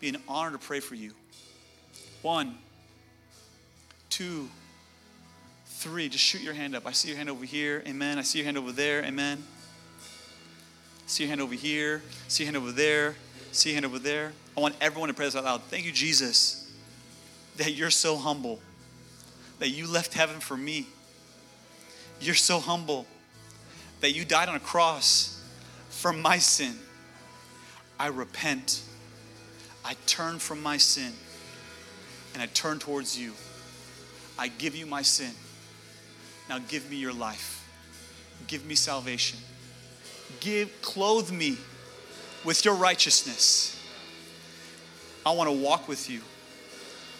be 0.00 0.08
an 0.08 0.16
honor 0.28 0.52
to 0.52 0.58
pray 0.58 0.80
for 0.80 0.94
you. 0.94 1.12
One, 2.22 2.56
two, 4.08 4.48
three. 5.66 6.08
Just 6.08 6.24
shoot 6.24 6.40
your 6.40 6.54
hand 6.54 6.76
up. 6.76 6.86
I 6.86 6.92
see 6.92 7.08
your 7.08 7.16
hand 7.16 7.28
over 7.28 7.44
here. 7.44 7.82
Amen. 7.86 8.18
I 8.18 8.22
see 8.22 8.38
your 8.38 8.46
hand 8.46 8.56
over 8.56 8.70
there. 8.70 9.02
Amen. 9.04 9.42
See 11.06 11.24
your 11.24 11.28
hand 11.28 11.40
over 11.40 11.54
here. 11.54 12.02
See 12.28 12.44
your 12.44 12.52
hand 12.52 12.62
over 12.62 12.72
there. 12.72 13.16
See 13.50 13.70
your 13.70 13.74
hand 13.74 13.86
over 13.86 13.98
there. 13.98 14.32
I 14.56 14.60
want 14.60 14.76
everyone 14.80 15.08
to 15.08 15.14
pray 15.14 15.26
this 15.26 15.34
out 15.34 15.44
loud. 15.44 15.62
Thank 15.64 15.84
you, 15.84 15.92
Jesus, 15.92 16.70
that 17.56 17.72
you're 17.72 17.90
so 17.90 18.16
humble, 18.16 18.60
that 19.58 19.70
you 19.70 19.90
left 19.90 20.14
heaven 20.14 20.38
for 20.38 20.56
me. 20.56 20.86
You're 22.20 22.34
so 22.34 22.60
humble 22.60 23.06
that 24.00 24.14
you 24.14 24.24
died 24.24 24.48
on 24.48 24.54
a 24.54 24.60
cross 24.60 25.42
for 25.90 26.12
my 26.12 26.38
sin. 26.38 26.74
I 27.98 28.08
repent. 28.08 28.82
I 29.84 29.94
turn 30.06 30.38
from 30.38 30.62
my 30.62 30.76
sin 30.76 31.12
and 32.34 32.42
I 32.42 32.46
turn 32.46 32.78
towards 32.78 33.18
you. 33.18 33.32
I 34.38 34.48
give 34.48 34.76
you 34.76 34.86
my 34.86 35.02
sin. 35.02 35.32
Now 36.48 36.60
give 36.68 36.90
me 36.90 36.96
your 36.96 37.12
life. 37.12 37.68
Give 38.46 38.64
me 38.64 38.74
salvation. 38.74 39.38
Give 40.40 40.70
clothe 40.82 41.32
me 41.32 41.56
with 42.44 42.64
your 42.64 42.74
righteousness. 42.74 43.74
I 45.26 45.32
want 45.32 45.50
to 45.50 45.56
walk 45.56 45.88
with 45.88 46.08
you 46.08 46.20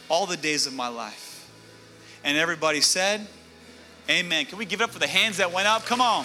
all 0.08 0.26
the 0.26 0.36
days 0.36 0.66
of 0.66 0.74
my 0.74 0.88
life. 0.88 1.50
And 2.24 2.38
everybody 2.38 2.80
said, 2.80 3.26
Amen. 4.08 4.46
Can 4.46 4.56
we 4.56 4.64
give 4.64 4.80
it 4.80 4.84
up 4.84 4.90
for 4.90 4.98
the 4.98 5.06
hands 5.06 5.36
that 5.36 5.52
went 5.52 5.68
up? 5.68 5.84
Come 5.84 6.00
on. 6.00 6.24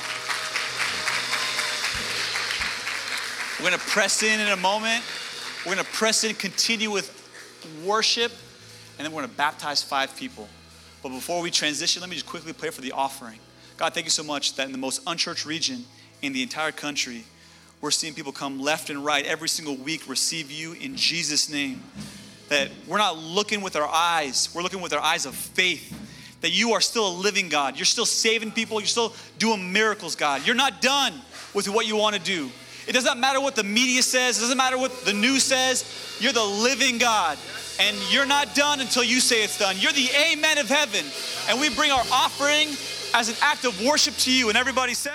We're 3.63 3.69
going 3.69 3.79
to 3.79 3.87
press 3.87 4.23
in 4.23 4.41
in 4.41 4.49
a 4.49 4.57
moment. 4.57 5.05
We're 5.59 5.75
going 5.75 5.85
to 5.85 5.91
press 5.93 6.25
in, 6.25 6.35
continue 6.35 6.91
with 6.91 7.09
worship, 7.85 8.33
and 8.97 9.05
then 9.05 9.13
we're 9.13 9.21
going 9.21 9.31
to 9.31 9.37
baptize 9.37 9.81
five 9.81 10.13
people. 10.17 10.49
But 11.01 11.09
before 11.13 11.41
we 11.41 11.49
transition, 11.49 12.01
let 12.01 12.09
me 12.09 12.17
just 12.17 12.25
quickly 12.25 12.51
pray 12.51 12.71
for 12.71 12.81
the 12.81 12.91
offering. 12.91 13.39
God, 13.77 13.93
thank 13.93 14.05
you 14.05 14.09
so 14.09 14.21
much 14.21 14.55
that 14.55 14.65
in 14.65 14.73
the 14.73 14.77
most 14.77 15.01
unchurched 15.07 15.45
region 15.45 15.85
in 16.21 16.33
the 16.33 16.43
entire 16.43 16.73
country, 16.73 17.23
we're 17.79 17.91
seeing 17.91 18.13
people 18.13 18.33
come 18.33 18.59
left 18.59 18.89
and 18.89 19.05
right 19.05 19.25
every 19.25 19.47
single 19.47 19.77
week 19.77 20.09
receive 20.09 20.51
you 20.51 20.73
in 20.73 20.97
Jesus' 20.97 21.49
name. 21.49 21.81
That 22.49 22.69
we're 22.85 22.97
not 22.97 23.17
looking 23.17 23.61
with 23.61 23.77
our 23.77 23.87
eyes, 23.87 24.49
we're 24.53 24.63
looking 24.63 24.81
with 24.81 24.91
our 24.91 25.01
eyes 25.01 25.25
of 25.25 25.35
faith. 25.35 25.97
That 26.41 26.51
you 26.51 26.73
are 26.73 26.81
still 26.81 27.07
a 27.07 27.15
living 27.15 27.47
God. 27.47 27.77
You're 27.77 27.85
still 27.85 28.05
saving 28.05 28.51
people. 28.51 28.81
You're 28.81 28.87
still 28.87 29.13
doing 29.39 29.71
miracles, 29.71 30.17
God. 30.17 30.45
You're 30.45 30.53
not 30.53 30.81
done 30.81 31.13
with 31.53 31.69
what 31.69 31.87
you 31.87 31.95
want 31.95 32.17
to 32.17 32.21
do. 32.21 32.51
It 32.87 32.93
doesn't 32.93 33.19
matter 33.19 33.39
what 33.39 33.55
the 33.55 33.63
media 33.63 34.01
says, 34.03 34.37
it 34.37 34.41
doesn't 34.41 34.57
matter 34.57 34.77
what 34.77 35.05
the 35.05 35.13
news 35.13 35.43
says. 35.43 36.17
You're 36.19 36.33
the 36.33 36.43
living 36.43 36.97
God. 36.97 37.37
And 37.79 37.97
you're 38.11 38.25
not 38.25 38.53
done 38.53 38.81
until 38.81 39.03
you 39.03 39.19
say 39.19 39.43
it's 39.43 39.57
done. 39.57 39.75
You're 39.79 39.93
the 39.93 40.09
amen 40.31 40.59
of 40.59 40.69
heaven. 40.69 41.05
And 41.49 41.59
we 41.59 41.73
bring 41.73 41.91
our 41.91 42.03
offering 42.11 42.69
as 43.13 43.29
an 43.29 43.35
act 43.41 43.65
of 43.65 43.83
worship 43.83 44.15
to 44.17 44.31
you. 44.31 44.49
And 44.49 44.57
everybody 44.57 44.93
said, 44.93 45.13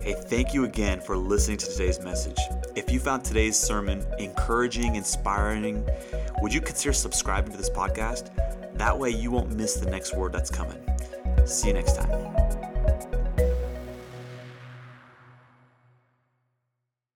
Hey, 0.00 0.14
thank 0.14 0.54
you 0.54 0.64
again 0.64 1.00
for 1.00 1.16
listening 1.16 1.58
to 1.58 1.66
today's 1.66 2.00
message. 2.00 2.38
If 2.76 2.90
you 2.90 3.00
found 3.00 3.24
today's 3.24 3.58
sermon 3.58 4.06
encouraging, 4.18 4.94
inspiring, 4.94 5.86
would 6.40 6.54
you 6.54 6.60
consider 6.60 6.92
subscribing 6.92 7.50
to 7.52 7.58
this 7.58 7.70
podcast? 7.70 8.30
That 8.78 8.96
way 8.96 9.10
you 9.10 9.30
won't 9.30 9.54
miss 9.54 9.74
the 9.74 9.90
next 9.90 10.14
word 10.16 10.32
that's 10.32 10.50
coming. 10.50 10.78
See 11.44 11.68
you 11.68 11.74
next 11.74 11.96
time. 11.96 12.67